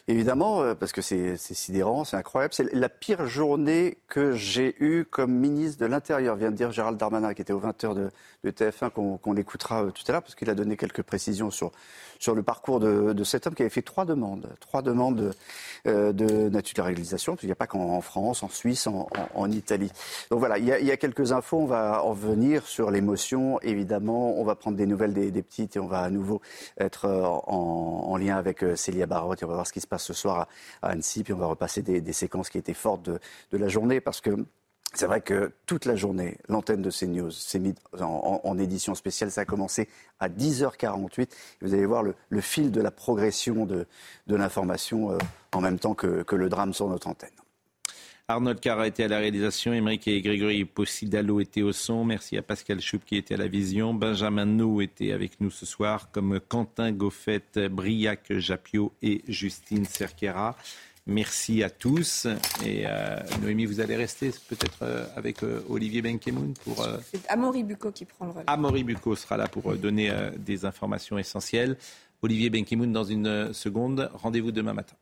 Évidemment, 0.10 0.62
euh, 0.62 0.74
parce 0.74 0.94
que 0.94 1.02
c'est 1.02 1.36
sidérant, 1.36 2.06
c'est 2.06 2.16
incroyable. 2.16 2.54
C'est 2.54 2.74
la 2.74 2.88
pire 2.88 3.28
journée 3.28 3.98
que 4.08 4.32
j'ai 4.32 4.74
eue 4.80 5.04
comme 5.04 5.34
ministre 5.34 5.82
de 5.82 5.86
l'Intérieur, 5.86 6.38
vient 6.38 6.50
de 6.50 6.56
dire 6.56 6.72
Gérald 6.72 6.98
Darmanin, 6.98 7.34
qui 7.34 7.42
était 7.42 7.52
aux 7.52 7.60
20h 7.60 7.94
de, 7.94 8.10
TF1, 8.50 8.90
qu'on 8.90 9.36
écoutera 9.36 9.84
euh, 9.84 9.92
tout 9.92 10.04
à 10.08 10.14
l'heure, 10.14 10.22
parce 10.22 10.36
qu'il 10.36 10.50
a 10.50 10.56
donné 10.56 10.78
quelques 10.78 11.02
précisions 11.02 11.52
sur, 11.52 11.74
sur 12.20 12.36
le 12.36 12.42
parcours 12.42 12.80
de, 12.80 13.24
cet 13.26 13.48
homme 13.48 13.54
qui 13.54 13.64
avait 13.64 13.70
fait 13.70 13.82
trois 13.82 14.06
demandes. 14.06 14.48
Trois 14.62 14.82
demandes 14.82 15.36
euh, 15.88 16.14
de 16.14 16.48
naturalisation, 16.48 17.34
parce 17.34 17.42
qu'il 17.42 17.50
n'y 17.50 17.54
a 17.54 17.56
pas 17.56 17.68
qu'en 17.68 18.00
France, 18.00 18.44
en 18.44 18.50
Suisse, 18.50 18.88
en, 18.88 19.52
Italie. 19.52 19.92
Donc 20.32 20.40
voilà, 20.40 20.58
il 20.58 20.66
y, 20.66 20.92
a, 20.92 20.98
quelques 20.98 21.34
infos, 21.34 21.58
on 21.58 21.66
va 21.66 22.02
en 22.06 22.14
venir 22.14 22.66
sur 22.66 22.92
l'émotion, 22.92 23.60
évidemment. 23.60 24.40
On 24.40 24.46
va 24.46 24.56
prendre 24.56 24.78
des 24.78 24.86
nouvelles 24.86 25.14
des, 25.14 25.44
petites 25.44 25.76
et 25.76 25.80
on 25.80 25.88
va 25.88 26.00
à 26.00 26.10
nouveau 26.10 26.42
être 26.80 27.10
en, 27.10 28.16
lien 28.18 28.38
avec 28.38 28.64
Célia 28.76 29.06
Barotte 29.06 29.42
et 29.42 29.46
on 29.46 29.50
va 29.50 29.56
voir 29.56 29.68
ce 29.68 29.74
qui 29.74 29.82
se 29.82 29.88
passe 29.88 29.97
ce 29.98 30.14
soir 30.14 30.48
à, 30.82 30.90
Annecy, 30.90 31.24
puis 31.24 31.34
on 31.34 31.38
va 31.38 31.48
repasser 31.48 31.82
des, 31.82 32.14
séquences 32.14 32.50
qui 32.50 32.58
étaient 32.58 32.74
fortes 32.74 33.10
de, 33.10 33.20
la 33.58 33.68
journée, 33.68 34.02
parce 34.02 34.22
que 34.22 34.32
c'est 34.94 35.06
vrai 35.06 35.22
que 35.22 35.52
toute 35.66 35.86
la 35.86 35.96
journée, 35.96 36.38
l'antenne 36.48 36.82
de 36.82 36.90
CNews 36.90 37.32
s'est 37.32 37.60
mise 37.60 37.76
en, 38.00 38.58
édition 38.58 38.96
spéciale. 38.96 39.32
Ça 39.32 39.42
a 39.42 39.46
commencé 39.46 39.90
à 40.20 40.30
10h48. 40.30 41.30
Vous 41.62 41.74
allez 41.74 41.86
voir 41.86 42.04
le, 42.04 42.42
fil 42.42 42.72
de 42.72 42.82
la 42.82 42.92
progression 42.92 43.66
de, 43.66 43.86
l'information 44.28 45.12
euh, 45.12 45.18
en 45.54 45.62
même 45.62 45.78
temps 45.78 45.94
que, 45.94 46.36
le 46.36 46.50
drame 46.50 46.74
sur 46.74 46.88
notre 46.88 47.08
antenne. 47.08 47.30
Arnold 48.30 48.60
Carr 48.60 48.80
a 48.80 48.88
été 48.88 49.06
à 49.06 49.08
la 49.08 49.20
réalisation, 49.20 49.72
Émeric 49.72 50.06
et 50.10 50.22
Grégory 50.22 50.66
Possidalo 50.66 51.40
étaient 51.40 51.62
au 51.62 51.72
son. 51.72 52.04
Merci 52.04 52.38
à 52.38 52.42
Pascal 52.42 52.82
Choup 52.82 53.00
qui 53.06 53.16
était 53.16 53.36
à 53.36 53.38
la 53.38 53.48
vision. 53.48 53.94
Benjamin 53.94 54.46
Nou 54.46 54.82
était 54.82 55.14
avec 55.14 55.40
nous 55.40 55.50
ce 55.50 55.66
soir, 55.66 56.12
comme 56.12 56.42
Quentin 56.42 56.92
Goffet, 56.92 57.70
Briac 57.72 58.34
Japio 58.34 58.92
et 59.02 59.22
Justine 59.30 59.86
Cerquera. 59.86 60.58
Merci 61.06 61.64
à 61.64 61.70
tous. 61.70 62.28
Et 62.66 62.84
euh, 62.86 63.18
Noémie, 63.42 63.66
vous 63.66 63.80
allez 63.80 63.96
rester 63.96 64.34
peut-être 64.50 64.80
euh, 64.82 65.06
avec 65.16 65.42
euh, 65.44 65.62
Olivier 65.70 66.02
Benkemoun 66.02 66.54
pour. 66.66 66.86
C'est 67.10 67.26
Amaury 67.30 67.64
Bucco 67.64 67.94
qui 67.94 68.04
prend 68.04 68.26
le 68.26 68.32
relais. 68.32 68.44
Amaury 68.48 68.84
Bucco 68.84 69.16
sera 69.16 69.38
là 69.38 69.48
pour 69.48 69.74
donner 69.78 70.12
des 70.38 70.66
informations 70.66 71.18
essentielles. 71.18 71.78
Olivier 72.22 72.50
Benkemoun 72.50 72.92
dans 72.92 73.06
une 73.06 73.54
seconde. 73.54 74.12
Rendez-vous 74.16 74.52
demain 74.52 74.74
matin. 74.74 74.98